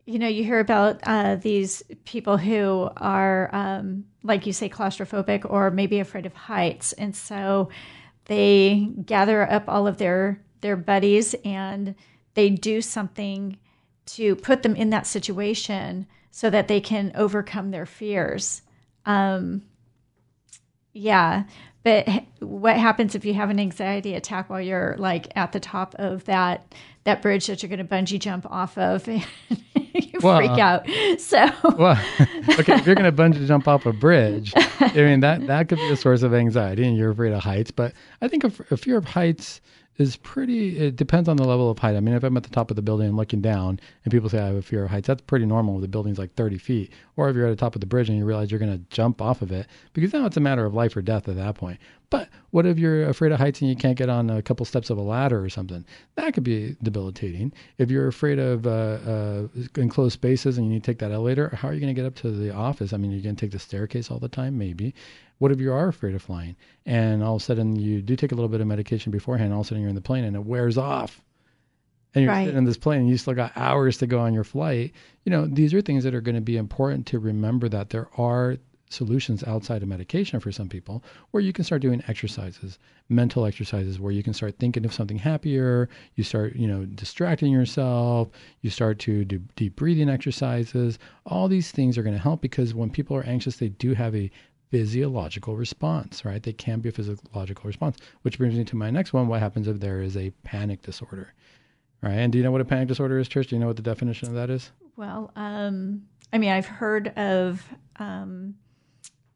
you 0.06 0.20
know, 0.20 0.28
you 0.28 0.44
hear 0.44 0.60
about 0.60 1.00
uh, 1.02 1.34
these 1.34 1.82
people 2.04 2.36
who 2.36 2.88
are, 2.96 3.50
um, 3.52 4.04
like 4.22 4.46
you 4.46 4.52
say, 4.52 4.68
claustrophobic 4.68 5.48
or 5.50 5.70
maybe 5.70 5.98
afraid 5.98 6.26
of 6.26 6.32
heights, 6.32 6.92
and 6.92 7.14
so 7.14 7.68
they 8.26 8.88
gather 9.04 9.50
up 9.50 9.64
all 9.68 9.86
of 9.86 9.98
their 9.98 10.40
their 10.60 10.76
buddies 10.76 11.34
and 11.44 11.94
they 12.34 12.50
do 12.50 12.80
something 12.80 13.58
to 14.06 14.36
put 14.36 14.62
them 14.62 14.74
in 14.74 14.90
that 14.90 15.06
situation 15.06 16.06
so 16.30 16.50
that 16.50 16.68
they 16.68 16.80
can 16.80 17.12
overcome 17.14 17.70
their 17.70 17.86
fears. 17.86 18.62
Um, 19.04 19.62
yeah, 20.96 21.44
but 21.86 22.08
what 22.40 22.76
happens 22.76 23.14
if 23.14 23.24
you 23.24 23.34
have 23.34 23.48
an 23.48 23.60
anxiety 23.60 24.14
attack 24.14 24.50
while 24.50 24.60
you're 24.60 24.96
like 24.98 25.28
at 25.36 25.52
the 25.52 25.60
top 25.60 25.94
of 26.00 26.24
that 26.24 26.74
that 27.04 27.22
bridge 27.22 27.46
that 27.46 27.62
you're 27.62 27.68
going 27.68 27.78
to 27.78 27.84
bungee 27.84 28.18
jump 28.18 28.44
off 28.50 28.76
of? 28.76 29.06
And 29.06 29.24
you 29.94 30.18
well, 30.20 30.38
freak 30.38 30.58
out. 30.58 30.84
So, 31.20 31.48
well, 31.78 32.00
okay, 32.58 32.74
if 32.74 32.86
you're 32.86 32.96
going 32.96 33.04
to 33.04 33.12
bungee 33.12 33.46
jump 33.46 33.68
off 33.68 33.86
a 33.86 33.92
bridge, 33.92 34.52
I 34.56 34.92
mean 34.96 35.20
that 35.20 35.46
that 35.46 35.68
could 35.68 35.78
be 35.78 35.90
a 35.90 35.96
source 35.96 36.22
of 36.22 36.34
anxiety, 36.34 36.84
and 36.84 36.96
you're 36.96 37.12
afraid 37.12 37.32
of 37.32 37.44
heights. 37.44 37.70
But 37.70 37.92
I 38.20 38.26
think 38.26 38.42
a, 38.42 38.52
a 38.72 38.76
fear 38.76 38.96
of 38.96 39.04
heights 39.04 39.60
is 39.98 40.16
pretty. 40.16 40.78
It 40.78 40.96
depends 40.96 41.28
on 41.28 41.36
the 41.36 41.44
level 41.44 41.70
of 41.70 41.78
height. 41.78 41.96
I 41.96 42.00
mean, 42.00 42.14
if 42.14 42.22
I'm 42.22 42.36
at 42.36 42.42
the 42.42 42.50
top 42.50 42.70
of 42.70 42.76
the 42.76 42.82
building 42.82 43.08
and 43.08 43.16
looking 43.16 43.40
down, 43.40 43.80
and 44.04 44.12
people 44.12 44.28
say 44.28 44.38
I 44.38 44.46
have 44.46 44.56
a 44.56 44.62
fear 44.62 44.84
of 44.84 44.90
heights, 44.90 45.06
that's 45.06 45.22
pretty 45.22 45.46
normal. 45.46 45.78
The 45.80 45.88
building's 45.88 46.18
like 46.18 46.34
30 46.34 46.58
feet, 46.58 46.92
or 47.16 47.28
if 47.28 47.36
you're 47.36 47.46
at 47.46 47.50
the 47.50 47.56
top 47.56 47.74
of 47.74 47.80
the 47.80 47.86
bridge 47.86 48.08
and 48.08 48.18
you 48.18 48.24
realize 48.24 48.50
you're 48.50 48.60
going 48.60 48.72
to 48.72 48.84
jump 48.90 49.22
off 49.22 49.42
of 49.42 49.52
it, 49.52 49.66
because 49.92 50.12
now 50.12 50.26
it's 50.26 50.36
a 50.36 50.40
matter 50.40 50.64
of 50.64 50.74
life 50.74 50.96
or 50.96 51.02
death 51.02 51.28
at 51.28 51.36
that 51.36 51.54
point. 51.54 51.78
But 52.08 52.28
what 52.50 52.66
if 52.66 52.78
you're 52.78 53.08
afraid 53.08 53.32
of 53.32 53.38
heights 53.38 53.60
and 53.60 53.68
you 53.68 53.74
can't 53.74 53.98
get 53.98 54.08
on 54.08 54.30
a 54.30 54.40
couple 54.40 54.64
steps 54.64 54.90
of 54.90 54.98
a 54.98 55.02
ladder 55.02 55.42
or 55.42 55.48
something? 55.48 55.84
That 56.14 56.34
could 56.34 56.44
be 56.44 56.76
debilitating. 56.82 57.52
If 57.78 57.90
you're 57.90 58.06
afraid 58.06 58.38
of 58.38 58.66
uh, 58.66 58.70
uh, 58.70 59.48
enclosed 59.76 60.12
spaces 60.12 60.56
and 60.56 60.66
you 60.66 60.74
need 60.74 60.84
to 60.84 60.90
take 60.90 61.00
that 61.00 61.10
elevator, 61.10 61.48
how 61.56 61.68
are 61.68 61.72
you 61.72 61.80
going 61.80 61.94
to 61.94 62.00
get 62.00 62.06
up 62.06 62.14
to 62.16 62.30
the 62.30 62.54
office? 62.54 62.92
I 62.92 62.96
mean, 62.96 63.10
you're 63.10 63.22
going 63.22 63.34
to 63.34 63.40
take 63.40 63.50
the 63.50 63.58
staircase 63.58 64.10
all 64.10 64.20
the 64.20 64.28
time, 64.28 64.56
maybe. 64.56 64.94
What 65.38 65.52
if 65.52 65.60
you 65.60 65.72
are 65.72 65.88
afraid 65.88 66.14
of 66.14 66.22
flying 66.22 66.56
and 66.86 67.22
all 67.22 67.36
of 67.36 67.42
a 67.42 67.44
sudden 67.44 67.76
you 67.76 68.00
do 68.00 68.16
take 68.16 68.32
a 68.32 68.34
little 68.34 68.48
bit 68.48 68.60
of 68.60 68.66
medication 68.66 69.12
beforehand, 69.12 69.52
all 69.52 69.60
of 69.60 69.66
a 69.66 69.68
sudden 69.68 69.82
you're 69.82 69.90
in 69.90 69.94
the 69.94 70.00
plane 70.00 70.24
and 70.24 70.36
it 70.36 70.44
wears 70.44 70.78
off? 70.78 71.22
And 72.14 72.24
you're 72.24 72.32
right. 72.32 72.44
sitting 72.44 72.58
in 72.58 72.64
this 72.64 72.78
plane 72.78 73.00
and 73.00 73.10
you 73.10 73.18
still 73.18 73.34
got 73.34 73.52
hours 73.56 73.98
to 73.98 74.06
go 74.06 74.20
on 74.20 74.32
your 74.32 74.44
flight. 74.44 74.92
You 75.24 75.30
know, 75.30 75.46
these 75.46 75.74
are 75.74 75.82
things 75.82 76.02
that 76.04 76.14
are 76.14 76.22
going 76.22 76.34
to 76.34 76.40
be 76.40 76.56
important 76.56 77.06
to 77.08 77.18
remember 77.18 77.68
that 77.68 77.90
there 77.90 78.08
are 78.16 78.56
solutions 78.88 79.42
outside 79.44 79.82
of 79.82 79.88
medication 79.88 80.38
for 80.38 80.52
some 80.52 80.68
people 80.68 81.02
where 81.30 81.42
you 81.42 81.52
can 81.52 81.64
start 81.64 81.82
doing 81.82 82.02
exercises 82.06 82.78
mental 83.08 83.44
exercises 83.44 83.98
where 83.98 84.12
you 84.12 84.22
can 84.22 84.32
start 84.32 84.56
thinking 84.58 84.84
of 84.84 84.94
something 84.94 85.18
happier 85.18 85.88
you 86.14 86.22
start 86.22 86.54
you 86.54 86.68
know 86.68 86.84
distracting 86.84 87.50
yourself 87.50 88.28
you 88.60 88.70
start 88.70 88.98
to 89.00 89.24
do 89.24 89.40
deep 89.56 89.74
breathing 89.74 90.08
exercises 90.08 91.00
all 91.26 91.48
these 91.48 91.72
things 91.72 91.98
are 91.98 92.04
going 92.04 92.14
to 92.14 92.22
help 92.22 92.40
because 92.40 92.74
when 92.74 92.88
people 92.88 93.16
are 93.16 93.24
anxious 93.24 93.56
they 93.56 93.68
do 93.70 93.92
have 93.92 94.14
a 94.14 94.30
physiological 94.70 95.56
response, 95.56 96.24
right? 96.24 96.42
They 96.42 96.52
can 96.52 96.80
be 96.80 96.88
a 96.88 96.92
physiological 96.92 97.66
response, 97.66 97.96
which 98.22 98.38
brings 98.38 98.54
me 98.54 98.64
to 98.64 98.76
my 98.76 98.90
next 98.90 99.12
one. 99.12 99.28
What 99.28 99.40
happens 99.40 99.68
if 99.68 99.80
there 99.80 100.00
is 100.00 100.16
a 100.16 100.30
panic 100.42 100.82
disorder, 100.82 101.32
right? 102.02 102.14
And 102.14 102.32
do 102.32 102.38
you 102.38 102.44
know 102.44 102.50
what 102.50 102.60
a 102.60 102.64
panic 102.64 102.88
disorder 102.88 103.18
is, 103.18 103.28
Trish? 103.28 103.48
Do 103.48 103.56
you 103.56 103.60
know 103.60 103.68
what 103.68 103.76
the 103.76 103.82
definition 103.82 104.28
of 104.28 104.34
that 104.34 104.50
is? 104.50 104.70
Well, 104.96 105.30
um, 105.36 106.02
I 106.32 106.38
mean, 106.38 106.50
I've 106.50 106.66
heard 106.66 107.08
of 107.16 107.62
um, 107.96 108.54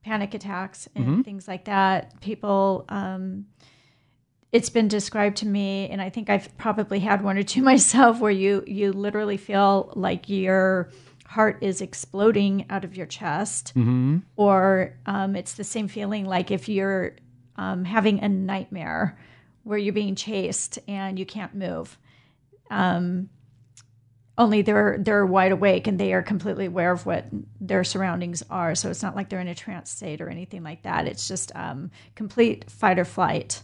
panic 0.03 0.35
attacks 0.35 0.89
and 0.95 1.05
mm-hmm. 1.05 1.23
things 1.23 1.47
like 1.47 1.67
that. 1.67 2.21
People, 2.21 2.85
um, 2.89 3.47
it's 4.53 4.71
been 4.71 4.89
described 4.89 5.37
to 5.39 5.47
me, 5.47 5.89
and 5.91 6.03
I 6.03 6.11
think 6.11 6.29
I've 6.29 6.57
probably 6.59 6.99
had 6.99 7.23
one 7.23 7.39
or 7.39 7.43
two 7.43 7.63
myself, 7.73 8.21
where 8.21 8.33
you 8.33 8.65
you 8.67 8.93
literally 8.93 9.37
feel 9.37 9.93
like 9.95 10.29
you're 10.29 10.91
heart 11.31 11.59
is 11.61 11.81
exploding 11.81 12.67
out 12.71 12.85
of 12.85 12.97
your 12.97 13.07
chest, 13.07 13.73
mm-hmm. 13.77 14.19
or 14.35 14.99
um, 15.07 15.37
it's 15.37 15.55
the 15.55 15.63
same 15.63 15.87
feeling 15.87 16.27
like 16.27 16.51
if 16.51 16.69
you're 16.69 17.15
um, 17.55 17.85
having 17.85 18.19
a 18.19 18.29
nightmare 18.29 19.17
where 19.63 19.79
you're 19.79 19.95
being 19.95 20.17
chased 20.17 20.81
and 20.89 21.21
you 21.21 21.25
can't 21.25 21.55
move. 21.55 21.97
Um, 22.69 23.31
only 24.39 24.63
they're 24.63 24.97
they're 24.99 25.25
wide 25.25 25.53
awake 25.53 25.87
and 25.87 26.01
they 26.01 26.13
are 26.15 26.23
completely 26.23 26.67
aware 26.67 26.91
of 26.91 27.07
what 27.07 27.27
their 27.61 27.85
surroundings 27.85 28.43
are. 28.51 28.75
So 28.75 28.91
it's 28.91 29.03
not 29.03 29.15
like 29.15 29.29
they're 29.29 29.39
in 29.39 29.47
a 29.47 29.55
trance 29.55 29.89
state 29.89 30.21
or 30.21 30.29
anything 30.29 30.65
like 30.65 30.83
that. 30.83 31.07
It's 31.07 31.29
just 31.29 31.53
um, 31.55 31.93
complete 32.17 32.69
fight 32.69 32.99
or 32.99 33.05
flight 33.05 33.63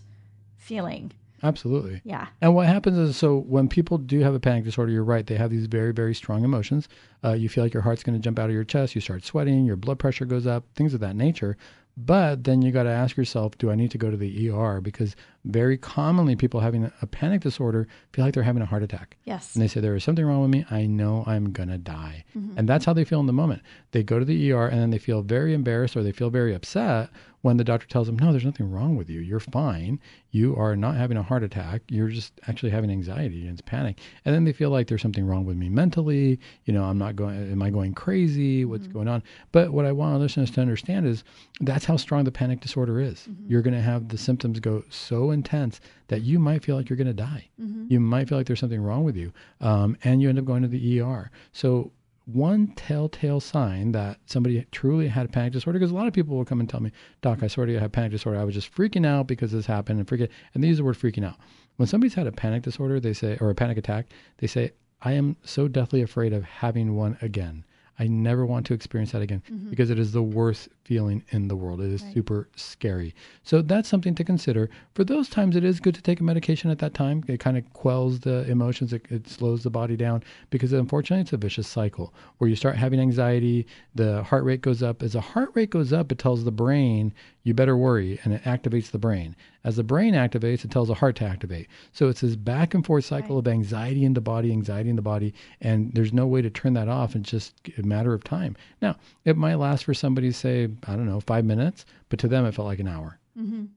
feeling. 0.56 1.10
Absolutely. 1.42 2.00
Yeah. 2.04 2.28
And 2.40 2.54
what 2.54 2.66
happens 2.66 2.98
is, 2.98 3.16
so 3.16 3.38
when 3.40 3.68
people 3.68 3.98
do 3.98 4.20
have 4.20 4.34
a 4.34 4.40
panic 4.40 4.64
disorder, 4.64 4.92
you're 4.92 5.04
right. 5.04 5.26
They 5.26 5.36
have 5.36 5.50
these 5.50 5.66
very, 5.66 5.92
very 5.92 6.14
strong 6.14 6.44
emotions. 6.44 6.88
Uh, 7.22 7.32
you 7.32 7.48
feel 7.48 7.62
like 7.64 7.74
your 7.74 7.82
heart's 7.82 8.02
going 8.02 8.18
to 8.18 8.22
jump 8.22 8.38
out 8.38 8.48
of 8.48 8.54
your 8.54 8.64
chest. 8.64 8.94
You 8.94 9.00
start 9.00 9.24
sweating. 9.24 9.64
Your 9.66 9.76
blood 9.76 9.98
pressure 9.98 10.24
goes 10.24 10.46
up. 10.46 10.64
Things 10.74 10.94
of 10.94 11.00
that 11.00 11.16
nature. 11.16 11.56
But 11.96 12.44
then 12.44 12.60
you 12.60 12.72
got 12.72 12.82
to 12.82 12.90
ask 12.90 13.16
yourself, 13.16 13.56
do 13.56 13.70
I 13.70 13.74
need 13.74 13.90
to 13.92 13.98
go 13.98 14.10
to 14.10 14.16
the 14.16 14.50
ER? 14.50 14.80
Because 14.80 15.16
very 15.46 15.78
commonly, 15.78 16.34
people 16.36 16.60
having 16.60 16.90
a 17.00 17.06
panic 17.06 17.40
disorder 17.40 17.86
feel 18.12 18.24
like 18.24 18.34
they're 18.34 18.42
having 18.42 18.62
a 18.62 18.66
heart 18.66 18.82
attack. 18.82 19.16
Yes. 19.24 19.54
And 19.54 19.62
they 19.62 19.68
say, 19.68 19.80
there 19.80 19.94
is 19.94 20.04
something 20.04 20.24
wrong 20.24 20.42
with 20.42 20.50
me. 20.50 20.64
I 20.70 20.86
know 20.86 21.24
I'm 21.26 21.52
going 21.52 21.68
to 21.68 21.78
die. 21.78 22.24
Mm-hmm. 22.36 22.58
And 22.58 22.68
that's 22.68 22.84
how 22.84 22.92
they 22.92 23.04
feel 23.04 23.20
in 23.20 23.26
the 23.26 23.32
moment. 23.32 23.62
They 23.92 24.02
go 24.02 24.18
to 24.18 24.24
the 24.24 24.52
ER 24.52 24.66
and 24.66 24.80
then 24.80 24.90
they 24.90 24.98
feel 24.98 25.22
very 25.22 25.54
embarrassed 25.54 25.96
or 25.96 26.02
they 26.02 26.12
feel 26.12 26.30
very 26.30 26.54
upset 26.54 27.10
when 27.46 27.58
the 27.58 27.64
doctor 27.64 27.86
tells 27.86 28.08
them, 28.08 28.18
no, 28.18 28.32
there's 28.32 28.44
nothing 28.44 28.68
wrong 28.68 28.96
with 28.96 29.08
you. 29.08 29.20
You're 29.20 29.38
fine. 29.38 30.00
You 30.32 30.56
are 30.56 30.74
not 30.74 30.96
having 30.96 31.16
a 31.16 31.22
heart 31.22 31.44
attack. 31.44 31.82
You're 31.88 32.08
just 32.08 32.32
actually 32.48 32.70
having 32.70 32.90
anxiety 32.90 33.42
and 33.42 33.52
it's 33.52 33.60
panic. 33.60 34.00
And 34.24 34.34
then 34.34 34.42
they 34.42 34.52
feel 34.52 34.70
like 34.70 34.88
there's 34.88 35.00
something 35.00 35.24
wrong 35.24 35.44
with 35.44 35.56
me 35.56 35.68
mentally. 35.68 36.40
You 36.64 36.72
know, 36.72 36.82
I'm 36.82 36.98
not 36.98 37.14
going, 37.14 37.52
am 37.52 37.62
I 37.62 37.70
going 37.70 37.94
crazy? 37.94 38.64
What's 38.64 38.84
mm-hmm. 38.84 38.92
going 38.94 39.08
on? 39.08 39.22
But 39.52 39.72
what 39.72 39.84
I 39.84 39.92
want 39.92 40.18
listeners 40.18 40.50
to 40.52 40.60
understand 40.60 41.06
is 41.06 41.22
that's 41.60 41.84
how 41.84 41.96
strong 41.96 42.24
the 42.24 42.32
panic 42.32 42.60
disorder 42.60 43.00
is. 43.00 43.20
Mm-hmm. 43.20 43.50
You're 43.50 43.62
going 43.62 43.74
to 43.74 43.80
have 43.80 44.08
the 44.08 44.18
symptoms 44.18 44.58
go 44.58 44.82
so 44.90 45.30
intense 45.36 45.80
that 46.08 46.22
you 46.22 46.38
might 46.38 46.64
feel 46.64 46.76
like 46.76 46.88
you're 46.88 46.96
going 46.96 47.06
to 47.06 47.12
die. 47.12 47.48
Mm-hmm. 47.60 47.86
You 47.88 48.00
might 48.00 48.28
feel 48.28 48.38
like 48.38 48.46
there's 48.46 48.60
something 48.60 48.82
wrong 48.82 49.04
with 49.04 49.16
you. 49.16 49.32
Um, 49.60 49.96
and 50.02 50.20
you 50.20 50.28
end 50.28 50.38
up 50.38 50.44
going 50.44 50.62
to 50.62 50.68
the 50.68 51.00
ER. 51.00 51.30
So 51.52 51.92
one 52.26 52.72
telltale 52.74 53.40
sign 53.40 53.92
that 53.92 54.18
somebody 54.26 54.66
truly 54.72 55.06
had 55.06 55.26
a 55.26 55.28
panic 55.28 55.52
disorder 55.52 55.78
because 55.78 55.92
a 55.92 55.94
lot 55.94 56.08
of 56.08 56.12
people 56.12 56.36
will 56.36 56.44
come 56.44 56.58
and 56.58 56.68
tell 56.68 56.80
me, 56.80 56.90
Doc, 57.22 57.42
I 57.42 57.46
sort 57.46 57.70
of 57.70 57.80
have 57.80 57.92
panic 57.92 58.10
disorder. 58.10 58.38
I 58.38 58.44
was 58.44 58.54
just 58.54 58.74
freaking 58.74 59.06
out 59.06 59.28
because 59.28 59.52
this 59.52 59.66
happened 59.66 60.00
and 60.00 60.08
freaking 60.08 60.28
and 60.52 60.62
they 60.62 60.68
use 60.68 60.78
the 60.78 60.84
word 60.84 60.98
freaking 60.98 61.24
out. 61.24 61.36
When 61.76 61.86
somebody's 61.86 62.14
had 62.14 62.26
a 62.26 62.32
panic 62.32 62.62
disorder, 62.62 62.98
they 62.98 63.12
say 63.12 63.38
or 63.40 63.50
a 63.50 63.54
panic 63.54 63.78
attack, 63.78 64.06
they 64.38 64.46
say, 64.46 64.72
I 65.02 65.12
am 65.12 65.36
so 65.44 65.68
deathly 65.68 66.02
afraid 66.02 66.32
of 66.32 66.42
having 66.42 66.96
one 66.96 67.18
again. 67.20 67.64
I 67.98 68.06
never 68.06 68.44
want 68.44 68.66
to 68.66 68.74
experience 68.74 69.12
that 69.12 69.22
again 69.22 69.42
mm-hmm. 69.50 69.70
because 69.70 69.90
it 69.90 69.98
is 69.98 70.12
the 70.12 70.22
worst 70.22 70.68
feeling 70.84 71.24
in 71.30 71.48
the 71.48 71.56
world. 71.56 71.80
It 71.80 71.90
is 71.90 72.04
super 72.12 72.48
scary. 72.54 73.14
So 73.42 73.62
that's 73.62 73.88
something 73.88 74.14
to 74.14 74.24
consider. 74.24 74.70
For 74.94 75.02
those 75.02 75.28
times, 75.28 75.56
it 75.56 75.64
is 75.64 75.80
good 75.80 75.94
to 75.94 76.02
take 76.02 76.20
a 76.20 76.24
medication 76.24 76.70
at 76.70 76.78
that 76.78 76.94
time. 76.94 77.24
It 77.26 77.40
kind 77.40 77.56
of 77.56 77.72
quells 77.72 78.20
the 78.20 78.48
emotions, 78.50 78.92
it, 78.92 79.06
it 79.10 79.28
slows 79.28 79.62
the 79.62 79.70
body 79.70 79.96
down 79.96 80.22
because 80.50 80.72
unfortunately, 80.72 81.22
it's 81.22 81.32
a 81.32 81.38
vicious 81.38 81.66
cycle 81.66 82.12
where 82.38 82.48
you 82.48 82.56
start 82.56 82.76
having 82.76 83.00
anxiety, 83.00 83.66
the 83.94 84.22
heart 84.22 84.44
rate 84.44 84.60
goes 84.60 84.82
up. 84.82 85.02
As 85.02 85.14
the 85.14 85.20
heart 85.20 85.50
rate 85.54 85.70
goes 85.70 85.92
up, 85.92 86.12
it 86.12 86.18
tells 86.18 86.44
the 86.44 86.52
brain, 86.52 87.12
you 87.42 87.54
better 87.54 87.76
worry, 87.76 88.20
and 88.24 88.34
it 88.34 88.42
activates 88.44 88.90
the 88.90 88.98
brain. 88.98 89.34
As 89.66 89.74
the 89.74 89.82
brain 89.82 90.14
activates, 90.14 90.64
it 90.64 90.70
tells 90.70 90.86
the 90.86 90.94
heart 90.94 91.16
to 91.16 91.24
activate. 91.24 91.66
So 91.92 92.08
it's 92.08 92.20
this 92.20 92.36
back 92.36 92.72
and 92.72 92.86
forth 92.86 93.04
cycle 93.04 93.36
of 93.36 93.48
anxiety 93.48 94.04
in 94.04 94.14
the 94.14 94.20
body, 94.20 94.52
anxiety 94.52 94.90
in 94.90 94.94
the 94.94 95.02
body, 95.02 95.34
and 95.60 95.92
there's 95.92 96.12
no 96.12 96.24
way 96.24 96.40
to 96.40 96.48
turn 96.48 96.74
that 96.74 96.88
off. 96.88 97.16
It's 97.16 97.28
just 97.28 97.52
a 97.76 97.82
matter 97.82 98.14
of 98.14 98.22
time. 98.22 98.56
Now, 98.80 98.94
it 99.24 99.36
might 99.36 99.56
last 99.56 99.82
for 99.84 99.92
somebody, 99.92 100.30
say, 100.30 100.68
I 100.86 100.92
don't 100.92 101.06
know, 101.06 101.18
five 101.18 101.44
minutes, 101.44 101.84
but 102.10 102.20
to 102.20 102.28
them, 102.28 102.46
it 102.46 102.52
felt 102.54 102.66
like 102.68 102.78
an 102.78 102.86
hour. 102.86 103.18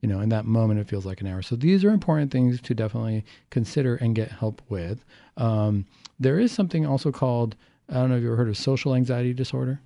You 0.01 0.07
know, 0.07 0.19
in 0.21 0.29
that 0.29 0.45
moment, 0.45 0.79
it 0.79 0.87
feels 0.87 1.07
like 1.07 1.21
an 1.21 1.27
hour. 1.27 1.41
So 1.41 1.55
these 1.55 1.83
are 1.83 1.89
important 1.89 2.31
things 2.31 2.61
to 2.61 2.75
definitely 2.75 3.25
consider 3.49 3.95
and 3.95 4.13
get 4.13 4.29
help 4.31 4.61
with. 4.69 5.03
Um, 5.37 5.85
there 6.19 6.39
is 6.39 6.51
something 6.51 6.85
also 6.85 7.11
called, 7.11 7.55
I 7.89 7.95
don't 7.95 8.09
know 8.09 8.15
if 8.17 8.21
you've 8.21 8.29
ever 8.29 8.37
heard 8.37 8.49
of 8.49 8.57
social 8.57 8.93
anxiety 8.93 9.33
disorder. 9.33 9.81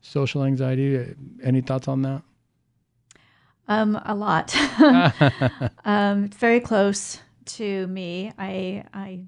Social 0.00 0.42
anxiety. 0.42 1.14
Any 1.42 1.60
thoughts 1.60 1.86
on 1.86 2.00
that? 2.02 2.22
Um, 3.68 4.00
a 4.04 4.14
lot. 4.14 4.54
um, 5.84 6.24
it's 6.24 6.36
very 6.36 6.60
close 6.60 7.20
to 7.44 7.86
me. 7.86 8.32
I 8.38 8.84
I 8.92 9.24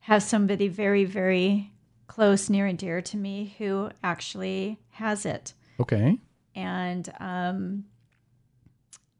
have 0.00 0.22
somebody 0.22 0.68
very 0.68 1.04
very 1.04 1.72
close, 2.06 2.50
near 2.50 2.66
and 2.66 2.78
dear 2.78 3.00
to 3.02 3.16
me 3.16 3.54
who 3.58 3.90
actually 4.02 4.78
has 4.90 5.24
it, 5.26 5.54
Okay. 5.80 6.18
and 6.54 7.12
um, 7.18 7.84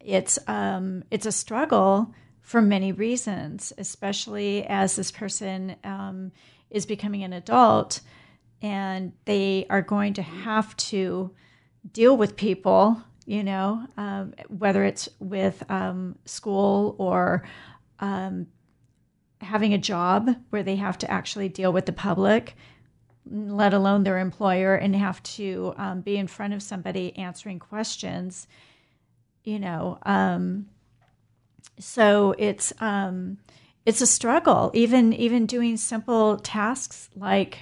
it's 0.01 0.39
um, 0.47 1.05
it's 1.11 1.27
a 1.27 1.33
struggle 1.33 2.15
for 2.43 2.61
many 2.61 2.93
reasons, 2.93 3.73
especially 3.79 4.65
as 4.67 4.97
this 4.97 5.11
person 5.11 5.77
um, 5.83 6.31
is 6.71 6.85
becoming 6.85 7.23
an 7.25 7.33
adult, 7.33 8.01
and 8.61 9.13
they 9.25 9.67
are 9.71 9.83
going 9.83 10.13
to 10.15 10.23
have 10.23 10.77
to 10.77 11.35
deal 11.91 12.17
with 12.17 12.37
people, 12.37 13.03
you 13.27 13.43
know, 13.43 13.87
um, 13.97 14.35
whether 14.49 14.85
it's 14.85 15.09
with 15.19 15.63
um, 15.71 16.17
school 16.25 16.95
or 16.99 17.45
um, 18.01 18.47
having 19.41 19.73
a 19.73 19.79
job 19.79 20.31
where 20.51 20.63
they 20.63 20.77
have 20.77 20.99
to 20.99 21.11
actually 21.11 21.49
deal 21.49 21.73
with 21.73 21.87
the 21.87 21.93
public, 21.93 22.55
let 23.31 23.73
alone 23.73 24.05
their 24.05 24.19
employer, 24.19 24.75
and 24.75 24.95
have 24.95 25.23
to 25.23 25.73
um, 25.77 26.01
be 26.03 26.17
in 26.17 26.27
front 26.27 26.53
of 26.53 26.63
somebody 26.63 27.17
answering 27.17 27.59
questions, 27.59 28.47
you 29.43 29.59
know. 29.59 29.99
Um, 30.03 30.67
so 31.79 32.35
it's 32.39 32.73
um, 32.81 33.39
it's 33.87 34.03
a 34.03 34.07
struggle. 34.07 34.71
Even 34.75 35.15
even 35.15 35.47
doing 35.47 35.79
simple 35.79 36.37
tasks 36.37 37.09
like 37.17 37.59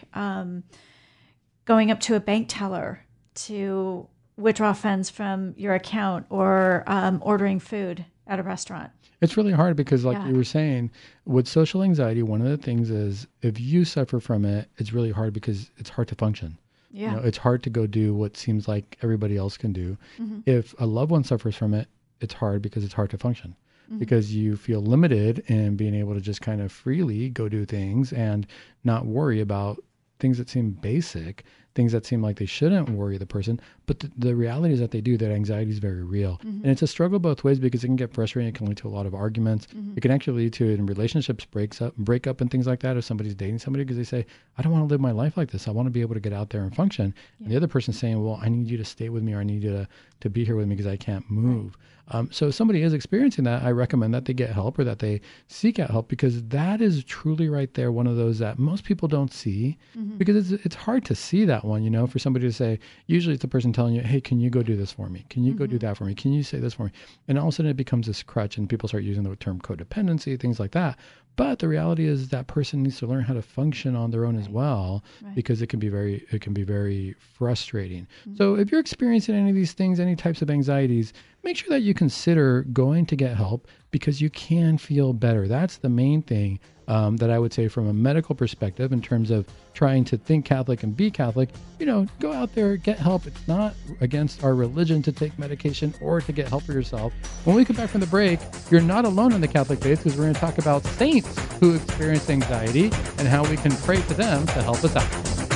going 1.64 1.90
up 1.90 2.00
to 2.00 2.16
a 2.16 2.20
bank 2.20 2.46
teller 2.48 3.04
to 3.34 4.08
withdraw 4.36 4.72
funds 4.72 5.10
from 5.10 5.54
your 5.56 5.74
account 5.74 6.26
or 6.30 6.84
um, 6.86 7.20
ordering 7.24 7.58
food 7.60 8.04
at 8.26 8.38
a 8.38 8.42
restaurant. 8.42 8.90
It's 9.20 9.36
really 9.36 9.52
hard 9.52 9.76
because, 9.76 10.04
like 10.04 10.16
Yeah. 10.18 10.28
you 10.28 10.34
were 10.34 10.44
saying, 10.44 10.90
with 11.26 11.46
social 11.46 11.82
anxiety, 11.82 12.22
one 12.22 12.40
of 12.40 12.48
the 12.48 12.56
things 12.56 12.90
is 12.90 13.26
if 13.42 13.60
you 13.60 13.84
suffer 13.84 14.18
from 14.20 14.44
it, 14.44 14.68
it's 14.78 14.92
really 14.92 15.12
hard 15.12 15.32
because 15.32 15.70
it's 15.76 15.90
hard 15.90 16.08
to 16.08 16.14
function. 16.16 16.58
Yeah. 16.90 17.10
You 17.10 17.16
know, 17.16 17.22
it's 17.22 17.38
hard 17.38 17.62
to 17.62 17.70
go 17.70 17.86
do 17.86 18.14
what 18.14 18.36
seems 18.36 18.66
like 18.68 18.98
everybody 19.02 19.36
else 19.36 19.56
can 19.56 19.72
do. 19.72 19.96
If 20.44 20.74
a 20.78 20.86
loved 20.86 21.10
one 21.10 21.24
suffers 21.24 21.54
from 21.56 21.72
it, 21.72 21.88
it's 22.20 22.34
hard 22.34 22.62
because 22.62 22.84
it's 22.84 22.94
hard 22.94 23.10
to 23.10 23.18
function 23.18 23.54
because 23.98 24.34
you 24.34 24.56
feel 24.56 24.80
limited 24.80 25.40
in 25.48 25.76
being 25.76 25.94
able 25.94 26.14
to 26.14 26.20
just 26.20 26.40
kind 26.40 26.62
of 26.62 26.72
freely 26.72 27.28
go 27.28 27.46
do 27.46 27.66
things 27.66 28.10
and 28.14 28.46
not 28.84 29.04
worry 29.04 29.38
about 29.40 29.82
things 30.18 30.38
that 30.38 30.48
seem 30.48 30.70
basic, 30.70 31.44
things 31.74 31.92
that 31.92 32.06
seem 32.06 32.22
like 32.22 32.38
they 32.38 32.46
shouldn't 32.46 32.88
worry 32.88 33.18
the 33.18 33.26
person. 33.26 33.60
But 33.92 34.00
the, 34.00 34.28
the 34.28 34.34
reality 34.34 34.72
is 34.72 34.80
that 34.80 34.90
they 34.90 35.02
do, 35.02 35.18
that 35.18 35.30
anxiety 35.30 35.70
is 35.70 35.78
very 35.78 36.02
real. 36.02 36.38
Mm-hmm. 36.38 36.62
And 36.62 36.66
it's 36.66 36.80
a 36.80 36.86
struggle 36.86 37.18
both 37.18 37.44
ways 37.44 37.58
because 37.58 37.84
it 37.84 37.88
can 37.88 37.96
get 37.96 38.14
frustrating. 38.14 38.48
It 38.48 38.54
can 38.54 38.66
lead 38.66 38.78
to 38.78 38.88
a 38.88 38.90
lot 38.90 39.04
of 39.04 39.14
arguments. 39.14 39.66
Mm-hmm. 39.66 39.98
It 39.98 40.00
can 40.00 40.10
actually 40.10 40.44
lead 40.44 40.54
to 40.54 40.70
in 40.70 40.86
relationships 40.86 41.44
breaks 41.44 41.82
up, 41.82 41.94
break 41.98 42.26
up 42.26 42.40
and 42.40 42.50
things 42.50 42.66
like 42.66 42.80
that. 42.80 42.96
If 42.96 43.04
somebody's 43.04 43.34
dating 43.34 43.58
somebody 43.58 43.84
because 43.84 43.98
they 43.98 44.04
say, 44.04 44.24
I 44.56 44.62
don't 44.62 44.72
want 44.72 44.88
to 44.88 44.90
live 44.90 45.02
my 45.02 45.10
life 45.10 45.36
like 45.36 45.50
this. 45.50 45.68
I 45.68 45.72
want 45.72 45.86
to 45.86 45.90
be 45.90 46.00
able 46.00 46.14
to 46.14 46.20
get 46.20 46.32
out 46.32 46.48
there 46.48 46.62
and 46.62 46.74
function. 46.74 47.14
And 47.38 47.50
the 47.50 47.56
other 47.56 47.68
person's 47.68 47.98
saying, 47.98 48.24
well, 48.24 48.40
I 48.42 48.48
need 48.48 48.70
you 48.70 48.78
to 48.78 48.84
stay 48.84 49.10
with 49.10 49.22
me 49.22 49.34
or 49.34 49.40
I 49.40 49.44
need 49.44 49.62
you 49.62 49.72
to, 49.72 49.88
to 50.20 50.30
be 50.30 50.42
here 50.42 50.56
with 50.56 50.66
me 50.66 50.74
because 50.74 50.90
I 50.90 50.96
can't 50.96 51.30
move. 51.30 51.76
Um, 52.08 52.30
so 52.30 52.48
if 52.48 52.54
somebody 52.54 52.82
is 52.82 52.92
experiencing 52.92 53.44
that, 53.44 53.62
I 53.62 53.70
recommend 53.70 54.12
that 54.14 54.24
they 54.26 54.34
get 54.34 54.50
help 54.50 54.78
or 54.78 54.84
that 54.84 54.98
they 54.98 55.20
seek 55.48 55.78
out 55.78 55.90
help 55.90 56.08
because 56.08 56.42
that 56.44 56.80
is 56.80 57.04
truly 57.04 57.48
right 57.48 57.72
there 57.74 57.90
one 57.90 58.06
of 58.06 58.16
those 58.16 58.38
that 58.40 58.58
most 58.58 58.84
people 58.84 59.08
don't 59.08 59.32
see 59.32 59.78
mm-hmm. 59.96 60.16
because 60.18 60.52
it's 60.52 60.64
it's 60.64 60.74
hard 60.74 61.04
to 61.06 61.14
see 61.14 61.44
that 61.46 61.64
one. 61.64 61.82
You 61.82 61.90
know, 61.90 62.06
for 62.06 62.18
somebody 62.18 62.46
to 62.46 62.52
say, 62.52 62.78
usually 63.06 63.34
it's 63.34 63.42
the 63.42 63.48
person 63.48 63.72
telling 63.72 63.81
you, 63.88 64.02
"Hey, 64.02 64.20
can 64.20 64.40
you 64.40 64.50
go 64.50 64.62
do 64.62 64.76
this 64.76 64.92
for 64.92 65.08
me? 65.08 65.24
Can 65.30 65.44
you 65.44 65.54
go 65.54 65.66
do 65.66 65.76
mm-hmm. 65.76 65.86
that 65.86 65.96
for 65.96 66.04
me? 66.04 66.14
Can 66.14 66.32
you 66.32 66.42
say 66.42 66.58
this 66.58 66.74
for 66.74 66.84
me?" 66.84 66.90
And 67.28 67.38
all 67.38 67.48
of 67.48 67.54
a 67.54 67.56
sudden 67.56 67.70
it 67.70 67.76
becomes 67.76 68.06
this 68.06 68.22
crutch, 68.22 68.58
and 68.58 68.68
people 68.68 68.88
start 68.88 69.02
using 69.02 69.22
the 69.22 69.34
term 69.36 69.60
codependency, 69.60 70.38
things 70.38 70.60
like 70.60 70.72
that. 70.72 70.98
But 71.36 71.60
the 71.60 71.68
reality 71.68 72.06
is 72.06 72.28
that 72.28 72.46
person 72.46 72.82
needs 72.82 72.98
to 72.98 73.06
learn 73.06 73.24
how 73.24 73.32
to 73.32 73.42
function 73.42 73.96
on 73.96 74.10
their 74.10 74.26
own 74.26 74.36
as 74.36 74.50
well 74.50 75.02
because 75.34 75.62
it 75.62 75.68
can 75.68 75.80
be 75.80 75.88
very 75.88 76.26
it 76.30 76.42
can 76.42 76.52
be 76.52 76.62
very 76.62 77.14
frustrating. 77.18 78.06
So 78.36 78.52
mm-hmm. 78.52 78.62
if 78.62 78.70
you're 78.70 78.80
experiencing 78.80 79.34
any 79.34 79.48
of 79.48 79.56
these 79.56 79.72
things, 79.72 79.98
any 79.98 80.14
types 80.14 80.42
of 80.42 80.50
anxieties, 80.50 81.14
make 81.42 81.56
sure 81.56 81.70
that 81.70 81.80
you 81.80 81.94
consider 81.94 82.64
going 82.72 83.06
to 83.06 83.16
get 83.16 83.36
help 83.36 83.66
because 83.90 84.20
you 84.20 84.28
can 84.28 84.76
feel 84.76 85.14
better. 85.14 85.48
That's 85.48 85.78
the 85.78 85.88
main 85.88 86.22
thing 86.22 86.60
um, 86.88 87.16
that 87.18 87.30
I 87.30 87.38
would 87.38 87.52
say 87.52 87.68
from 87.68 87.88
a 87.88 87.92
medical 87.92 88.34
perspective 88.34 88.92
in 88.92 89.00
terms 89.00 89.30
of 89.30 89.46
trying 89.74 90.04
to 90.04 90.16
think 90.16 90.44
Catholic 90.44 90.82
and 90.82 90.96
be 90.96 91.10
Catholic. 91.10 91.48
You 91.78 91.86
know, 91.86 92.06
go 92.20 92.32
out 92.32 92.54
there, 92.54 92.76
get 92.76 92.98
help. 92.98 93.26
It's 93.26 93.46
not 93.48 93.74
against 94.00 94.44
our 94.44 94.54
religion 94.54 95.02
to 95.02 95.12
take 95.12 95.38
medication 95.38 95.94
or 96.00 96.20
to 96.20 96.32
get 96.32 96.48
help 96.48 96.64
for 96.64 96.72
yourself. 96.72 97.12
When 97.44 97.56
we 97.56 97.64
come 97.64 97.76
back 97.76 97.90
from 97.90 98.00
the 98.00 98.06
break, 98.06 98.40
you're 98.70 98.80
not 98.80 99.04
alone 99.04 99.32
in 99.32 99.40
the 99.40 99.48
Catholic 99.48 99.80
faith 99.80 100.02
because 100.02 100.16
we're 100.16 100.24
going 100.24 100.34
to 100.34 100.40
talk 100.40 100.58
about 100.58 100.84
saints 100.84 101.38
who 101.60 101.74
experience 101.74 102.28
anxiety 102.28 102.84
and 103.18 103.28
how 103.28 103.48
we 103.48 103.56
can 103.56 103.72
pray 103.72 104.00
to 104.02 104.14
them 104.14 104.46
to 104.46 104.62
help 104.62 104.82
us 104.84 104.96
out. 104.96 105.51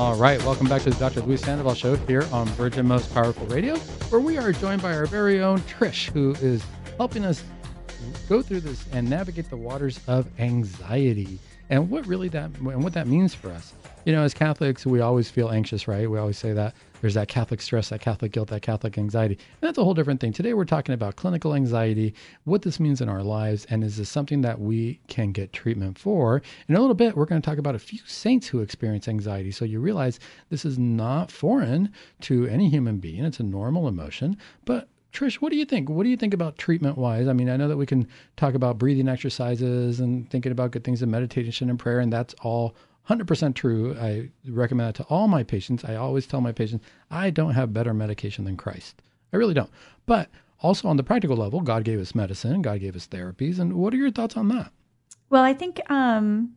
All 0.00 0.14
right, 0.14 0.42
welcome 0.44 0.66
back 0.66 0.80
to 0.84 0.88
the 0.88 0.96
Dr. 0.96 1.20
Luis 1.20 1.42
Sandoval 1.42 1.74
Show 1.74 1.94
here 1.94 2.26
on 2.32 2.46
Virgin 2.46 2.86
Most 2.86 3.12
Powerful 3.12 3.46
Radio, 3.48 3.76
where 4.08 4.18
we 4.18 4.38
are 4.38 4.50
joined 4.50 4.80
by 4.80 4.94
our 4.94 5.04
very 5.04 5.42
own 5.42 5.60
Trish, 5.60 6.10
who 6.10 6.30
is 6.40 6.64
helping 6.96 7.26
us 7.26 7.44
go 8.26 8.40
through 8.40 8.60
this 8.60 8.86
and 8.92 9.10
navigate 9.10 9.50
the 9.50 9.58
waters 9.58 10.00
of 10.06 10.26
anxiety 10.40 11.38
and 11.68 11.90
what 11.90 12.06
really 12.06 12.28
that 12.28 12.50
and 12.56 12.82
what 12.82 12.94
that 12.94 13.08
means 13.08 13.34
for 13.34 13.50
us. 13.50 13.74
You 14.06 14.14
know, 14.14 14.22
as 14.22 14.32
Catholics, 14.32 14.86
we 14.86 15.02
always 15.02 15.30
feel 15.30 15.50
anxious, 15.50 15.86
right? 15.86 16.10
We 16.10 16.18
always 16.18 16.38
say 16.38 16.54
that 16.54 16.74
there's 17.00 17.14
that 17.14 17.28
Catholic 17.28 17.60
stress, 17.60 17.88
that 17.88 18.00
Catholic 18.00 18.32
guilt, 18.32 18.48
that 18.48 18.62
Catholic 18.62 18.98
anxiety. 18.98 19.34
And 19.34 19.68
that's 19.68 19.78
a 19.78 19.84
whole 19.84 19.94
different 19.94 20.20
thing. 20.20 20.32
Today, 20.32 20.54
we're 20.54 20.64
talking 20.64 20.94
about 20.94 21.16
clinical 21.16 21.54
anxiety, 21.54 22.14
what 22.44 22.62
this 22.62 22.80
means 22.80 23.00
in 23.00 23.08
our 23.08 23.22
lives, 23.22 23.66
and 23.70 23.82
is 23.82 23.96
this 23.96 24.08
something 24.08 24.40
that 24.42 24.60
we 24.60 25.00
can 25.08 25.32
get 25.32 25.52
treatment 25.52 25.98
for? 25.98 26.42
In 26.68 26.74
a 26.74 26.80
little 26.80 26.94
bit, 26.94 27.16
we're 27.16 27.26
going 27.26 27.40
to 27.40 27.46
talk 27.46 27.58
about 27.58 27.74
a 27.74 27.78
few 27.78 28.00
saints 28.06 28.46
who 28.46 28.60
experience 28.60 29.08
anxiety. 29.08 29.50
So 29.50 29.64
you 29.64 29.80
realize 29.80 30.20
this 30.48 30.64
is 30.64 30.78
not 30.78 31.30
foreign 31.30 31.92
to 32.22 32.46
any 32.46 32.68
human 32.68 32.98
being, 32.98 33.24
it's 33.24 33.40
a 33.40 33.44
normal 33.44 33.88
emotion. 33.88 34.36
But 34.64 34.88
Trish, 35.12 35.36
what 35.36 35.50
do 35.50 35.58
you 35.58 35.64
think? 35.64 35.88
What 35.88 36.04
do 36.04 36.08
you 36.08 36.16
think 36.16 36.34
about 36.34 36.56
treatment 36.56 36.96
wise? 36.96 37.26
I 37.26 37.32
mean, 37.32 37.50
I 37.50 37.56
know 37.56 37.66
that 37.66 37.76
we 37.76 37.86
can 37.86 38.06
talk 38.36 38.54
about 38.54 38.78
breathing 38.78 39.08
exercises 39.08 39.98
and 39.98 40.30
thinking 40.30 40.52
about 40.52 40.70
good 40.70 40.84
things 40.84 41.02
and 41.02 41.10
meditation 41.10 41.68
and 41.68 41.78
prayer, 41.78 41.98
and 41.98 42.12
that's 42.12 42.34
all 42.42 42.76
100% 43.10 43.54
true. 43.54 43.96
I 43.98 44.30
recommend 44.48 44.88
that 44.88 44.94
to 44.96 45.10
all 45.10 45.26
my 45.26 45.42
patients. 45.42 45.84
I 45.84 45.96
always 45.96 46.26
tell 46.26 46.40
my 46.40 46.52
patients, 46.52 46.84
I 47.10 47.30
don't 47.30 47.54
have 47.54 47.72
better 47.72 47.92
medication 47.92 48.44
than 48.44 48.56
Christ. 48.56 49.02
I 49.32 49.36
really 49.36 49.54
don't. 49.54 49.70
But 50.06 50.28
also 50.60 50.88
on 50.88 50.96
the 50.96 51.02
practical 51.02 51.36
level, 51.36 51.60
God 51.60 51.84
gave 51.84 52.00
us 52.00 52.14
medicine, 52.14 52.62
God 52.62 52.80
gave 52.80 52.94
us 52.94 53.08
therapies. 53.08 53.58
And 53.58 53.74
what 53.74 53.92
are 53.92 53.96
your 53.96 54.10
thoughts 54.10 54.36
on 54.36 54.48
that? 54.48 54.72
Well, 55.28 55.42
I 55.42 55.54
think 55.54 55.80
um, 55.90 56.54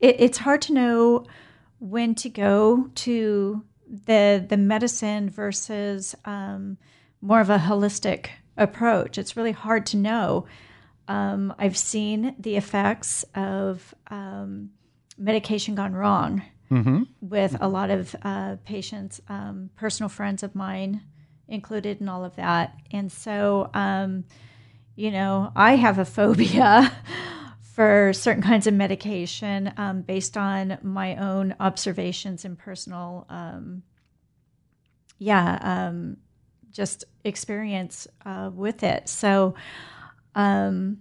it, 0.00 0.16
it's 0.18 0.38
hard 0.38 0.62
to 0.62 0.72
know 0.72 1.26
when 1.78 2.14
to 2.14 2.28
go 2.28 2.90
to 2.94 3.64
the 4.06 4.44
the 4.48 4.56
medicine 4.56 5.28
versus 5.28 6.14
um, 6.24 6.78
more 7.20 7.40
of 7.40 7.50
a 7.50 7.58
holistic 7.58 8.28
approach. 8.56 9.18
It's 9.18 9.36
really 9.36 9.52
hard 9.52 9.84
to 9.86 9.96
know. 9.96 10.46
Um, 11.08 11.52
I've 11.58 11.76
seen 11.76 12.34
the 12.38 12.56
effects 12.56 13.24
of 13.34 13.94
um, 14.08 14.70
medication 15.18 15.74
gone 15.74 15.94
wrong 15.94 16.42
Mm-hmm. 16.72 17.02
with 17.20 17.54
a 17.60 17.68
lot 17.68 17.90
of 17.90 18.16
uh, 18.22 18.56
patients, 18.64 19.20
um, 19.28 19.68
personal 19.76 20.08
friends 20.08 20.42
of 20.42 20.54
mine 20.54 21.02
included 21.46 22.00
in 22.00 22.08
all 22.08 22.24
of 22.24 22.34
that. 22.36 22.74
And 22.90 23.12
so, 23.12 23.68
um, 23.74 24.24
you 24.96 25.10
know, 25.10 25.52
I 25.54 25.76
have 25.76 25.98
a 25.98 26.04
phobia 26.16 26.90
for 27.60 28.14
certain 28.14 28.42
kinds 28.42 28.66
of 28.66 28.72
medication 28.72 29.70
um, 29.76 30.00
based 30.00 30.38
on 30.38 30.78
my 30.82 31.16
own 31.16 31.54
observations 31.60 32.46
and 32.46 32.58
personal, 32.58 33.26
um, 33.28 33.82
yeah, 35.18 35.58
um, 35.60 36.16
just 36.70 37.04
experience 37.22 38.08
uh, 38.24 38.50
with 38.52 38.82
it. 38.82 39.10
So, 39.10 39.54
um, 40.34 41.00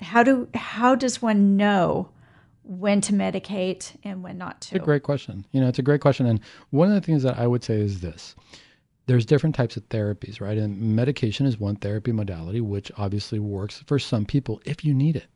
how 0.00 0.24
do 0.24 0.48
how 0.54 0.96
does 0.96 1.22
one 1.22 1.56
know 1.56 2.10
when 2.70 3.00
to 3.00 3.12
medicate 3.12 3.96
and 4.04 4.22
when 4.22 4.38
not 4.38 4.60
to? 4.60 4.76
It's 4.76 4.82
a 4.82 4.84
great 4.84 5.02
question. 5.02 5.44
You 5.50 5.60
know, 5.60 5.68
it's 5.68 5.80
a 5.80 5.82
great 5.82 6.00
question, 6.00 6.26
and 6.26 6.40
one 6.70 6.88
of 6.88 6.94
the 6.94 7.00
things 7.00 7.22
that 7.24 7.36
I 7.36 7.46
would 7.46 7.64
say 7.64 7.80
is 7.80 8.00
this: 8.00 8.36
there's 9.06 9.26
different 9.26 9.56
types 9.56 9.76
of 9.76 9.88
therapies, 9.88 10.40
right? 10.40 10.56
And 10.56 10.80
medication 10.94 11.46
is 11.46 11.58
one 11.58 11.76
therapy 11.76 12.12
modality, 12.12 12.60
which 12.60 12.92
obviously 12.96 13.40
works 13.40 13.82
for 13.86 13.98
some 13.98 14.24
people 14.24 14.62
if 14.64 14.84
you 14.84 14.94
need 14.94 15.16
it. 15.16 15.26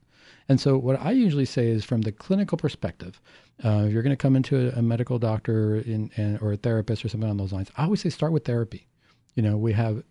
And 0.48 0.60
so, 0.60 0.78
what 0.78 1.00
I 1.00 1.10
usually 1.10 1.44
say 1.44 1.68
is 1.68 1.84
from 1.84 2.02
the 2.02 2.12
clinical 2.12 2.56
perspective, 2.56 3.20
uh, 3.64 3.84
if 3.86 3.92
you're 3.92 4.02
going 4.02 4.16
to 4.16 4.16
come 4.16 4.36
into 4.36 4.68
a, 4.68 4.78
a 4.78 4.82
medical 4.82 5.18
doctor 5.18 5.76
in, 5.76 6.10
in, 6.16 6.38
or 6.38 6.52
a 6.52 6.56
therapist 6.56 7.04
or 7.04 7.08
something 7.08 7.28
on 7.28 7.36
those 7.36 7.52
lines, 7.52 7.70
I 7.76 7.84
always 7.84 8.00
say 8.00 8.10
start 8.10 8.32
with 8.32 8.44
therapy. 8.44 8.86
You 9.34 9.42
know, 9.42 9.56
we 9.56 9.72
have 9.72 10.04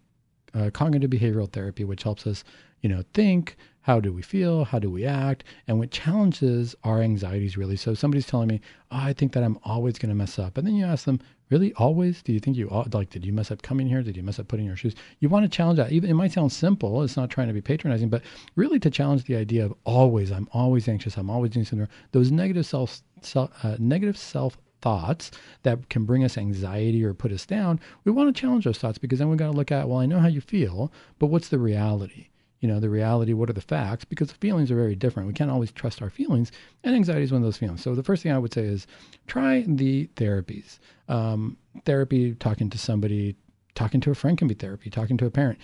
uh, 0.54 0.70
cognitive 0.72 1.10
behavioral 1.10 1.52
therapy, 1.52 1.84
which 1.84 2.04
helps 2.04 2.28
us, 2.28 2.44
you 2.82 2.90
know, 2.90 3.04
think, 3.14 3.58
how 3.82 4.00
do 4.00 4.14
we 4.14 4.22
feel, 4.22 4.64
how 4.64 4.80
do 4.80 4.90
we 4.90 5.06
act, 5.06 5.44
and 5.68 5.78
what 5.78 5.92
challenges 5.92 6.76
our 6.84 7.02
anxieties 7.02 7.58
really. 7.58 7.76
So 7.76 7.94
somebody's 7.94 8.26
telling 8.26 8.48
me, 8.48 8.62
oh, 8.92 8.98
I 8.98 9.14
think 9.14 9.34
that 9.34 9.44
I'm 9.44 9.60
always 9.64 9.98
going 9.98 10.10
to 10.10 10.16
mess 10.16 10.40
up, 10.40 10.58
and 10.58 10.66
then 10.66 10.76
you 10.76 10.86
ask 10.86 11.06
them, 11.06 11.20
really, 11.50 11.74
always? 11.74 12.24
Do 12.24 12.34
you 12.34 12.40
think 12.40 12.58
you 12.58 12.68
like? 12.92 13.10
Did 13.10 13.26
you 13.26 13.32
mess 13.32 13.52
up 13.52 13.62
coming 13.62 13.88
here? 13.88 14.02
Did 14.02 14.18
you 14.18 14.24
mess 14.24 14.40
up 14.40 14.48
putting 14.48 14.66
your 14.66 14.76
shoes? 14.76 14.96
You 15.20 15.30
want 15.30 15.44
to 15.44 15.56
challenge 15.56 15.78
that. 15.78 15.92
Even 15.92 16.10
it 16.10 16.14
might 16.14 16.32
sound 16.32 16.52
simple. 16.52 17.04
It's 17.04 17.16
not 17.16 17.30
trying 17.30 17.48
to 17.48 17.54
be 17.54 17.62
patronizing, 17.62 18.10
but 18.10 18.24
really 18.56 18.80
to 18.80 18.90
challenge 18.90 19.26
the 19.26 19.36
idea 19.36 19.66
of 19.66 19.74
always. 19.84 20.32
I'm 20.32 20.48
always 20.52 20.88
anxious. 20.88 21.16
I'm 21.16 21.30
always 21.30 21.52
doing 21.52 21.66
something. 21.66 21.88
Those 22.12 22.32
negative 22.32 22.66
self, 22.66 23.02
self 23.22 23.52
uh, 23.64 23.76
negative 23.80 24.18
self 24.18 24.58
thoughts 24.84 25.32
that 25.64 25.90
can 25.90 26.04
bring 26.04 26.26
us 26.26 26.38
anxiety 26.38 27.04
or 27.06 27.14
put 27.14 27.32
us 27.32 27.46
down, 27.46 27.80
we 28.04 28.12
want 28.12 28.34
to 28.34 28.40
challenge 28.40 28.66
those 28.66 28.78
thoughts 28.78 28.98
because 28.98 29.20
then 29.20 29.30
we've 29.30 29.40
got 29.40 29.52
to 29.52 29.58
look 29.58 29.72
at, 29.72 29.88
well, 29.88 30.00
I 30.00 30.06
know 30.06 30.20
how 30.20 30.28
you 30.28 30.42
feel, 30.42 30.92
but 31.20 31.28
what's 31.28 31.48
the 31.48 31.58
reality? 31.58 32.28
You 32.60 32.68
know, 32.68 32.82
the 32.82 32.90
reality, 32.90 33.32
what 33.34 33.50
are 33.50 33.54
the 33.54 33.62
facts? 33.62 34.04
Because 34.04 34.32
feelings 34.34 34.72
are 34.72 34.76
very 34.76 34.96
different. 34.96 35.28
We 35.28 35.34
can't 35.34 35.52
always 35.52 35.72
trust 35.72 36.02
our 36.02 36.10
feelings, 36.10 36.52
and 36.84 36.94
anxiety 36.94 37.24
is 37.24 37.32
one 37.32 37.42
of 37.42 37.46
those 37.46 37.58
feelings. 37.58 37.82
So 37.82 37.96
the 37.96 38.04
first 38.04 38.24
thing 38.24 38.32
I 38.32 38.38
would 38.38 38.54
say 38.54 38.64
is 38.64 38.86
try 39.26 39.64
the 39.68 40.08
therapies. 40.16 40.80
Um, 41.08 41.58
therapy, 41.86 42.36
talking 42.36 42.70
to 42.70 42.78
somebody, 42.78 43.36
talking 43.76 44.02
to 44.02 44.12
a 44.12 44.16
friend 44.16 44.38
can 44.38 44.48
be 44.48 44.54
therapy, 44.54 44.90
talking 44.90 45.18
to 45.18 45.26
a 45.26 45.32
parent 45.32 45.60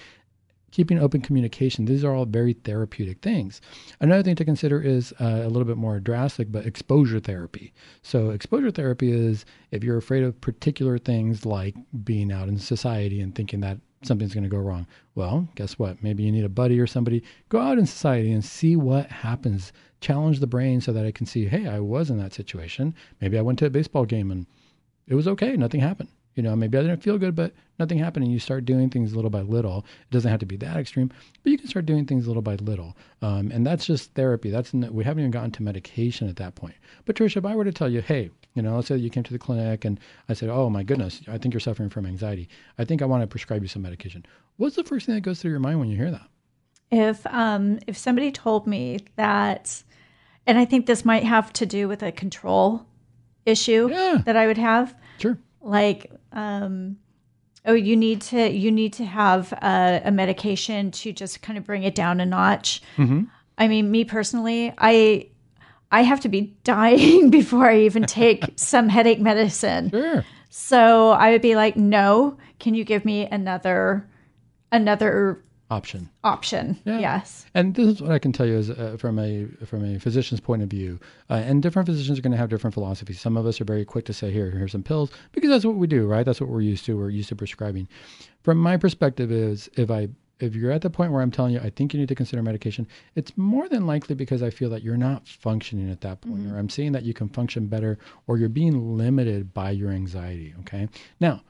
keeping 0.71 0.99
open 0.99 1.21
communication. 1.21 1.85
These 1.85 2.03
are 2.03 2.13
all 2.13 2.25
very 2.25 2.53
therapeutic 2.53 3.21
things. 3.21 3.61
Another 3.99 4.23
thing 4.23 4.35
to 4.35 4.45
consider 4.45 4.81
is 4.81 5.13
uh, 5.19 5.41
a 5.43 5.47
little 5.47 5.65
bit 5.65 5.77
more 5.77 5.99
drastic, 5.99 6.51
but 6.51 6.65
exposure 6.65 7.19
therapy. 7.19 7.73
So, 8.01 8.29
exposure 8.29 8.71
therapy 8.71 9.11
is 9.11 9.45
if 9.71 9.83
you're 9.83 9.97
afraid 9.97 10.23
of 10.23 10.39
particular 10.41 10.97
things 10.97 11.45
like 11.45 11.75
being 12.03 12.31
out 12.31 12.47
in 12.47 12.57
society 12.57 13.21
and 13.21 13.33
thinking 13.33 13.61
that 13.61 13.79
something's 14.03 14.33
going 14.33 14.43
to 14.43 14.49
go 14.49 14.57
wrong. 14.57 14.87
Well, 15.15 15.47
guess 15.55 15.77
what? 15.77 16.01
Maybe 16.01 16.23
you 16.23 16.31
need 16.31 16.45
a 16.45 16.49
buddy 16.49 16.79
or 16.79 16.87
somebody. 16.87 17.23
Go 17.49 17.59
out 17.59 17.77
in 17.77 17.85
society 17.85 18.31
and 18.31 18.43
see 18.43 18.75
what 18.75 19.07
happens. 19.07 19.73
Challenge 20.01 20.39
the 20.39 20.47
brain 20.47 20.79
so 20.81 20.93
that 20.93 21.05
I 21.05 21.11
can 21.11 21.25
see, 21.25 21.45
hey, 21.45 21.67
I 21.67 21.79
was 21.79 22.09
in 22.09 22.17
that 22.19 22.33
situation. 22.33 22.95
Maybe 23.19 23.37
I 23.37 23.41
went 23.41 23.59
to 23.59 23.65
a 23.65 23.69
baseball 23.69 24.05
game 24.05 24.31
and 24.31 24.45
it 25.07 25.15
was 25.15 25.27
okay. 25.27 25.55
Nothing 25.57 25.81
happened. 25.81 26.09
You 26.39 26.43
know, 26.43 26.55
maybe 26.55 26.77
I 26.77 26.81
didn't 26.83 27.03
feel 27.03 27.17
good, 27.17 27.35
but 27.35 27.51
nothing 27.79 27.97
happened. 27.97 28.23
And 28.23 28.31
you 28.31 28.39
start 28.39 28.63
doing 28.63 28.89
things 28.89 29.13
little 29.13 29.29
by 29.29 29.41
little. 29.41 29.79
It 30.03 30.13
doesn't 30.13 30.31
have 30.31 30.39
to 30.39 30.45
be 30.45 30.55
that 30.55 30.77
extreme, 30.77 31.11
but 31.43 31.51
you 31.51 31.57
can 31.57 31.67
start 31.67 31.85
doing 31.85 32.05
things 32.05 32.29
little 32.29 32.41
by 32.41 32.55
little. 32.55 32.95
Um, 33.21 33.51
and 33.51 33.67
that's 33.67 33.85
just 33.85 34.13
therapy. 34.13 34.49
That's 34.49 34.71
we 34.71 35.03
haven't 35.03 35.19
even 35.19 35.31
gotten 35.31 35.51
to 35.51 35.63
medication 35.63 36.29
at 36.29 36.37
that 36.37 36.55
point. 36.55 36.75
But 37.03 37.17
Tricia, 37.17 37.35
if 37.35 37.45
I 37.45 37.57
were 37.57 37.65
to 37.65 37.73
tell 37.73 37.89
you, 37.89 37.99
hey, 37.99 38.29
you 38.53 38.61
know, 38.61 38.77
let's 38.77 38.87
say 38.87 38.95
you 38.95 39.09
came 39.09 39.23
to 39.23 39.33
the 39.33 39.37
clinic 39.37 39.83
and 39.83 39.99
I 40.29 40.33
said, 40.33 40.47
oh 40.47 40.69
my 40.69 40.81
goodness, 40.81 41.19
I 41.27 41.37
think 41.37 41.53
you're 41.53 41.59
suffering 41.59 41.89
from 41.89 42.05
anxiety. 42.05 42.47
I 42.77 42.85
think 42.85 43.01
I 43.01 43.05
want 43.05 43.21
to 43.21 43.27
prescribe 43.27 43.61
you 43.61 43.67
some 43.67 43.81
medication. 43.81 44.25
What's 44.55 44.77
the 44.77 44.85
first 44.85 45.07
thing 45.07 45.15
that 45.15 45.21
goes 45.21 45.41
through 45.41 45.51
your 45.51 45.59
mind 45.59 45.79
when 45.79 45.89
you 45.89 45.97
hear 45.97 46.11
that? 46.11 46.29
If 46.89 47.27
um, 47.27 47.79
if 47.85 47.97
somebody 47.97 48.31
told 48.31 48.65
me 48.65 48.99
that, 49.17 49.83
and 50.47 50.57
I 50.57 50.63
think 50.63 50.85
this 50.85 51.03
might 51.03 51.25
have 51.25 51.51
to 51.51 51.65
do 51.65 51.89
with 51.89 52.01
a 52.01 52.13
control 52.13 52.85
issue 53.45 53.89
yeah. 53.91 54.21
that 54.25 54.37
I 54.37 54.47
would 54.47 54.57
have. 54.57 54.95
Sure 55.17 55.37
like 55.61 56.11
um, 56.31 56.97
oh 57.65 57.73
you 57.73 57.95
need 57.95 58.21
to 58.21 58.49
you 58.49 58.71
need 58.71 58.93
to 58.93 59.05
have 59.05 59.51
a, 59.53 60.01
a, 60.05 60.11
medication 60.11 60.91
to 60.91 61.11
just 61.11 61.41
kind 61.41 61.57
of 61.57 61.65
bring 61.65 61.83
it 61.83 61.95
down 61.95 62.19
a 62.19 62.25
notch 62.25 62.81
mm-hmm. 62.97 63.23
i 63.57 63.67
mean 63.67 63.91
me 63.91 64.03
personally 64.03 64.73
i 64.77 65.27
i 65.91 66.01
have 66.01 66.19
to 66.19 66.29
be 66.29 66.41
dying 66.63 67.29
before 67.29 67.69
i 67.69 67.79
even 67.79 68.03
take 68.03 68.45
some 68.55 68.89
headache 68.89 69.19
medicine 69.19 69.89
sure. 69.89 70.25
so 70.49 71.11
i 71.11 71.31
would 71.31 71.41
be 71.41 71.55
like 71.55 71.75
no 71.75 72.37
can 72.59 72.73
you 72.73 72.83
give 72.83 73.05
me 73.05 73.25
another 73.27 74.07
another 74.71 75.43
option. 75.69 76.09
Option. 76.23 76.79
Yeah. 76.85 76.99
Yes. 76.99 77.45
And 77.53 77.75
this 77.75 77.87
is 77.87 78.01
what 78.01 78.11
I 78.11 78.19
can 78.19 78.31
tell 78.31 78.45
you 78.45 78.57
is 78.57 78.69
uh, 78.69 78.97
from 78.99 79.19
a 79.19 79.45
from 79.65 79.83
a 79.85 79.99
physician's 79.99 80.39
point 80.39 80.63
of 80.63 80.69
view. 80.69 80.99
Uh, 81.29 81.35
and 81.35 81.61
different 81.61 81.87
physicians 81.87 82.19
are 82.19 82.21
going 82.21 82.31
to 82.31 82.37
have 82.37 82.49
different 82.49 82.73
philosophies. 82.73 83.19
Some 83.19 83.37
of 83.37 83.45
us 83.45 83.61
are 83.61 83.65
very 83.65 83.85
quick 83.85 84.05
to 84.05 84.13
say, 84.13 84.31
"Here, 84.31 84.49
here's 84.51 84.71
some 84.71 84.83
pills," 84.83 85.11
because 85.31 85.49
that's 85.49 85.65
what 85.65 85.75
we 85.75 85.87
do, 85.87 86.07
right? 86.07 86.25
That's 86.25 86.41
what 86.41 86.49
we're 86.49 86.61
used 86.61 86.85
to. 86.85 86.97
We're 86.97 87.09
used 87.09 87.29
to 87.29 87.35
prescribing. 87.35 87.87
From 88.43 88.57
my 88.57 88.77
perspective, 88.77 89.31
is 89.31 89.69
if 89.75 89.91
I 89.91 90.09
if 90.39 90.55
you're 90.55 90.71
at 90.71 90.81
the 90.81 90.89
point 90.89 91.11
where 91.11 91.21
I'm 91.21 91.31
telling 91.31 91.53
you, 91.53 91.59
I 91.59 91.69
think 91.69 91.93
you 91.93 91.99
need 91.99 92.09
to 92.09 92.15
consider 92.15 92.41
medication, 92.41 92.87
it's 93.15 93.37
more 93.37 93.67
than 93.67 93.85
likely 93.85 94.15
because 94.15 94.41
I 94.41 94.49
feel 94.49 94.69
that 94.69 94.83
you're 94.83 94.97
not 94.97 95.27
functioning 95.27 95.91
at 95.91 96.01
that 96.01 96.21
point, 96.21 96.39
mm-hmm. 96.39 96.55
or 96.55 96.57
I'm 96.59 96.69
seeing 96.69 96.93
that 96.93 97.03
you 97.03 97.13
can 97.13 97.29
function 97.29 97.67
better, 97.67 97.97
or 98.27 98.37
you're 98.37 98.49
being 98.49 98.97
limited 98.97 99.53
by 99.53 99.71
your 99.71 99.91
anxiety. 99.91 100.53
Okay. 100.61 100.87
Now, 101.19 101.41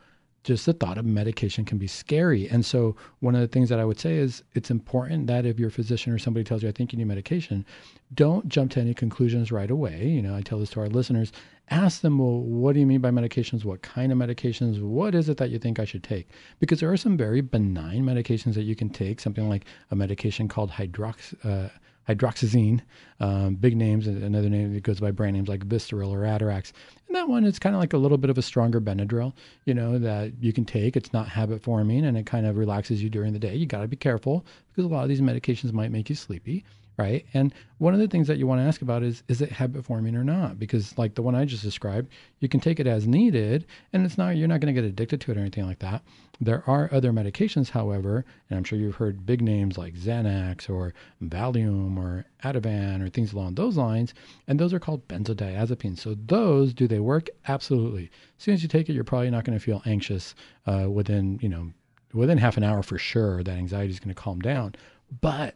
just 0.44 0.66
the 0.66 0.74
thought 0.74 0.98
of 0.98 1.06
medication 1.06 1.66
can 1.66 1.78
be 1.78 1.88
scary. 1.88 2.48
And 2.48 2.66
so, 2.66 2.96
one 3.20 3.36
of 3.36 3.42
the 3.42 3.48
things 3.48 3.70
that 3.70 3.80
I 3.80 3.86
would 3.86 4.00
say 4.00 4.16
is 4.16 4.44
it's 4.54 4.72
important 4.72 5.28
that 5.28 5.46
if 5.46 5.60
your 5.60 5.70
physician 5.70 6.14
or 6.14 6.20
somebody 6.20 6.44
tells 6.44 6.64
you, 6.64 6.70
I 6.70 6.72
think 6.72 6.94
you 6.94 6.98
need 6.98 7.06
medication, 7.06 7.66
don't 8.14 8.48
jump 8.48 8.72
to 8.72 8.80
any 8.80 8.94
conclusions 8.94 9.52
right 9.52 9.70
away. 9.70 10.08
You 10.08 10.22
know, 10.22 10.36
I 10.36 10.42
tell 10.42 10.60
this 10.60 10.72
to 10.72 10.80
our 10.80 10.90
listeners 10.90 11.32
ask 11.72 12.02
them, 12.02 12.18
well, 12.18 12.40
what 12.40 12.74
do 12.74 12.80
you 12.80 12.86
mean 12.86 13.02
by 13.02 13.12
medications? 13.12 13.64
What 13.64 13.82
kind 13.82 14.12
of 14.12 14.18
medications? 14.18 14.82
What 14.82 15.16
is 15.16 15.30
it 15.30 15.38
that 15.38 15.50
you 15.50 15.60
think 15.60 15.80
I 15.80 15.86
should 15.86 16.04
take? 16.04 16.30
Because 16.60 16.80
there 16.80 16.92
are 16.92 16.98
some 16.98 17.18
very 17.18 17.42
benign 17.42 18.04
medications 18.04 18.56
that 18.56 18.64
you 18.64 18.76
can 18.76 18.90
take, 18.90 19.20
something 19.20 19.48
like 19.48 19.66
a 19.92 19.96
medication 19.96 20.48
called 20.48 20.72
hydrox. 20.72 21.34
Uh, 21.46 21.70
hydroxyzine, 22.10 22.82
um, 23.20 23.56
big 23.56 23.78
names, 23.78 24.08
another 24.08 24.50
name 24.50 24.74
that 24.74 24.84
goes 24.84 25.00
by 25.00 25.12
brand 25.12 25.36
names 25.36 25.48
like 25.48 25.68
Vistaril 25.68 26.12
or 26.12 26.22
Atarax. 26.22 26.72
And 27.08 27.16
that 27.16 27.30
one, 27.30 27.44
is 27.46 27.60
kind 27.60 27.76
of 27.76 27.82
like 27.82 27.94
a 27.94 27.98
little 27.98 28.18
bit 28.18 28.30
of 28.30 28.38
a 28.38 28.42
stronger 28.42 28.82
Benadryl, 28.82 29.34
you 29.66 29.74
know, 29.74 30.00
that 30.00 30.34
you 30.42 30.52
can 30.52 30.66
take. 30.66 30.98
It's 30.98 31.14
not 31.14 31.28
habit 31.28 31.62
forming 31.62 32.06
and 32.06 32.18
it 32.18 32.26
kind 32.26 32.46
of 32.46 32.58
relaxes 32.58 33.04
you 33.04 33.10
during 33.10 33.34
the 33.34 33.40
day. 33.40 33.56
You 33.56 33.66
got 33.66 33.82
to 33.82 33.88
be 33.88 33.96
careful 33.96 34.46
because 34.70 34.86
a 34.86 34.94
lot 34.94 35.04
of 35.04 35.10
these 35.10 35.22
medications 35.22 35.72
might 35.72 35.92
make 35.92 36.10
you 36.10 36.16
sleepy 36.16 36.66
right? 37.00 37.26
And 37.34 37.54
one 37.78 37.94
of 37.94 38.00
the 38.02 38.10
things 38.10 38.28
that 38.28 38.38
you 38.38 38.46
want 38.46 38.60
to 38.60 38.66
ask 38.66 38.82
about 38.82 39.04
is 39.04 39.24
is 39.30 39.42
it 39.42 39.52
habit 39.54 39.86
forming 39.86 40.16
or 40.18 40.24
not? 40.24 40.60
Because 40.60 40.98
like 40.98 41.16
the 41.16 41.22
one 41.22 41.34
I 41.34 41.46
just 41.46 41.64
described, 41.64 42.10
you 42.40 42.50
can 42.50 42.60
take 42.60 42.80
it 42.80 42.88
as 42.88 43.08
needed 43.08 43.66
and 43.94 44.06
it's 44.06 44.18
not 44.18 44.36
you're 44.36 44.50
not 44.50 44.60
going 44.60 44.74
to 44.74 44.80
get 44.80 44.88
addicted 44.88 45.22
to 45.22 45.32
it 45.32 45.38
or 45.38 45.40
anything 45.40 45.66
like 45.66 45.80
that. 45.80 46.04
There 46.42 46.62
are 46.68 46.90
other 46.92 47.14
medications, 47.14 47.70
however, 47.70 48.26
and 48.50 48.58
I'm 48.58 48.64
sure 48.66 48.78
you've 48.78 48.96
heard 48.96 49.26
big 49.26 49.42
names 49.42 49.78
like 49.78 49.94
Xanax 49.94 50.70
or 50.70 50.94
Valium 51.24 51.98
or 51.98 52.26
Ativan 52.44 53.02
or 53.02 53.10
things 53.10 53.32
along 53.32 53.56
those 53.56 53.78
lines, 53.78 54.14
and 54.48 54.60
those 54.60 54.74
are 54.74 54.80
called 54.80 55.08
benzodiazepines. 55.08 56.00
So 56.00 56.16
those 56.26 56.74
do 56.74 56.88
they 56.88 57.00
work? 57.00 57.30
Absolutely. 57.48 58.10
As 58.38 58.44
soon 58.44 58.54
as 58.54 58.62
you 58.62 58.70
take 58.70 58.90
it, 58.90 58.94
you're 58.94 59.04
probably 59.06 59.30
not 59.30 59.46
going 59.46 59.58
to 59.58 59.64
feel 59.64 59.82
anxious 59.86 60.36
uh, 60.66 60.90
within, 60.90 61.40
you 61.42 61.50
know, 61.50 61.72
within 62.14 62.38
half 62.38 62.58
an 62.58 62.64
hour 62.64 62.84
for 62.84 62.98
sure. 62.98 63.44
That 63.44 63.58
anxiety 63.58 63.92
is 63.92 64.00
going 64.00 64.16
to 64.16 64.22
calm 64.22 64.40
down. 64.40 64.76
But 65.22 65.56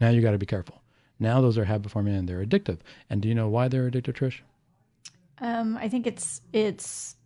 now 0.00 0.10
you 0.10 0.20
got 0.20 0.32
to 0.32 0.38
be 0.38 0.46
careful. 0.46 0.82
Now 1.18 1.40
those 1.40 1.58
are 1.58 1.64
habit 1.64 1.90
forming 1.90 2.14
and 2.14 2.28
they're 2.28 2.44
addictive. 2.44 2.78
And 3.10 3.20
do 3.20 3.28
you 3.28 3.34
know 3.34 3.48
why 3.48 3.68
they're 3.68 3.90
addictive, 3.90 4.14
Trish? 4.14 4.40
Um, 5.40 5.76
I 5.76 5.88
think 5.88 6.06
it's 6.06 6.40
it's 6.52 7.16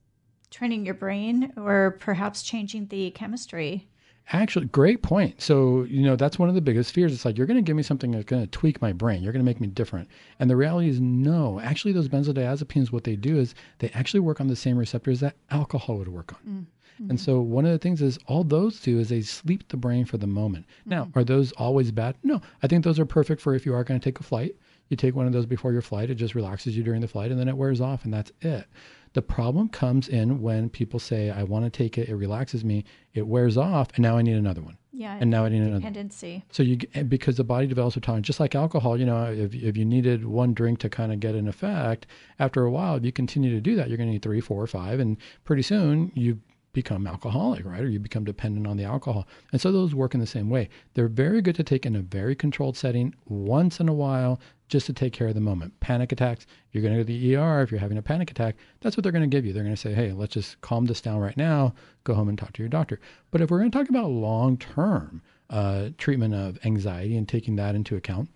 training 0.51 0.85
your 0.85 0.95
brain 0.95 1.53
or 1.57 1.97
perhaps 2.01 2.43
changing 2.43 2.87
the 2.89 3.11
chemistry. 3.13 3.89
Actually, 4.31 4.67
great 4.67 5.03
point. 5.03 5.43
So, 5.43 5.83
you 5.85 6.03
know, 6.03 6.15
that's 6.15 6.39
one 6.39 6.49
of 6.49 6.55
the 6.55 6.61
biggest 6.61 6.93
fears. 6.93 7.13
It's 7.13 7.25
like, 7.25 7.37
you're 7.37 7.47
going 7.47 7.57
to 7.57 7.63
give 7.63 7.75
me 7.75 7.83
something 7.83 8.13
that's 8.13 8.25
going 8.25 8.43
to 8.43 8.51
tweak 8.51 8.81
my 8.81 8.93
brain. 8.93 9.23
You're 9.23 9.33
going 9.33 9.45
to 9.45 9.49
make 9.51 9.61
me 9.61 9.67
different. 9.67 10.09
And 10.39 10.49
the 10.49 10.57
reality 10.57 10.89
is, 10.89 11.01
no. 11.01 11.59
Actually, 11.61 11.93
those 11.93 12.09
benzodiazepines, 12.09 12.93
what 12.93 13.05
they 13.05 13.17
do 13.17 13.39
is 13.39 13.55
they 13.81 13.91
actually 13.91 14.21
work 14.21 14.41
on 14.41 14.47
the 14.47 14.57
same 14.57 14.79
receptors 14.79 15.21
that 15.21 15.35
alcohol 15.51 15.99
would 15.99 16.09
work 16.09 16.35
on. 16.35 16.41
Mm. 16.49 16.67
Mm-hmm. 17.03 17.11
And 17.11 17.21
so 17.21 17.41
one 17.41 17.67
of 17.67 17.73
the 17.73 17.79
things 17.79 18.01
is 18.01 18.19
all 18.27 18.45
those 18.45 18.81
do 18.81 18.99
is 18.99 19.09
they 19.09 19.23
sleep 19.23 19.69
the 19.69 19.77
brain 19.77 20.05
for 20.05 20.19
the 20.19 20.27
moment. 20.27 20.67
Mm-hmm. 20.81 20.91
Now, 20.91 21.09
are 21.15 21.25
those 21.25 21.53
always 21.53 21.91
bad? 21.91 22.17
No. 22.23 22.41
I 22.63 22.69
think 22.69 22.85
those 22.85 22.99
are 22.99 23.07
perfect 23.07 23.41
for 23.43 23.55
if 23.55 23.67
you 23.67 23.75
are 23.75 23.85
going 23.85 23.99
to 23.99 24.05
take 24.05 24.21
a 24.21 24.23
flight. 24.23 24.55
You 24.89 24.97
take 24.97 25.17
one 25.17 25.27
of 25.27 25.33
those 25.33 25.47
before 25.47 25.73
your 25.73 25.81
flight, 25.83 26.11
it 26.11 26.17
just 26.17 26.35
relaxes 26.35 26.77
you 26.77 26.83
during 26.83 27.01
the 27.01 27.09
flight 27.09 27.31
and 27.31 27.41
then 27.41 27.49
it 27.49 27.57
wears 27.57 27.81
off 27.81 28.05
and 28.05 28.13
that's 28.13 28.31
it. 28.43 28.67
The 29.15 29.23
problem 29.23 29.69
comes 29.69 30.09
in 30.09 30.41
when 30.43 30.69
people 30.69 30.99
say, 31.01 31.31
I 31.31 31.43
want 31.43 31.65
to 31.65 31.71
take 31.71 31.99
it, 31.99 32.09
it 32.09 32.15
relaxes 32.15 32.65
me, 32.65 32.85
it 33.15 33.27
wears 33.27 33.57
off, 33.57 33.89
and 33.95 34.03
now 34.03 34.17
I 34.17 34.23
need 34.23 34.37
another 34.37 34.63
one 34.63 34.77
Yeah. 34.93 35.17
And 35.21 35.31
now 35.31 35.45
I 35.45 35.49
need 35.51 35.63
another. 35.63 35.79
dependency. 35.81 36.45
So 36.51 36.63
you 36.63 36.79
because 37.09 37.37
the 37.37 37.45
body 37.45 37.67
develops 37.67 37.97
a 37.97 38.01
tolerance, 38.01 38.27
just 38.27 38.41
like 38.41 38.55
alcohol. 38.55 38.99
You 38.99 39.07
know, 39.07 39.25
if 39.25 39.55
if 39.55 39.77
you 39.77 39.85
needed 39.85 40.25
one 40.25 40.53
drink 40.55 40.79
to 40.81 40.89
kind 40.89 41.13
of 41.13 41.21
get 41.21 41.35
an 41.35 41.49
effect, 41.49 42.07
after 42.39 42.65
a 42.65 42.71
while, 42.71 42.97
if 42.97 43.05
you 43.05 43.13
continue 43.13 43.51
to 43.51 43.61
do 43.61 43.77
that, 43.77 43.89
you're 43.89 43.99
going 43.99 44.09
to 44.09 44.13
need 44.13 44.23
three, 44.23 44.41
four, 44.41 44.67
five, 44.67 45.01
and 45.01 45.17
pretty 45.45 45.63
soon 45.63 46.13
you 46.15 46.41
become 46.73 47.07
alcoholic, 47.07 47.65
right? 47.65 47.83
Or 47.83 47.89
you 47.89 47.99
become 47.99 48.25
dependent 48.25 48.67
on 48.67 48.77
the 48.77 48.85
alcohol. 48.85 49.27
And 49.53 49.61
so 49.61 49.71
those 49.71 49.95
work 49.95 50.15
in 50.15 50.21
the 50.21 50.27
same 50.27 50.49
way. 50.49 50.69
They're 50.95 51.09
very 51.09 51.43
good 51.43 51.55
to 51.57 51.63
take 51.63 51.85
in 51.85 51.97
a 51.97 52.01
very 52.01 52.35
controlled 52.35 52.77
setting 52.77 53.15
once 53.27 53.81
in 53.81 53.89
a 53.89 53.93
while 53.93 54.41
just 54.69 54.87
to 54.87 54.93
take 54.93 55.13
care 55.13 55.29
of 55.29 55.35
the 55.35 55.41
moment. 55.41 55.79
Panic 55.81 56.13
attacks, 56.13 56.47
you're 56.71 56.83
going 56.83 56.95
to 56.95 57.01
go 57.01 57.07
to 57.07 57.13
the 57.13 57.37
ER 57.37 57.63
if 57.63 57.71
you're 57.71 57.81
having 57.81 57.99
a 57.99 58.03
panic 58.03 58.31
attack. 58.31 58.57
That's 58.81 58.97
what 58.97 59.03
they're 59.03 59.13
going 59.13 59.29
to 59.29 59.35
give 59.35 59.45
you. 59.45 59.53
They're 59.53 59.65
going 59.65 59.75
to 59.75 59.81
say, 59.81 59.93
hey, 59.93 60.13
let's 60.13 60.33
just 60.33 60.61
calm 60.63 60.87
this 60.87 61.03
down 61.03 61.19
right 61.19 61.37
now. 61.37 61.75
Go 62.05 62.15
home 62.15 62.31
and 62.31 62.39
talk 62.39 62.53
to 62.55 62.63
your 62.63 62.71
doctor. 62.71 62.99
But 63.31 63.43
if 63.43 63.51
we're 63.51 63.59
going 63.59 63.71
to 63.71 63.79
talk 63.79 63.91
about 63.91 64.11
long 64.11 64.57
term 64.57 65.21
uh, 65.51 65.91
treatment 65.99 66.35
of 66.35 66.59
anxiety 66.65 67.17
and 67.19 67.29
taking 67.29 67.57
that 67.57 67.75
into 67.75 67.97
account, 67.97 68.31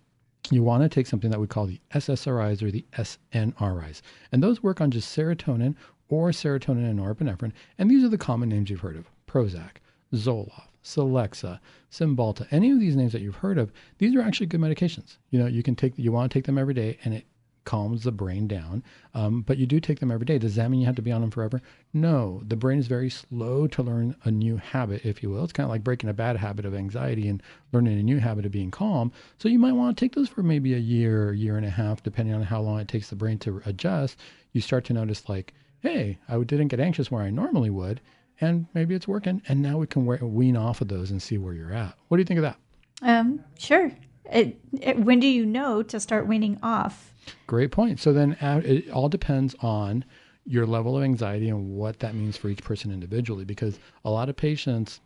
you 0.51 0.63
want 0.63 0.83
to 0.83 0.89
take 0.89 1.07
something 1.07 1.31
that 1.31 1.41
we 1.41 1.47
call 1.47 1.67
the 1.67 1.81
SSRIs 1.95 2.63
or 2.63 2.71
the 2.71 2.85
SNRIs. 2.93 4.03
And 4.31 4.43
those 4.43 4.63
work 4.63 4.81
on 4.81 4.91
just 4.91 5.17
serotonin 5.17 5.75
or 6.09 6.31
serotonin 6.31 6.89
and 6.89 6.99
norepinephrine. 6.99 7.53
And 7.79 7.91
these 7.91 8.05
are 8.05 8.09
the 8.09 8.19
common 8.19 8.49
names 8.49 8.71
you've 8.71 8.81
heard 8.81 8.97
of 8.97 9.11
Prozac, 9.27 9.77
Zoloft, 10.15 10.69
Celexa, 10.85 11.59
Cymbalta, 11.91 12.47
any 12.51 12.71
of 12.71 12.79
these 12.79 12.97
names 12.97 13.13
that 13.13 13.23
you've 13.23 13.37
heard 13.37 13.59
of, 13.59 13.73
these 13.99 14.15
are 14.15 14.23
actually 14.23 14.47
good 14.47 14.61
medications. 14.61 15.19
You 15.31 15.39
know, 15.39 15.47
you 15.47 15.63
can 15.63 15.75
take, 15.75 15.95
you 15.97 16.13
want 16.13 16.31
to 16.31 16.39
take 16.39 16.47
them 16.47 16.59
every 16.59 16.75
day 16.75 16.99
and 17.05 17.13
it 17.13 17.27
calms 17.65 18.05
the 18.05 18.13
brain 18.13 18.47
down. 18.47 18.85
Um, 19.13 19.43
but 19.43 19.59
you 19.59 19.67
do 19.67 19.81
take 19.81 19.99
them 19.99 20.13
every 20.13 20.25
day. 20.25 20.39
Does 20.39 20.55
that 20.55 20.71
mean 20.71 20.79
you 20.79 20.87
have 20.87 20.95
to 20.95 21.03
be 21.03 21.11
on 21.11 21.21
them 21.21 21.33
forever? 21.33 21.61
No. 21.93 22.41
The 22.47 22.55
brain 22.55 22.79
is 22.79 22.87
very 22.87 23.11
slow 23.11 23.67
to 23.67 23.83
learn 23.83 24.15
a 24.23 24.31
new 24.31 24.57
habit, 24.57 25.05
if 25.05 25.23
you 25.23 25.31
will. 25.31 25.43
It's 25.43 25.53
kind 25.53 25.65
of 25.65 25.71
like 25.71 25.83
breaking 25.83 26.09
a 26.09 26.15
bad 26.15 26.37
habit 26.37 26.65
of 26.65 26.75
anxiety 26.75 27.27
and 27.27 27.43
learning 27.73 27.99
a 27.99 28.05
new 28.05 28.19
habit 28.19 28.47
of 28.47 28.53
being 28.53 28.71
calm. 28.71 29.11
So 29.39 29.49
you 29.49 29.59
might 29.59 29.73
want 29.73 29.97
to 29.97 30.05
take 30.05 30.15
those 30.15 30.29
for 30.29 30.45
maybe 30.45 30.75
a 30.75 30.79
year, 30.79 31.33
year 31.33 31.57
and 31.57 31.67
a 31.67 31.71
half, 31.71 32.05
depending 32.05 32.37
on 32.37 32.43
how 32.43 32.61
long 32.61 32.79
it 32.79 32.87
takes 32.87 33.11
the 33.11 33.17
brain 33.17 33.39
to 33.41 33.61
adjust. 33.67 34.17
You 34.53 34.61
start 34.61 34.85
to 34.85 34.93
notice, 34.93 35.29
like, 35.29 35.53
hey, 35.87 36.19
I 36.29 36.37
didn't 36.39 36.69
get 36.69 36.81
anxious 36.81 37.11
where 37.11 37.23
I 37.23 37.31
normally 37.31 37.71
would, 37.71 38.01
and 38.41 38.67
maybe 38.75 38.95
it's 38.95 39.09
working. 39.09 39.43
And 39.49 39.63
now 39.63 39.79
we 39.79 39.87
can 39.87 40.05
wean 40.05 40.57
off 40.57 40.81
of 40.81 40.89
those 40.89 41.11
and 41.11 41.23
see 41.23 41.39
where 41.39 41.55
you're 41.55 41.73
at. 41.73 41.97
What 42.09 42.17
do 42.17 42.21
you 42.21 42.27
think 42.27 42.39
of 42.39 42.43
that? 42.43 42.59
Um, 43.03 43.45
sure. 43.59 43.93
It, 44.33 44.59
it, 44.81 44.99
when 44.99 45.21
do 45.21 45.29
you 45.29 45.47
know 45.47 45.83
to 45.85 46.01
start 46.01 46.27
weaning 46.27 46.59
off? 46.63 47.13
Great 47.47 47.71
point. 47.71 48.01
So 48.01 48.13
then 48.13 48.37
uh, 48.41 48.61
it 48.65 48.91
all 48.91 49.09
depends 49.09 49.55
on 49.61 50.05
your 50.45 50.67
level 50.67 50.97
of 50.97 51.05
anxiety 51.05 51.49
and 51.49 51.77
what 51.77 52.01
that 52.01 52.15
means 52.15 52.37
for 52.37 52.49
each 52.49 52.63
person 52.63 52.93
individually, 52.93 53.45
because 53.45 53.79
a 54.05 54.11
lot 54.11 54.29
of 54.29 54.37
patients, 54.37 55.01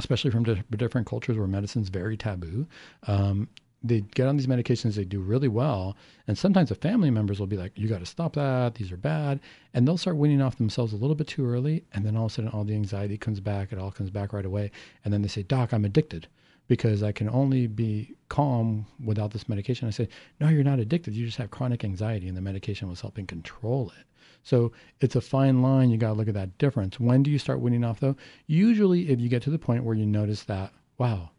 especially 0.00 0.30
from 0.30 0.44
different 0.76 1.06
cultures 1.06 1.36
where 1.36 1.46
medicine's 1.46 1.88
very 1.88 2.16
taboo, 2.16 2.66
um, 3.06 3.48
they 3.84 4.00
get 4.00 4.26
on 4.26 4.36
these 4.36 4.46
medications, 4.46 4.94
they 4.94 5.04
do 5.04 5.20
really 5.20 5.48
well. 5.48 5.96
And 6.28 6.38
sometimes 6.38 6.68
the 6.68 6.74
family 6.74 7.10
members 7.10 7.40
will 7.40 7.46
be 7.46 7.56
like, 7.56 7.72
you 7.74 7.88
got 7.88 8.00
to 8.00 8.06
stop 8.06 8.34
that. 8.34 8.74
These 8.74 8.92
are 8.92 8.96
bad. 8.96 9.40
And 9.74 9.86
they'll 9.86 9.98
start 9.98 10.16
weaning 10.16 10.40
off 10.40 10.56
themselves 10.56 10.92
a 10.92 10.96
little 10.96 11.16
bit 11.16 11.26
too 11.26 11.46
early. 11.46 11.84
And 11.92 12.04
then 12.04 12.16
all 12.16 12.26
of 12.26 12.32
a 12.32 12.34
sudden, 12.34 12.50
all 12.50 12.64
the 12.64 12.74
anxiety 12.74 13.18
comes 13.18 13.40
back. 13.40 13.72
It 13.72 13.78
all 13.78 13.90
comes 13.90 14.10
back 14.10 14.32
right 14.32 14.46
away. 14.46 14.70
And 15.04 15.12
then 15.12 15.22
they 15.22 15.28
say, 15.28 15.42
Doc, 15.42 15.72
I'm 15.72 15.84
addicted 15.84 16.28
because 16.68 17.02
I 17.02 17.12
can 17.12 17.28
only 17.28 17.66
be 17.66 18.14
calm 18.28 18.86
without 19.04 19.32
this 19.32 19.48
medication. 19.48 19.88
I 19.88 19.90
say, 19.90 20.08
no, 20.40 20.48
you're 20.48 20.64
not 20.64 20.78
addicted. 20.78 21.14
You 21.14 21.26
just 21.26 21.38
have 21.38 21.50
chronic 21.50 21.84
anxiety, 21.84 22.28
and 22.28 22.36
the 22.36 22.40
medication 22.40 22.88
was 22.88 23.00
helping 23.00 23.26
control 23.26 23.92
it. 23.98 24.06
So 24.44 24.72
it's 25.00 25.16
a 25.16 25.20
fine 25.20 25.60
line. 25.60 25.90
You 25.90 25.98
got 25.98 26.08
to 26.08 26.14
look 26.14 26.28
at 26.28 26.34
that 26.34 26.56
difference. 26.58 26.98
When 26.98 27.22
do 27.22 27.30
you 27.30 27.38
start 27.38 27.60
weaning 27.60 27.84
off, 27.84 28.00
though? 28.00 28.16
Usually, 28.46 29.10
if 29.10 29.20
you 29.20 29.28
get 29.28 29.42
to 29.42 29.50
the 29.50 29.58
point 29.58 29.84
where 29.84 29.94
you 29.94 30.06
notice 30.06 30.44
that, 30.44 30.72
wow, 30.98 31.30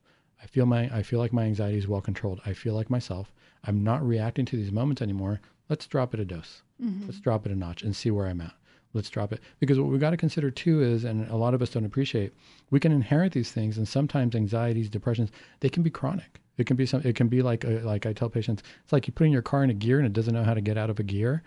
I 0.44 0.46
feel 0.48 0.66
my 0.66 0.89
I 0.96 1.02
feel 1.04 1.20
like 1.20 1.34
my 1.34 1.46
anxiety 1.46 1.78
is 1.78 1.88
well 1.88 2.02
controlled. 2.02 2.41
I 2.46 2.54
feel 2.54 2.76
like 2.76 2.89
myself. 2.89 3.32
I'm 3.64 3.84
not 3.84 4.06
reacting 4.06 4.46
to 4.46 4.58
these 4.58 4.72
moments 4.72 5.02
anymore. 5.02 5.39
Let's 5.70 5.88
drop 5.88 6.14
it 6.14 6.20
a 6.20 6.26
dose. 6.26 6.62
Mm-hmm. 6.84 7.06
Let's 7.06 7.22
drop 7.22 7.46
it 7.46 7.52
a 7.52 7.56
notch 7.56 7.82
and 7.82 7.96
see 7.96 8.12
where 8.12 8.28
I'm 8.28 8.41
at. 8.41 8.54
Let's 8.94 9.10
drop 9.10 9.34
it 9.34 9.39
because 9.60 9.80
what 9.80 9.89
we've 9.89 10.00
got 10.00 10.12
to 10.12 10.18
consider 10.18 10.52
too 10.52 10.84
is, 10.84 11.04
and 11.04 11.28
a 11.30 11.36
lot 11.36 11.54
of 11.54 11.62
us 11.62 11.70
don't 11.70 11.86
appreciate, 11.86 12.34
we 12.70 12.80
can 12.80 12.91
inherit 12.91 13.32
these 13.32 13.52
things, 13.52 13.78
and 13.78 13.88
sometimes 13.88 14.36
anxieties, 14.36 14.89
depressions, 14.89 15.32
they 15.62 15.70
can 15.70 15.82
be 15.82 15.89
chronic. 15.89 16.39
It 16.58 16.68
can 16.68 16.76
be 16.76 16.86
some. 16.86 17.02
It 17.04 17.16
can 17.16 17.28
be 17.28 17.41
like 17.41 17.64
a, 17.64 17.80
like 17.80 18.06
I 18.06 18.14
tell 18.14 18.30
patients, 18.30 18.62
it's 18.84 18.94
like 18.94 19.08
you 19.08 19.14
putting 19.14 19.34
your 19.34 19.41
car 19.41 19.64
in 19.64 19.72
a 19.72 19.74
gear 19.74 19.98
and 19.98 20.06
it 20.06 20.14
doesn't 20.14 20.34
know 20.34 20.44
how 20.44 20.54
to 20.54 20.62
get 20.62 20.78
out 20.78 20.91
of 20.91 21.00
a 21.00 21.04
gear, 21.04 21.41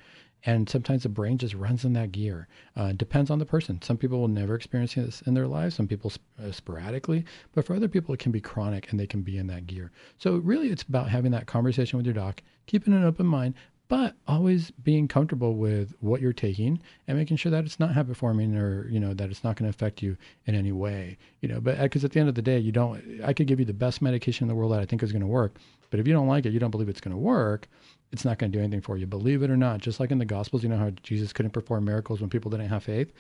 and 0.45 0.69
sometimes 0.69 1.03
the 1.03 1.09
brain 1.09 1.39
just 1.39 1.55
runs 1.55 1.85
in 1.85 1.93
that 1.95 2.13
gear. 2.13 2.47
Uh, 2.77 2.93
depends 2.93 3.31
on 3.31 3.39
the 3.39 3.47
person. 3.47 3.83
Some 3.83 3.97
people 3.97 4.21
will 4.21 4.29
never 4.29 4.55
experience 4.55 4.95
this 4.95 5.23
in 5.23 5.35
their 5.35 5.49
lives. 5.49 5.75
Some 5.75 5.89
people 5.89 6.11
sp- 6.11 6.23
uh, 6.43 6.53
sporadically, 6.53 7.25
but 7.53 7.65
for 7.65 7.75
other 7.75 7.89
people 7.89 8.15
it 8.15 8.21
can 8.21 8.33
be 8.33 8.41
chronic 8.41 8.91
and 8.91 9.01
they 9.01 9.07
can 9.07 9.23
be 9.23 9.39
in 9.39 9.47
that 9.49 9.67
gear. 9.67 9.91
So 10.19 10.37
really, 10.37 10.69
it's 10.69 10.85
about 10.85 11.09
having 11.09 11.33
that 11.33 11.47
conversation 11.47 11.97
with 11.97 12.07
your 12.07 12.15
doc, 12.15 12.43
keeping 12.67 12.95
an 12.95 13.05
open 13.05 13.27
mind, 13.27 13.55
but 13.89 14.17
always 14.27 14.71
being 14.83 15.07
comfortable 15.07 15.55
with 15.55 15.95
what 16.01 16.21
you're 16.21 16.33
taking 16.33 16.81
and 17.07 17.17
making 17.17 17.37
sure 17.37 17.51
that 17.53 17.65
it's 17.65 17.79
not 17.79 17.95
habit 17.95 18.17
forming 18.17 18.57
or 18.57 18.89
you 18.89 18.99
know 18.99 19.15
that 19.15 19.31
it's 19.31 19.45
not 19.45 19.57
going 19.57 19.71
to 19.71 19.75
affect 19.75 20.03
you 20.03 20.17
in 20.47 20.55
any 20.55 20.73
way 20.73 21.17
you 21.41 21.49
know 21.49 21.61
but 21.61 21.79
because 21.81 22.05
at 22.05 22.13
the 22.13 22.21
end 22.21 22.29
of 22.29 22.35
the 22.35 22.43
day 22.43 22.59
you 22.59 22.73
don't 22.73 23.03
i 23.25 23.33
could 23.33 23.47
give 23.47 23.61
you 23.61 23.67
the 23.67 23.73
best 23.73 24.03
medication 24.03 24.45
in 24.45 24.49
the 24.49 24.55
world 24.55 24.73
that 24.73 24.81
i 24.81 24.85
think 24.85 25.03
is 25.03 25.13
going 25.13 25.21
to 25.21 25.27
work 25.27 25.57
but 25.91 26.01
if 26.01 26.07
you 26.07 26.13
don't 26.13 26.29
like 26.29 26.47
it 26.47 26.53
you 26.53 26.59
don't 26.59 26.71
believe 26.71 26.89
it's 26.89 27.01
going 27.01 27.15
to 27.15 27.21
work 27.21 27.69
it's 28.13 28.25
not 28.25 28.39
going 28.39 28.51
to 28.53 28.59
do 28.59 28.63
anything 28.63 28.81
for 28.81 28.97
you. 28.97 29.07
Believe 29.07 29.43
it 29.43 29.51
or 29.51 29.57
not, 29.57 29.81
just 29.81 30.01
like 30.01 30.11
in 30.11 30.19
the 30.19 30.25
Gospels, 30.25 30.63
you 30.63 30.69
know 30.69 30.77
how 30.77 30.91
Jesus 31.03 31.33
couldn't 31.33 31.53
perform 31.53 31.85
miracles 31.85 32.21
when 32.21 32.31
people 32.31 32.51
didn't 32.51 32.69
have 32.69 32.85
faith? 32.85 33.13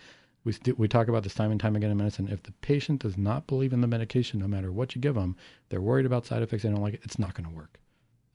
We, 0.44 0.52
st- 0.52 0.78
we 0.78 0.86
talk 0.86 1.08
about 1.08 1.24
this 1.24 1.34
time 1.34 1.50
and 1.50 1.58
time 1.58 1.74
again 1.74 1.90
in 1.90 1.96
medicine. 1.96 2.28
If 2.30 2.44
the 2.44 2.52
patient 2.52 3.02
does 3.02 3.18
not 3.18 3.46
believe 3.46 3.72
in 3.72 3.80
the 3.80 3.88
medication, 3.88 4.38
no 4.38 4.46
matter 4.46 4.70
what 4.70 4.94
you 4.94 5.00
give 5.00 5.14
them, 5.14 5.36
they're 5.68 5.80
worried 5.80 6.06
about 6.06 6.24
side 6.24 6.42
effects, 6.42 6.62
they 6.62 6.68
don't 6.68 6.80
like 6.80 6.94
it, 6.94 7.00
it's 7.02 7.18
not 7.18 7.34
going 7.34 7.48
to 7.48 7.54
work. 7.54 7.80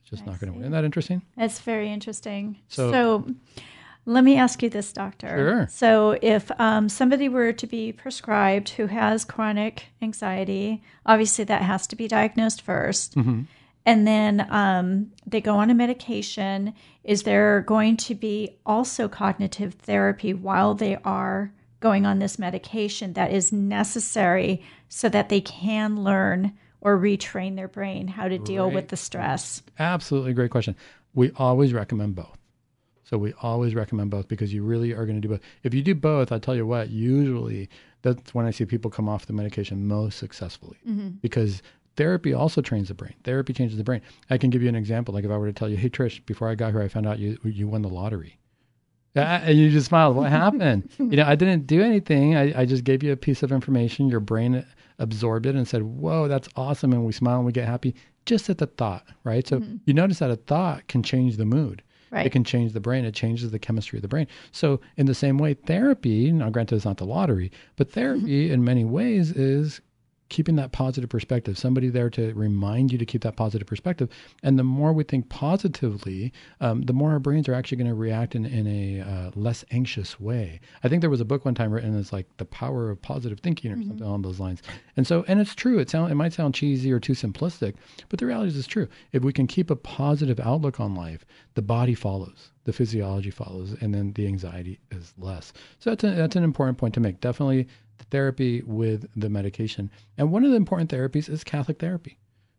It's 0.02 0.10
just 0.10 0.24
I 0.24 0.32
not 0.32 0.40
going 0.40 0.52
to 0.52 0.58
work. 0.58 0.64
Isn't 0.64 0.74
that 0.74 0.84
interesting? 0.84 1.22
That's 1.38 1.62
very 1.62 1.92
interesting. 1.92 2.60
So, 2.68 2.92
so 2.92 3.28
let 4.06 4.26
me 4.26 4.36
ask 4.36 4.62
you 4.62 4.70
this, 4.70 4.92
doctor. 4.92 5.30
Sure. 5.30 5.68
So, 5.72 6.18
if 6.22 6.52
um, 6.60 6.90
somebody 6.90 7.30
were 7.30 7.54
to 7.54 7.66
be 7.66 7.94
prescribed 7.94 8.70
who 8.70 8.88
has 8.88 9.24
chronic 9.24 9.86
anxiety, 10.02 10.84
obviously 11.06 11.46
that 11.46 11.62
has 11.62 11.88
to 11.88 11.96
be 11.96 12.10
diagnosed 12.10 12.66
1st 12.66 13.14
mm-hmm 13.16 13.42
and 13.86 14.08
then 14.08 14.48
um, 14.50 15.12
they 15.26 15.42
go 15.42 15.58
on 15.58 15.70
a 15.70 15.74
medication. 15.74 16.74
Is 17.04 17.24
there 17.24 17.62
going 17.62 17.98
to 17.98 18.16
be 18.16 18.58
also 18.66 19.08
cognitive 19.08 19.74
therapy 19.76 20.34
while 20.34 20.76
they 20.76 20.98
are 21.04 21.54
going 21.80 22.06
on 22.06 22.20
this 22.20 22.38
medication 22.38 23.14
that 23.14 23.32
is 23.32 23.52
necessary 23.52 24.62
so 24.88 25.10
that 25.10 25.30
they 25.30 25.42
can 25.42 26.04
learn 26.04 26.54
or 26.80 26.98
retrain 26.98 27.56
their 27.56 27.68
brain 27.68 28.08
how 28.08 28.28
to 28.28 28.38
deal 28.38 28.70
with 28.70 28.90
the 28.90 28.98
stress? 28.98 29.64
Absolutely 29.80 30.34
great 30.34 30.52
question. 30.52 30.76
We 31.14 31.32
always 31.36 31.74
recommend 31.74 32.16
both. 32.16 32.38
So 33.04 33.18
we 33.18 33.34
always 33.42 33.76
recommend 33.76 34.10
both 34.10 34.28
because 34.30 34.54
you 34.54 34.64
really 34.64 34.94
are 34.94 35.06
going 35.06 35.22
to 35.22 35.22
do 35.22 35.28
both. 35.28 35.42
If 35.64 35.74
you 35.74 35.82
do 35.82 35.94
both, 35.94 36.32
I 36.32 36.40
tell 36.40 36.56
you 36.56 36.66
what, 36.66 36.90
usually 36.90 37.70
that's 38.04 38.34
when 38.34 38.46
I 38.46 38.52
see 38.52 38.66
people 38.66 38.90
come 38.90 39.10
off 39.10 39.26
the 39.26 39.34
medication 39.34 39.86
most 39.86 40.18
successfully 40.18 40.78
mm-hmm. 40.88 41.10
because 41.22 41.62
therapy 41.96 42.34
also 42.34 42.62
trains 42.62 42.88
the 42.88 42.94
brain. 42.94 43.14
Therapy 43.24 43.54
changes 43.54 43.78
the 43.78 43.84
brain. 43.84 44.02
I 44.30 44.38
can 44.38 44.50
give 44.50 44.62
you 44.62 44.70
an 44.70 44.76
example. 44.76 45.14
Like 45.14 45.26
if 45.26 45.32
I 45.32 45.38
were 45.38 45.48
to 45.48 45.54
tell 45.54 45.70
you, 45.70 45.78
"Hey 45.78 45.90
Trish, 45.90 46.26
before 46.26 46.50
I 46.50 46.56
got 46.56 46.72
here, 46.72 46.82
I 46.82 46.88
found 46.88 47.08
out 47.08 47.20
you 47.20 47.38
you 47.44 47.68
won 47.68 47.82
the 47.82 47.90
lottery," 47.90 48.40
and 49.16 49.58
you 49.58 49.70
just 49.70 49.88
smiled. 49.88 50.16
What 50.16 50.30
happened? 50.30 50.90
you 51.00 51.18
know, 51.18 51.26
I 51.26 51.36
didn't 51.36 51.68
do 51.68 51.82
anything. 51.82 52.36
I, 52.36 52.62
I 52.62 52.66
just 52.66 52.84
gave 52.84 53.04
you 53.04 53.12
a 53.12 53.18
piece 53.18 53.44
of 53.44 53.52
information. 53.52 54.08
Your 54.08 54.20
brain 54.20 54.66
absorbed 55.00 55.46
it 55.46 55.56
and 55.56 55.68
said, 55.68 55.84
"Whoa, 55.84 56.28
that's 56.28 56.50
awesome!" 56.56 56.94
And 56.94 57.06
we 57.06 57.12
smile 57.12 57.38
and 57.38 57.46
we 57.46 57.52
get 57.52 57.68
happy 57.68 57.96
just 58.26 58.50
at 58.50 58.58
the 58.60 58.68
thought, 58.68 59.06
right? 59.24 59.48
So 59.48 59.60
mm-hmm. 59.60 59.78
you 59.86 59.94
notice 59.94 60.20
that 60.20 60.32
a 60.32 60.36
thought 60.36 60.88
can 60.88 61.04
change 61.04 61.38
the 61.38 61.46
mood. 61.46 61.84
Right. 62.12 62.26
It 62.26 62.32
can 62.32 62.44
change 62.44 62.74
the 62.74 62.82
brain. 62.82 63.06
It 63.06 63.16
changes 63.16 63.52
the 63.52 63.60
chemistry 63.60 63.98
of 63.98 64.02
the 64.02 64.10
brain. 64.10 64.28
So, 64.52 64.82
in 64.98 65.06
the 65.06 65.16
same 65.16 65.38
way, 65.38 65.54
therapy, 65.54 66.30
now 66.30 66.50
granted, 66.50 66.76
it's 66.76 66.84
not 66.84 66.98
the 66.98 67.06
lottery, 67.06 67.54
but 67.78 67.90
therapy 67.90 68.48
mm-hmm. 68.48 68.54
in 68.54 68.66
many 68.66 68.84
ways 68.84 69.32
is 69.32 69.80
keeping 70.32 70.56
that 70.56 70.72
positive 70.72 71.10
perspective, 71.10 71.58
somebody 71.58 71.90
there 71.90 72.10
to 72.10 72.34
remind 72.34 72.92
you 72.92 72.98
to 72.98 73.06
keep 73.06 73.22
that 73.22 73.36
positive 73.36 73.68
perspective. 73.68 74.10
And 74.42 74.58
the 74.58 74.64
more 74.64 74.94
we 74.94 75.04
think 75.04 75.30
positively, 75.30 76.32
um, 76.62 76.84
the 76.84 76.94
more 76.94 77.12
our 77.12 77.20
brains 77.20 77.50
are 77.50 77.54
actually 77.54 77.78
going 77.78 77.90
to 77.90 77.94
react 77.94 78.34
in, 78.34 78.46
in 78.46 78.66
a 78.66 79.02
uh, 79.02 79.32
less 79.36 79.66
anxious 79.72 80.20
way. 80.20 80.62
I 80.84 80.88
think 80.88 81.02
there 81.02 81.10
was 81.10 81.22
a 81.22 81.26
book 81.26 81.44
one 81.44 81.54
time 81.54 81.72
written 81.72 82.00
as 82.00 82.14
like 82.14 82.26
the 82.38 82.46
power 82.46 82.90
of 82.90 83.02
positive 83.02 83.42
thinking 83.42 83.72
or 83.72 83.76
mm-hmm. 83.76 83.90
something 83.90 84.08
along 84.08 84.22
those 84.22 84.40
lines. 84.40 84.64
And 84.96 85.06
so, 85.06 85.26
and 85.28 85.42
it's 85.42 85.54
true. 85.54 85.80
It 85.80 85.90
sound 85.90 86.12
it 86.12 86.16
might 86.16 86.34
sound 86.34 86.56
cheesy 86.56 86.92
or 86.92 87.00
too 87.00 87.14
simplistic, 87.14 87.76
but 88.08 88.20
the 88.20 88.26
reality 88.26 88.50
is 88.50 88.58
it's 88.58 88.68
true. 88.68 88.88
If 89.12 89.24
we 89.24 89.34
can 89.34 89.48
keep 89.48 89.70
a 89.70 89.76
positive 89.76 90.40
outlook 90.40 90.80
on 90.80 90.96
life, 90.96 91.26
the 91.56 91.62
body 91.62 91.94
follows 91.94 92.52
the 92.64 92.74
physiology 92.74 93.32
follows, 93.32 93.76
and 93.82 93.94
then 93.94 94.14
the 94.14 94.28
anxiety 94.28 94.80
is 94.92 95.14
less. 95.18 95.52
So 95.80 95.90
that's 95.90 96.04
a, 96.04 96.12
that's 96.12 96.36
an 96.36 96.44
important 96.44 96.78
point 96.78 96.94
to 96.94 97.00
make. 97.00 97.20
Definitely 97.20 97.68
therapy 98.10 98.62
with 98.64 99.08
the 99.16 99.30
medication. 99.30 99.90
And 100.18 100.32
one 100.32 100.44
of 100.44 100.52
the 100.52 100.58
important 100.58 100.90
therapies 100.90 101.30
is 101.30 101.44
Catholic 101.44 101.80
therapy, 101.80 102.18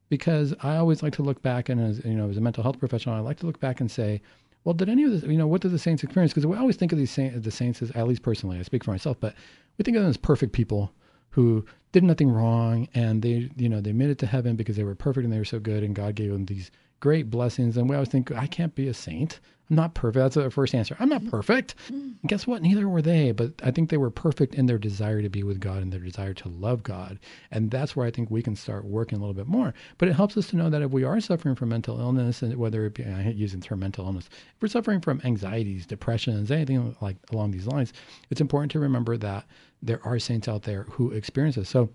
because 0.08 0.54
I 0.62 0.76
always 0.76 1.02
like 1.02 1.14
to 1.14 1.22
look 1.22 1.42
back 1.42 1.68
and 1.68 1.80
as 1.80 2.04
you 2.04 2.14
know, 2.14 2.28
as 2.30 2.36
a 2.36 2.40
mental 2.40 2.62
health 2.62 2.78
professional, 2.78 3.14
I 3.14 3.20
like 3.20 3.38
to 3.40 3.46
look 3.46 3.60
back 3.60 3.80
and 3.80 3.90
say, 3.90 4.22
well, 4.64 4.74
did 4.74 4.88
any 4.88 5.04
of 5.04 5.10
this, 5.10 5.22
you 5.24 5.36
know, 5.38 5.46
what 5.48 5.60
did 5.60 5.72
the 5.72 5.78
saints 5.78 6.04
experience? 6.04 6.32
Because 6.32 6.46
we 6.46 6.56
always 6.56 6.76
think 6.76 6.92
of 6.92 6.98
these 6.98 7.10
saints, 7.10 7.44
the 7.44 7.50
saints 7.50 7.82
as, 7.82 7.90
at 7.92 8.06
least 8.06 8.22
personally, 8.22 8.58
I 8.58 8.62
speak 8.62 8.84
for 8.84 8.92
myself, 8.92 9.16
but 9.18 9.34
we 9.76 9.82
think 9.82 9.96
of 9.96 10.02
them 10.02 10.10
as 10.10 10.16
perfect 10.16 10.52
people. 10.52 10.92
who 11.30 11.64
did 11.92 12.04
nothing 12.04 12.30
wrong 12.30 12.88
and 12.94 13.22
they 13.22 13.50
you 13.56 13.68
know 13.68 13.80
they 13.80 13.92
made 13.92 14.10
it 14.10 14.18
to 14.18 14.26
heaven 14.26 14.56
because 14.56 14.76
they 14.76 14.84
were 14.84 14.94
perfect 14.94 15.24
and 15.24 15.32
they 15.32 15.38
were 15.38 15.44
so 15.44 15.58
good 15.58 15.82
and 15.82 15.94
God 15.94 16.14
gave 16.14 16.30
them 16.30 16.46
these 16.46 16.70
great 17.00 17.30
blessings 17.30 17.76
and 17.76 17.88
we 17.88 17.96
always 17.96 18.08
think 18.08 18.32
I 18.32 18.46
can't 18.46 18.74
be 18.74 18.88
a 18.88 18.94
saint 18.94 19.40
I'm 19.72 19.76
not 19.76 19.94
perfect. 19.94 20.20
That's 20.20 20.34
the 20.34 20.50
first 20.50 20.74
answer. 20.74 20.94
I'm 21.00 21.08
not 21.08 21.24
perfect. 21.30 21.76
And 21.88 22.18
guess 22.26 22.46
what? 22.46 22.60
Neither 22.60 22.86
were 22.86 23.00
they 23.00 23.32
but 23.32 23.54
I 23.62 23.70
think 23.70 23.88
they 23.88 23.96
were 23.96 24.10
perfect 24.10 24.54
in 24.54 24.66
their 24.66 24.76
desire 24.76 25.22
to 25.22 25.30
be 25.30 25.42
with 25.42 25.60
God 25.60 25.80
and 25.80 25.90
their 25.90 25.98
desire 25.98 26.34
to 26.34 26.48
love 26.50 26.82
God. 26.82 27.18
And 27.50 27.70
that's 27.70 27.96
where 27.96 28.06
I 28.06 28.10
think 28.10 28.30
we 28.30 28.42
can 28.42 28.54
start 28.54 28.84
working 28.84 29.16
a 29.16 29.20
little 29.22 29.32
bit 29.32 29.46
more. 29.46 29.72
But 29.96 30.10
it 30.10 30.12
helps 30.12 30.36
us 30.36 30.48
to 30.48 30.56
know 30.56 30.68
that 30.68 30.82
if 30.82 30.90
we 30.90 31.04
are 31.04 31.18
suffering 31.20 31.54
from 31.54 31.70
mental 31.70 31.98
illness 31.98 32.42
and 32.42 32.54
whether 32.56 32.84
it 32.84 32.92
be 32.92 33.04
I 33.04 33.22
hate 33.22 33.36
using 33.36 33.60
the 33.60 33.66
term 33.66 33.80
mental 33.80 34.04
illness 34.04 34.28
if 34.30 34.60
we're 34.60 34.68
suffering 34.68 35.00
from 35.00 35.22
anxieties 35.24 35.86
depressions 35.86 36.50
anything 36.50 36.94
like 37.00 37.16
along 37.30 37.52
these 37.52 37.66
lines 37.66 37.94
it's 38.28 38.42
important 38.42 38.72
to 38.72 38.78
remember 38.78 39.16
that 39.16 39.46
there 39.80 40.04
are 40.04 40.18
saints 40.18 40.48
out 40.48 40.64
there 40.64 40.82
who 40.90 41.12
experience 41.12 41.56
this. 41.56 41.70
So 41.70 41.88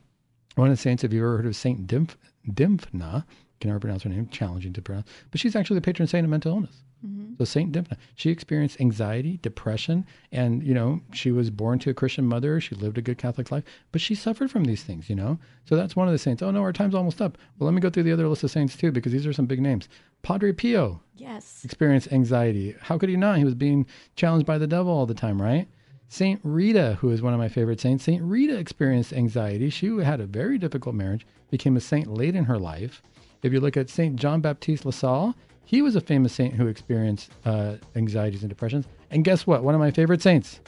one 0.55 0.71
of 0.71 0.75
the 0.75 0.82
saints, 0.82 1.03
have 1.03 1.13
you 1.13 1.19
ever 1.19 1.38
heard 1.38 1.45
of 1.45 1.55
Saint 1.55 1.86
Dymph, 1.86 2.17
Dymphna? 2.49 3.23
Can 3.59 3.69
never 3.69 3.79
pronounce 3.79 4.03
her 4.03 4.09
name, 4.09 4.27
challenging 4.29 4.73
to 4.73 4.81
pronounce. 4.81 5.09
But 5.31 5.39
she's 5.39 5.55
actually 5.55 5.75
the 5.75 5.81
patron 5.81 6.07
saint 6.07 6.25
of 6.25 6.29
mental 6.29 6.53
illness. 6.53 6.83
Mm-hmm. 7.05 7.33
So 7.37 7.45
Saint 7.45 7.71
Dymphna, 7.71 7.97
she 8.15 8.29
experienced 8.29 8.81
anxiety, 8.81 9.37
depression, 9.41 10.05
and 10.31 10.63
you 10.63 10.73
know 10.73 11.01
she 11.13 11.31
was 11.31 11.49
born 11.49 11.77
to 11.79 11.91
a 11.91 11.93
Christian 11.93 12.25
mother. 12.25 12.59
She 12.59 12.75
lived 12.75 12.97
a 12.97 13.01
good 13.01 13.17
Catholic 13.17 13.51
life, 13.51 13.63
but 13.91 14.01
she 14.01 14.15
suffered 14.15 14.49
from 14.49 14.65
these 14.65 14.83
things. 14.83 15.09
You 15.09 15.15
know, 15.15 15.39
so 15.65 15.75
that's 15.75 15.95
one 15.95 16.07
of 16.07 16.11
the 16.11 16.17
saints. 16.17 16.41
Oh 16.41 16.51
no, 16.51 16.61
our 16.61 16.73
time's 16.73 16.95
almost 16.95 17.21
up. 17.21 17.37
Well, 17.57 17.65
let 17.65 17.75
me 17.75 17.81
go 17.81 17.89
through 17.89 18.03
the 18.03 18.11
other 18.11 18.27
list 18.27 18.43
of 18.43 18.51
saints 18.51 18.75
too, 18.75 18.91
because 18.91 19.11
these 19.11 19.27
are 19.27 19.33
some 19.33 19.45
big 19.45 19.61
names. 19.61 19.87
Padre 20.23 20.51
Pio, 20.51 21.01
yes, 21.15 21.63
experienced 21.63 22.11
anxiety. 22.11 22.75
How 22.81 22.97
could 22.97 23.09
he 23.09 23.15
not? 23.15 23.37
He 23.37 23.45
was 23.45 23.55
being 23.55 23.85
challenged 24.15 24.47
by 24.47 24.57
the 24.57 24.67
devil 24.67 24.91
all 24.91 25.05
the 25.05 25.13
time, 25.13 25.41
right? 25.41 25.67
Saint 26.09 26.39
Rita, 26.43 26.97
who 27.01 27.11
is 27.11 27.21
one 27.21 27.33
of 27.33 27.39
my 27.39 27.49
favorite 27.49 27.81
saints, 27.81 28.05
Saint 28.05 28.23
Rita 28.23 28.57
experienced 28.57 29.13
anxiety. 29.13 29.69
She 29.69 29.95
had 29.97 30.21
a 30.21 30.25
very 30.25 30.57
difficult 30.57 30.95
marriage, 30.95 31.27
became 31.51 31.75
a 31.75 31.81
saint 31.81 32.07
late 32.07 32.35
in 32.35 32.45
her 32.45 32.57
life. 32.57 33.03
If 33.43 33.53
you 33.53 33.59
look 33.59 33.77
at 33.77 33.89
Saint 33.89 34.15
John 34.15 34.41
Baptiste 34.41 34.85
La 34.85 34.91
Salle, 34.91 35.35
he 35.63 35.81
was 35.81 35.95
a 35.95 36.01
famous 36.01 36.33
saint 36.33 36.53
who 36.53 36.67
experienced 36.67 37.31
uh, 37.45 37.75
anxieties 37.95 38.41
and 38.41 38.49
depressions. 38.49 38.85
And 39.11 39.23
guess 39.23 39.45
what? 39.45 39.63
One 39.63 39.75
of 39.75 39.81
my 39.81 39.91
favorite 39.91 40.21
saints, 40.21 40.59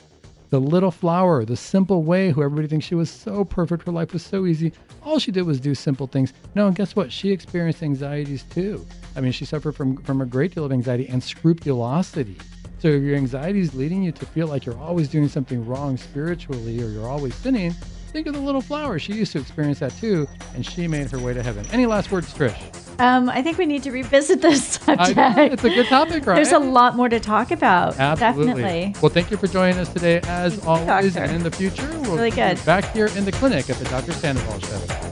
the 0.50 0.60
little 0.60 0.92
flower, 0.92 1.46
the 1.46 1.56
simple 1.56 2.04
way, 2.04 2.32
who 2.32 2.44
everybody 2.44 2.68
thinks 2.68 2.86
she 2.86 2.96
was 2.96 3.10
so 3.10 3.46
perfect, 3.46 3.86
her 3.86 3.92
life 3.92 4.14
was 4.14 4.24
so 4.24 4.46
easy. 4.46 4.74
All 5.04 5.20
she 5.20 5.32
did 5.32 5.44
was 5.44 5.60
do 5.60 5.74
simple 5.74 6.08
things. 6.08 6.34
No, 6.56 6.68
and 6.68 6.76
guess 6.76 6.96
what? 6.96 7.12
She 7.12 7.32
experienced 7.32 7.82
anxieties 7.82 8.44
too. 8.44 8.86
I 9.16 9.22
mean, 9.22 9.32
she 9.32 9.46
suffered 9.46 9.74
from, 9.74 9.98
from 9.98 10.22
a 10.22 10.26
great 10.26 10.54
deal 10.54 10.66
of 10.66 10.72
anxiety 10.72 11.08
and 11.08 11.24
scrupulosity. 11.24 12.38
So 12.80 12.88
if 12.88 13.04
your 13.04 13.16
anxiety 13.16 13.60
is 13.60 13.76
leading 13.76 14.04
you 14.04 14.12
to 14.14 14.26
feel 14.26 14.48
like 14.48 14.66
you're 14.66 14.80
always 14.80 15.10
doing 15.10 15.28
something 15.28 15.66
wrong 15.66 15.98
spiritually 15.98 16.82
or 16.82 16.90
you're 16.90 17.10
always 17.10 17.36
sinning, 17.36 17.76
think 18.10 18.28
of 18.28 18.34
the 18.34 18.40
little 18.40 18.62
flower. 18.62 19.00
She 19.00 19.14
used 19.14 19.32
to 19.34 19.40
experience 19.40 19.80
that 19.80 19.96
too, 19.98 20.28
and 20.56 20.66
she 20.66 20.88
made 20.88 21.10
her 21.12 21.20
way 21.20 21.34
to 21.34 21.42
heaven. 21.44 21.66
Any 21.72 21.86
last 21.86 22.12
words, 22.12 22.34
Trish? 22.34 22.56
Um, 23.00 23.30
I 23.30 23.42
think 23.42 23.58
we 23.58 23.66
need 23.66 23.84
to 23.84 23.92
revisit 23.92 24.42
this 24.42 24.66
subject. 24.86 25.18
it's 25.54 25.64
a 25.64 25.70
good 25.70 25.88
topic, 25.88 26.26
right? 26.26 26.36
There's 26.36 26.52
a 26.52 26.60
lot 26.60 26.96
more 26.98 27.08
to 27.08 27.20
talk 27.20 27.52
about. 27.52 27.98
Absolutely. 27.98 28.62
Definitely. 28.64 28.96
Well, 29.02 29.10
thank 29.10 29.32
you 29.32 29.38
for 29.38 29.48
joining 29.48 29.78
us 29.80 29.88
today. 29.94 30.20
As 30.26 30.64
always, 30.66 31.14
doctor. 31.14 31.20
and 31.24 31.36
in 31.38 31.44
the 31.44 31.52
future, 31.52 31.88
we'll 32.02 32.16
Really 32.18 32.30
be 32.32 32.36
good. 32.36 32.64
back 32.66 32.84
here 32.94 33.08
in 33.16 33.24
the 33.26 33.32
clinic 33.32 33.70
at 33.70 33.78
the 33.78 33.86
Dr. 33.86 34.12
Sandoval 34.12 34.60
Show. 34.60 35.09